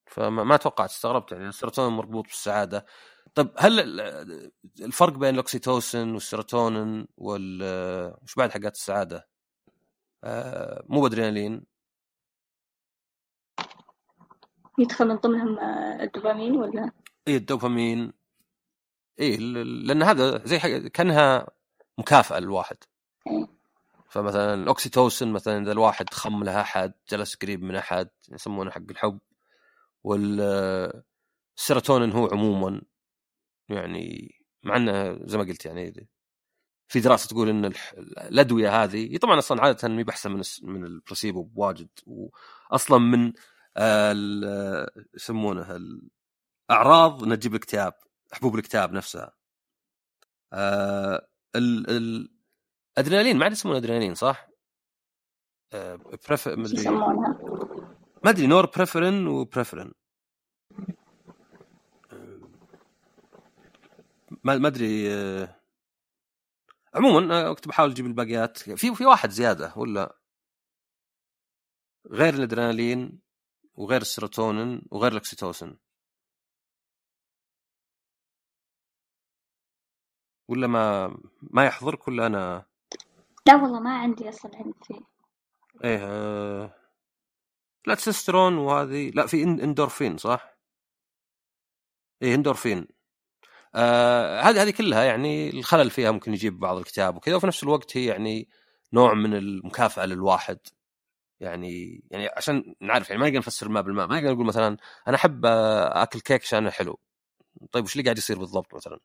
فما 0.07 0.57
توقعت 0.57 0.91
استغربت 0.91 1.33
يعني 1.33 1.49
السيروتونين 1.49 1.93
مربوط 1.93 2.25
بالسعادة 2.25 2.87
طيب 3.35 3.51
هل 3.59 4.01
الفرق 4.81 5.19
بين 5.19 5.35
ال 5.35 5.44
oxytocin 5.44 6.15
والسيروتونين 6.15 7.07
وال 7.17 7.63
وش 8.23 8.35
بعد 8.35 8.51
حقات 8.51 8.75
السعادة؟ 8.75 9.29
آه 10.25 10.85
مو 10.89 11.01
بأدرينالين 11.01 11.65
يدخل 14.79 15.09
من 15.09 15.17
ضمنهم 15.17 15.59
آه، 15.59 16.03
الدوبامين 16.03 16.57
ولا؟ 16.57 16.91
اي 17.29 17.37
الدوبامين 17.37 18.13
اي 19.21 19.37
لأن 19.87 20.03
هذا 20.03 20.45
زي 20.45 20.59
حاجة 20.59 20.89
كأنها 20.89 21.47
مكافأة 21.99 22.39
للواحد 22.39 22.77
إيه. 23.27 23.62
فمثلا 24.13 24.55
ال 24.55 24.63
oxytocin 24.63 25.33
مثلا 25.33 25.63
إذا 25.63 25.73
الواحد 25.73 26.15
خم 26.15 26.45
له 26.45 26.61
أحد 26.61 26.93
جلس 27.11 27.35
قريب 27.35 27.63
من 27.63 27.77
أحد 27.77 28.09
يسمونه 28.33 28.71
حق 28.71 28.83
الحب 28.91 29.21
والسيروتونين 30.05 32.13
هو 32.13 32.27
عموما 32.27 32.83
يعني 33.69 34.35
مع 34.63 34.77
إنه 34.77 35.19
زي 35.27 35.39
ما 35.39 35.45
قلت 35.45 35.67
يعني 35.67 36.09
في 36.89 37.01
دراسة 37.01 37.29
تقول 37.29 37.49
إن 37.49 37.65
الأدوية 37.99 38.85
هذه 38.85 39.17
طبعا 39.17 39.39
أصلا 39.39 39.63
عادة 39.63 39.89
ما 39.89 40.03
بحسن 40.03 40.33
من 40.33 40.43
من 40.63 40.85
البلاسيبو 40.85 41.43
بواجد 41.43 41.89
واصلا 42.07 42.99
من 42.99 43.33
يسمونه 45.15 45.79
الاعراض 46.71 47.23
انها 47.23 47.37
تجيب 47.37 47.53
الاكتئاب 47.53 47.95
حبوب 48.33 48.55
الاكتئاب 48.55 48.93
نفسها. 48.93 49.33
آه 50.53 51.29
أدرينالين 52.99 53.37
ما 53.39 53.45
عاد 53.45 53.53
يسمونه 53.53 53.79
أدرينالين 53.79 54.15
صح؟ 54.15 54.49
آه 55.73 55.97
بريف 56.29 56.49
مدري 56.49 56.89
ما 58.25 58.31
أدري 58.31 58.47
نور 58.47 58.67
بريفرين 58.67 59.27
وبريفرين 59.27 59.93
ما 64.45 64.67
أدري 64.69 65.15
آه 65.15 65.61
عموما 66.95 67.53
كنت 67.55 67.69
بحاول 67.69 67.91
أجيب 67.91 68.07
الباقيات. 68.07 68.59
في 68.59 68.95
في 68.95 69.07
واحد 69.07 69.31
زيادة 69.31 69.73
ولا؟ 69.77 70.19
غير 72.11 72.35
الأدرينالين 72.35 73.21
وغير 73.75 74.01
السيروتونين 74.01 74.83
وغير 74.91 75.13
الاكسيتوسن 75.13 75.77
ولا 80.49 80.67
ما 80.67 81.17
ما 81.41 81.67
يحضرك 81.67 82.09
ولا 82.09 82.27
أنا 82.27 82.67
لا 83.47 83.55
والله 83.55 83.81
ما 83.81 83.99
عندي 83.99 84.29
أصلا 84.29 84.57
علم 84.57 84.75
فيه 84.83 85.01
إيه 85.85 85.99
آه... 86.03 86.75
لا 87.87 87.95
تسترون 87.95 88.59
وهذه 88.59 89.11
لا 89.15 89.27
في 89.27 89.43
إندورفين 89.43 90.17
صح؟ 90.17 90.57
إيه 92.23 92.35
إندورفين. 92.35 92.89
آه 93.75 94.41
هذه 94.41 94.63
هذه 94.63 94.71
كلها 94.71 95.05
يعني 95.05 95.51
الخلل 95.51 95.91
فيها 95.91 96.11
ممكن 96.11 96.33
يجيب 96.35 96.59
بعض 96.61 96.77
الكتاب 96.77 97.17
وكذا 97.17 97.37
وفي 97.37 97.47
نفس 97.47 97.63
الوقت 97.63 97.97
هي 97.97 98.07
يعني 98.07 98.49
نوع 98.93 99.15
من 99.15 99.35
المكافأة 99.35 100.07
للواحد. 100.07 100.59
يعني 101.41 102.03
يعني 102.11 102.29
عشان 102.37 102.75
نعرف 102.81 103.11
يعني 103.11 103.23
ما 103.23 103.29
نقدر 103.29 103.39
نفسر 103.39 103.67
الماء 103.67 103.83
بالماء 103.83 104.07
ما 104.07 104.17
نقدر 104.21 104.35
نقول 104.35 104.47
مثلا 104.47 104.77
أنا 105.09 105.17
أحب 105.17 105.47
أكل 105.47 106.21
كيك 106.21 106.43
عشان 106.43 106.71
حلو 106.71 106.99
طيب 107.73 107.85
وش 107.85 107.93
اللي 107.93 108.05
قاعد 108.05 108.19
يصير 108.19 108.39
بالضبط 108.39 108.75
مثلا؟ 108.75 108.99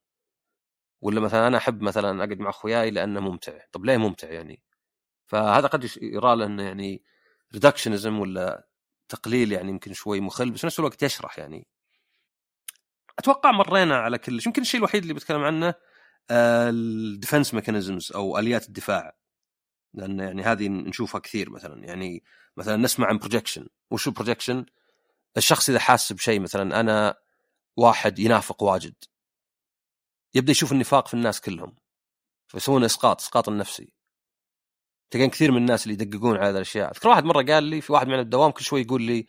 ولا 1.02 1.20
مثلا 1.22 1.48
أنا 1.48 1.58
أحب 1.58 1.82
مثلا 1.82 2.24
أقعد 2.24 2.40
مع 2.40 2.50
أخوياي 2.50 2.92
لأنه 2.92 3.20
ممتع. 3.20 3.60
طب 3.72 3.86
ليه 3.86 3.98
ممتع 3.98 4.30
يعني؟ 4.30 4.64
فهذا 5.28 5.68
قد 5.68 5.90
يرى 6.02 6.36
له 6.36 6.46
انه 6.46 6.64
يعني 6.64 7.04
ريدكشنزم 7.54 8.20
ولا 8.20 8.68
تقليل 9.10 9.52
يعني 9.52 9.70
يمكن 9.70 9.94
شوي 9.94 10.22
مخل 10.22 10.52
بس 10.52 10.66
نفس 10.66 10.80
الوقت 10.80 11.04
يشرح 11.04 11.40
يعني. 11.40 11.68
أتوقع 13.20 13.52
مرينا 13.52 13.98
على 13.98 14.18
كل 14.18 14.40
يمكن 14.46 14.62
الشيء 14.62 14.80
الوحيد 14.80 15.02
اللي 15.02 15.14
بتكلم 15.14 15.44
عنه 15.44 15.74
ال 16.32 16.47
defense 16.47 17.54
mechanisms 17.54 18.12
أو 18.16 18.38
آليات 18.40 18.68
الدفاع. 18.68 19.18
لأن 19.94 20.20
يعني 20.20 20.44
هذه 20.44 20.70
نشوفها 20.70 21.20
كثير 21.20 21.50
مثلا. 21.50 21.86
يعني 21.86 22.24
مثلا 22.58 22.78
نسمع 22.78 23.08
عن 23.08 23.18
projection 23.18 23.68
وش 23.92 24.08
ال 24.08 24.13
projection 24.13 24.66
الشخص 25.38 25.70
إذا 25.70 25.80
حاس 25.80 26.14
بشيء 26.14 26.40
مثلا 26.40 26.80
أنا 26.80 27.16
واحد 27.78 28.20
ينافق 28.20 28.64
واجد. 28.64 28.96
يبدأ 30.34 30.52
يشوف 30.52 30.72
النفاق 30.72 31.08
في 31.08 31.14
الناس 31.14 31.42
كلهم 31.42 31.76
فيسوون 32.48 32.84
إسقاط 32.84 33.22
إسقاط 33.22 33.50
النفسي. 33.50 33.94
تلقين 35.12 35.30
كثير 35.30 35.52
من 35.52 35.58
الناس 35.58 35.84
اللي 35.88 35.94
يدققون 35.94 36.38
على 36.38 36.50
هذه 36.50 36.56
الأشياء. 36.56 36.92
أذكر 36.92 37.10
واحد 37.10 37.24
مرة 37.24 37.44
قال 37.44 37.64
لي 37.64 37.82
في 37.82 37.94
واحد 37.94 38.08
من 38.08 38.20
الدوام 38.20 38.52
كل 38.52 38.64
شوي 38.64 38.82
يقول 38.82 39.02
لي 39.02 39.28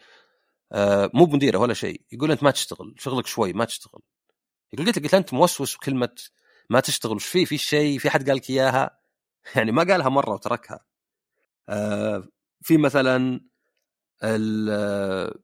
آه 0.73 1.11
مو 1.15 1.25
بمديرة 1.25 1.59
ولا 1.59 1.75
شيء 1.75 2.03
يقول 2.13 2.31
أنت 2.31 2.43
ما 2.43 2.51
تشتغل 2.51 2.95
شغلك 2.99 3.27
شوي 3.27 3.53
ما 3.53 3.65
تشتغل. 3.65 4.01
يقول 4.73 4.87
قلت 4.87 4.99
قلت 4.99 5.15
أنت 5.15 5.35
موسوس 5.35 5.77
بكلمة 5.77 6.15
ما 6.71 6.81
تشتغل 6.81 7.17
وش 7.17 7.27
في؟ 7.27 7.47
في 7.47 7.59
شيء؟ 7.59 7.99
في 7.99 8.11
حد 8.11 8.29
قال 8.29 8.37
لك 8.37 8.51
إياها؟ 8.51 8.99
يعني 9.57 9.73
ما 9.73 9.83
قالها 9.85 10.09
مرة 10.09 10.33
وتركها. 10.35 10.81
آه 11.69 12.29
في 12.63 12.77
مثلا 12.77 13.41
ال 14.25 15.35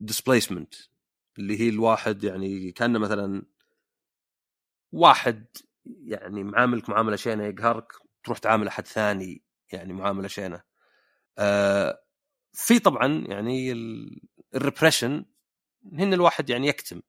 ديسبيسمنت 0.00 0.74
اللي 1.38 1.60
هي 1.60 1.68
الواحد 1.68 2.24
يعني 2.24 2.72
كأنه 2.72 2.98
مثلا 2.98 3.42
واحد 4.92 5.46
يعني 5.86 6.44
معاملك 6.44 6.88
معاملة 6.88 7.16
شينة 7.16 7.44
يقهرك 7.44 7.92
تروح 8.24 8.38
تعامل 8.38 8.68
أحد 8.68 8.86
ثاني 8.86 9.42
يعني 9.72 9.92
معاملة 9.92 10.28
شينة. 10.28 10.62
آه 11.38 12.02
في 12.52 12.78
طبعا 12.78 13.24
يعني 13.28 13.72
ال 14.54 14.60
repression 14.60 15.24
هن 15.92 16.14
الواحد 16.14 16.50
يعني 16.50 16.68
يكتم. 16.68 17.02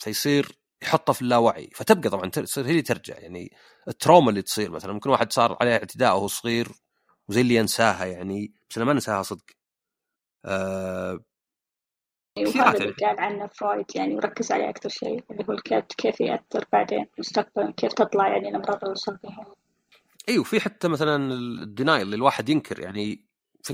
فيصير 0.00 0.58
يحطه 0.82 1.12
في 1.12 1.22
اللاوعي. 1.22 1.70
فتبقى 1.74 2.10
طبعا 2.10 2.30
تصير 2.30 2.66
هي 2.66 2.70
اللي 2.70 2.82
ترجع. 2.82 3.18
يعني 3.18 3.52
ال 3.88 3.94
trauma 3.94 4.30
اللي 4.30 4.42
تصير 4.42 4.70
مثلا 4.70 4.92
ممكن 4.92 5.10
واحد 5.10 5.32
صار 5.32 5.56
عليه 5.60 5.72
اعتداء 5.72 6.14
وهو 6.16 6.26
صغير 6.26 6.68
وزي 7.28 7.40
اللي 7.40 7.54
ينساها 7.54 8.04
يعني 8.06 8.54
بس 8.70 8.76
أنا 8.76 8.86
ما 8.86 8.92
ننساها 8.92 9.22
صدق. 9.22 9.44
آه 10.44 11.20
وهذا 12.38 12.78
اللي 12.78 12.92
قال 12.92 13.20
عنه 13.20 13.46
فرويد 13.46 13.86
يعني 13.94 14.14
وركز 14.14 14.52
عليه 14.52 14.68
أكثر 14.68 14.88
شيء 14.88 15.24
اللي 15.30 15.44
هو 15.48 15.52
الكبت 15.52 15.92
كيف 15.92 16.20
يأثر 16.20 16.64
بعدين 16.72 17.06
مستقبلا 17.18 17.72
كيف 17.72 17.92
تطلع 17.92 18.28
يعني 18.28 18.48
الامراض 18.48 18.78
اللي 18.78 18.92
وصل 18.92 19.18
فيها 19.18 19.54
إيوه 20.28 20.44
في 20.44 20.60
حتى 20.60 20.88
مثلا 20.88 21.32
ال 21.62 21.68
denial 21.68 22.02
اللي 22.02 22.16
الواحد 22.16 22.48
ينكر 22.48 22.80
يعني 22.80 23.24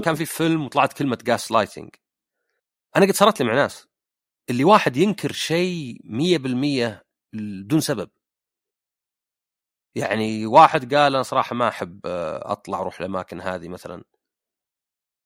كان 0.05 0.15
في 0.15 0.25
فيلم 0.25 0.65
وطلعت 0.65 0.93
كلمة 0.93 1.19
gaslighting 1.25 1.91
أنا 2.97 3.07
قد 3.07 3.13
صارت 3.13 3.41
لي 3.41 3.47
مع 3.47 3.55
ناس 3.55 3.89
اللي 4.51 4.65
واحد 4.65 4.97
ينكر 4.97 5.33
شيء 5.33 5.99
100% 6.05 7.03
بدون 7.33 7.81
سبب. 7.81 8.11
يعني 9.95 10.47
واحد 10.47 10.95
قال 10.95 11.15
أنا 11.15 11.23
صراحة 11.23 11.57
ما 11.57 11.69
أحب 11.69 12.01
أطلع 12.43 12.81
أروح 12.81 13.01
الأماكن 13.01 13.41
هذه 13.41 13.69
مثلا. 13.69 14.05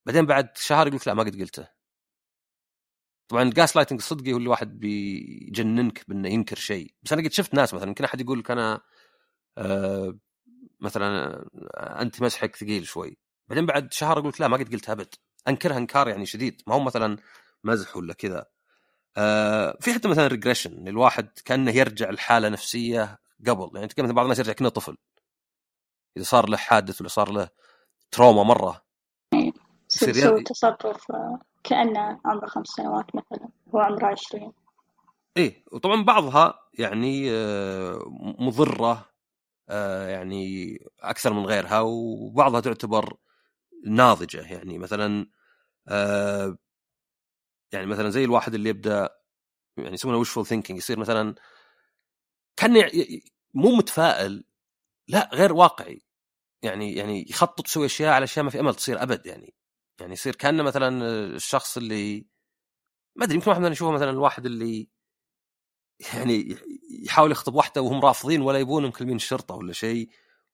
بعدين 0.06 0.26
بعد 0.26 0.56
شهر 0.56 0.86
يقول 0.86 1.00
لك 1.00 1.08
لا 1.08 1.14
ما 1.14 1.22
قد 1.22 1.40
قلته. 1.40 1.73
طبعا 3.28 3.42
ال 3.42 3.76
gaslighting 3.76 4.00
صدقي 4.00 4.32
هو 4.32 4.36
اللي 4.36 4.48
واحد 4.48 4.78
بيجننك 4.80 6.04
بأنه 6.08 6.28
ينكر 6.28 6.56
شيء. 6.56 6.94
بس 7.02 7.12
أنا 7.12 7.22
قد 7.22 7.32
شفت 7.32 7.54
ناس 7.54 7.74
مثلا 7.74 7.88
يمكن 7.88 8.04
أحد 8.04 8.20
يقول 8.20 8.38
لك 8.38 8.50
أنا 8.50 8.80
آه 9.58 10.18
مثلا 10.80 11.44
أنت 11.76 12.22
مزحك 12.22 12.56
ثقيل 12.56 12.86
شوي. 12.86 13.18
بعدين 13.48 13.66
بعد 13.66 13.92
شهر 13.92 14.18
أقول 14.18 14.28
لك 14.28 14.40
لا 14.40 14.48
ما 14.48 14.56
قد 14.56 14.72
قلتها 14.72 14.92
أبد. 14.92 15.14
أنكرها 15.48 15.78
إنكار 15.78 16.08
يعني 16.08 16.26
شديد. 16.26 16.62
ما 16.66 16.74
هو 16.74 16.80
مثلا 16.80 17.16
مزح 17.64 17.96
ولا 17.96 18.14
كذا. 18.14 18.44
آه 19.16 19.76
في 19.80 19.92
حتى 19.92 20.08
مثلا 20.08 20.26
regression 20.26 20.88
الواحد 20.88 21.28
كأنه 21.44 21.70
يرجع 21.70 22.10
لحالة 22.10 22.48
نفسية 22.48 23.18
قبل. 23.46 23.70
يعني 23.74 23.88
مثلا 23.98 24.12
بعض 24.12 24.24
الناس 24.24 24.38
يرجع 24.38 24.52
كأنه 24.52 24.68
طفل. 24.68 24.96
إذا 26.16 26.24
صار 26.24 26.48
له 26.48 26.56
حادث 26.56 27.00
ولا 27.00 27.08
صار 27.08 27.32
له 27.32 27.48
trauma 28.10 28.42
مرة 28.42 28.84
يسوي 29.96 30.40
ي- 30.40 30.42
تصرف. 30.42 31.10
آه، 31.10 31.40
كأنه 31.64 32.20
عمره 32.24 32.46
خمس 32.46 32.66
سنوات 32.66 33.06
مثلا 33.16 33.48
هو 33.74 33.78
عمره 33.78 34.06
عشرين. 34.06 34.52
إيه 35.36 35.64
وطبعا 35.72 36.04
بعضها 36.04 36.60
يعني 36.74 37.30
آه، 37.30 37.98
مضرة 38.38 39.10
آه، 39.68 40.08
يعني 40.08 40.78
أكثر 41.00 41.32
من 41.32 41.46
غيرها 41.46 41.80
وبعضها 41.80 42.60
تعتبر 42.60 43.16
ناضجة. 43.86 44.52
يعني 44.52 44.78
مثلا 44.78 45.26
آه، 45.88 46.56
يعني 47.72 47.86
مثلا 47.86 48.10
زي 48.10 48.24
الواحد 48.24 48.54
اللي 48.54 48.68
يبدأ 48.68 49.08
يعني 49.76 49.94
يسمونه 49.94 50.24
وشفul 50.24 50.42
ثينكينج 50.42 50.78
يصير 50.78 50.98
مثلا 50.98 51.34
كان 52.56 52.90
مو 53.54 53.76
متفائل 53.76 54.44
لا 55.08 55.30
غير 55.32 55.52
واقعي. 55.52 56.02
يعني 56.62 56.94
يعني 56.94 57.26
يخطط 57.30 57.66
يسوي 57.66 57.86
أشياء 57.86 58.12
على 58.12 58.24
أشياء 58.24 58.44
ما 58.44 58.50
في 58.50 58.60
أمل 58.60 58.74
تصير 58.74 59.02
أبد 59.02 59.26
يعني. 59.26 59.54
يعني 60.00 60.12
يصير 60.12 60.34
كأنه 60.34 60.62
مثلا 60.62 61.06
الشخص 61.36 61.76
اللي 61.76 62.26
ما 63.16 63.24
أدري 63.24 63.34
يمكن 63.34 63.50
واحد 63.50 63.60
مننا 63.60 63.72
يشوفه 63.72 63.92
مثلا 63.92 64.10
الواحد 64.10 64.46
اللي 64.46 64.88
يعني 66.14 66.56
يحاول 67.04 67.30
يخطب 67.30 67.54
واحدة 67.54 67.82
وهم 67.82 68.00
رافضين 68.00 68.42
ولا 68.42 68.58
يبون 68.58 68.86
مكلمين 68.86 69.16
الشرطه 69.16 69.54
ولا 69.54 69.72
شيء 69.72 70.10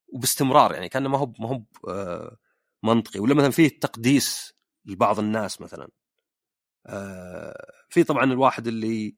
وباستمرار 0.08 0.72
يعني 0.74 0.88
كأنه 0.88 1.08
ما 1.08 1.18
هو 1.18 1.32
ما 1.38 1.48
هو 1.48 1.62
آه، 1.88 2.36
منطقي. 2.82 3.20
ولا 3.20 3.34
مثلا 3.34 3.50
فيه 3.50 3.68
تقديس 3.80 4.54
لبعض 4.84 5.18
الناس 5.18 5.60
مثلا. 5.60 5.88
آه، 6.86 7.72
في 7.88 8.04
طبعا 8.04 8.24
الواحد 8.24 8.66
اللي 8.66 9.16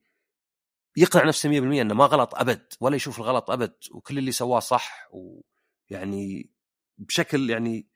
يقنع 0.96 1.24
نفسه 1.24 1.48
100% 1.48 1.82
إنه 1.82 1.94
ما 1.94 2.04
غلط 2.06 2.34
أبد 2.34 2.72
ولا 2.80 2.96
يشوف 2.96 3.18
الغلط 3.18 3.50
أبد 3.50 3.74
وكل 3.92 4.18
اللي 4.18 4.32
سواه 4.32 4.60
صح 4.60 5.08
ويعني 5.12 6.50
بشكل 6.98 7.50
يعني 7.50 7.88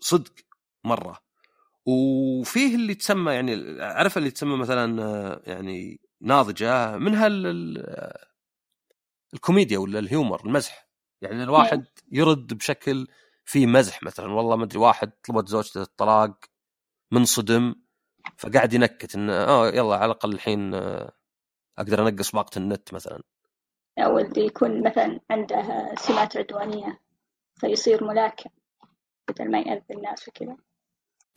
صدق 0.00 0.32
مرة. 0.84 1.23
وفيه 1.86 2.74
اللي 2.74 2.94
تسمى 2.94 3.32
يعني 3.32 3.82
عارف 3.82 4.18
اللي 4.18 4.30
تسمى 4.30 4.56
مثلا 4.56 5.42
يعني 5.46 6.00
ناضجة 6.20 6.96
منها 6.96 7.26
ال- 7.26 7.46
ال- 7.46 8.14
الكوميديا 9.34 9.78
ولا 9.78 9.98
الهيومر 9.98 10.46
المزح. 10.46 10.88
يعني 11.22 11.42
الواحد 11.42 11.84
يرد 12.12 12.54
بشكل 12.54 13.06
فيه 13.44 13.66
مزح 13.66 14.02
مثلا. 14.02 14.32
والله 14.32 14.56
ما 14.56 14.64
أدري 14.64 14.78
واحد 14.78 15.10
طلبت 15.28 15.48
زوجته 15.48 15.82
الطلاق 15.82 16.44
منصدم 17.12 17.74
فقاعد 18.36 18.72
ينكت 18.72 19.14
انه 19.14 19.32
آه 19.32 19.68
يلا 19.68 19.94
على 19.96 20.04
الأقل 20.04 20.32
الحين 20.32 20.74
آه، 20.74 21.12
أقدر 21.78 22.08
أنقص 22.08 22.32
باقه 22.32 22.58
النت 22.58 22.94
مثلا. 22.94 23.22
أو 23.98 24.18
اللي 24.18 24.46
يكون 24.46 24.82
مثلا 24.88 25.20
عنده 25.30 25.94
سمات 25.98 26.36
عدوانية 26.36 27.00
فيصير 27.60 28.04
ملاكم 28.04 28.50
بدل 29.28 29.50
ما 29.50 29.58
يأذي 29.58 29.84
الناس 29.90 30.28
وكذا. 30.28 30.56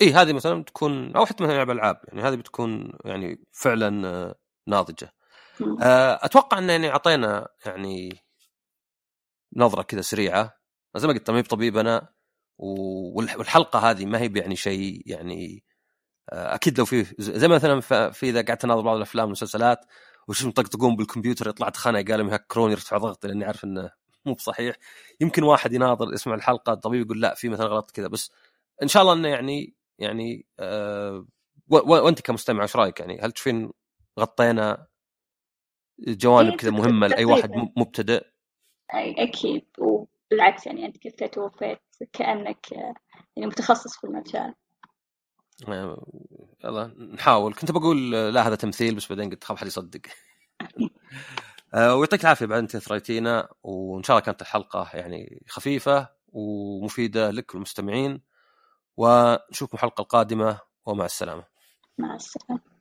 اي 0.02 0.14
هذه 0.14 0.34
مثلا 0.34 0.62
بتكون 0.62 1.16
أو 1.16 1.26
حتى 1.26 1.44
مثلا 1.44 1.56
لعب 1.56 1.70
ألعاب 1.70 2.02
يعني 2.08 2.22
هذه 2.22 2.36
بتكون 2.36 2.94
يعني 3.06 3.46
فعلا 3.52 4.08
آه، 4.08 4.36
ناضجة. 4.68 5.14
آه، 5.82 6.20
أتوقع 6.24 6.58
إن 6.58 6.70
يعني 6.70 6.90
أعطينا 6.90 7.48
يعني 7.66 8.20
نظرة 9.56 9.82
كذا 9.82 10.02
سريعة. 10.02 10.58
زي 10.98 11.08
ما 11.08 11.14
قلت 11.14 11.32
ما 11.32 11.42
بطبيب 11.42 11.78
أنا 11.78 12.10
والحلقة 12.58 13.80
هذه 13.80 14.06
ما 14.06 14.20
هي 14.20 14.32
يعني 14.36 14.56
شيء 14.56 15.02
يعني 15.06 15.64
آه، 16.34 16.56
أكيد 16.56 16.80
لو 16.80 16.86
في 16.86 17.06
زي 17.20 17.48
مثلا 17.48 17.80
في 18.12 18.30
إذا 18.30 18.42
قعدت 18.42 18.66
اناظر 18.66 18.82
بعض 18.82 18.96
الأفلام 18.98 19.26
والمسلسلات 19.26 19.86
وشوف 20.28 20.50
يطقطقون 20.50 20.96
بالكمبيوتر 20.96 21.50
يطلع 21.50 21.72
خانه 21.76 22.04
قالوا 22.04 22.32
يهكرون 22.32 22.72
يرتفع 22.72 22.98
ضغطي 22.98 23.28
لأني 23.28 23.46
عارف 23.46 23.64
إنه 23.64 23.92
مو 24.26 24.34
بصحيح. 24.34 24.76
يمكن 25.22 25.44
واحد 25.44 25.74
يناظر 25.74 26.14
يسمع 26.14 26.36
الحلقة 26.36 26.74
الطبيب 26.74 27.06
يقول 27.06 27.22
لا 27.22 27.36
في 27.36 27.50
مثلا 27.50 27.66
غلط 27.68 27.92
كذا. 27.92 28.08
بس 28.08 28.32
إن 28.84 28.88
شاء 28.88 29.04
الله 29.04 29.14
إنه 29.14 29.28
يعني 29.28 29.77
يعني 30.00 30.46
آه 30.60 31.26
وأنت 31.70 32.22
كمستمع 32.22 32.64
إيش 32.64 32.76
رأيك 32.76 33.00
يعني؟ 33.00 33.20
هل 33.22 33.32
تشوفين 33.32 33.72
غطينا 34.20 34.88
جوانب 36.00 36.56
كذا 36.56 36.72
مهمة 36.72 37.08
لأي 37.08 37.26
واحد 37.26 37.52
مبتدئ؟ 37.78 38.26
أي 38.94 39.16
أكيد 39.18 39.66
وبالعكس 39.80 40.68
يعني 40.68 40.86
أنت 40.86 40.98
كنت 40.98 41.24
توفيت 41.24 41.80
كأنك 42.14 42.74
آه، 42.74 42.94
يعني 43.36 43.48
متخصص 43.48 43.98
في 43.98 44.08
المجال. 44.08 44.54
آه، 45.68 46.06
يلا 46.64 46.88
نحاول. 47.14 47.54
كنت 47.54 47.72
بقول 47.72 48.16
آه، 48.16 48.30
لا 48.30 48.48
هذا 48.48 48.56
تمثيل 48.56 48.96
بس 48.96 49.10
بعدين 49.10 49.30
قلت 49.30 49.44
خاف 49.44 49.58
حد 49.58 49.68
يصدق. 49.68 50.02
ويعطيك 51.74 52.22
العافية 52.22 52.46
بعد 52.46 52.60
أنت 52.60 52.78
ثريتينا 52.78 53.50
وإن 53.64 54.04
شاء 54.04 54.18
الله 54.18 54.26
كانت 54.26 54.42
الحلقة 54.42 54.90
يعني 54.94 55.44
خفيفة 55.48 56.10
ومفيدة 56.28 57.32
لك 57.32 57.54
والمستمعين 57.54 58.22
ونشوفكم 58.98 59.78
الحلقة 59.78 60.02
القادمه 60.02 60.60
ومع 60.86 61.06
السلامة. 61.06 61.44
مع 61.98 62.16
السلامة. 62.16 62.77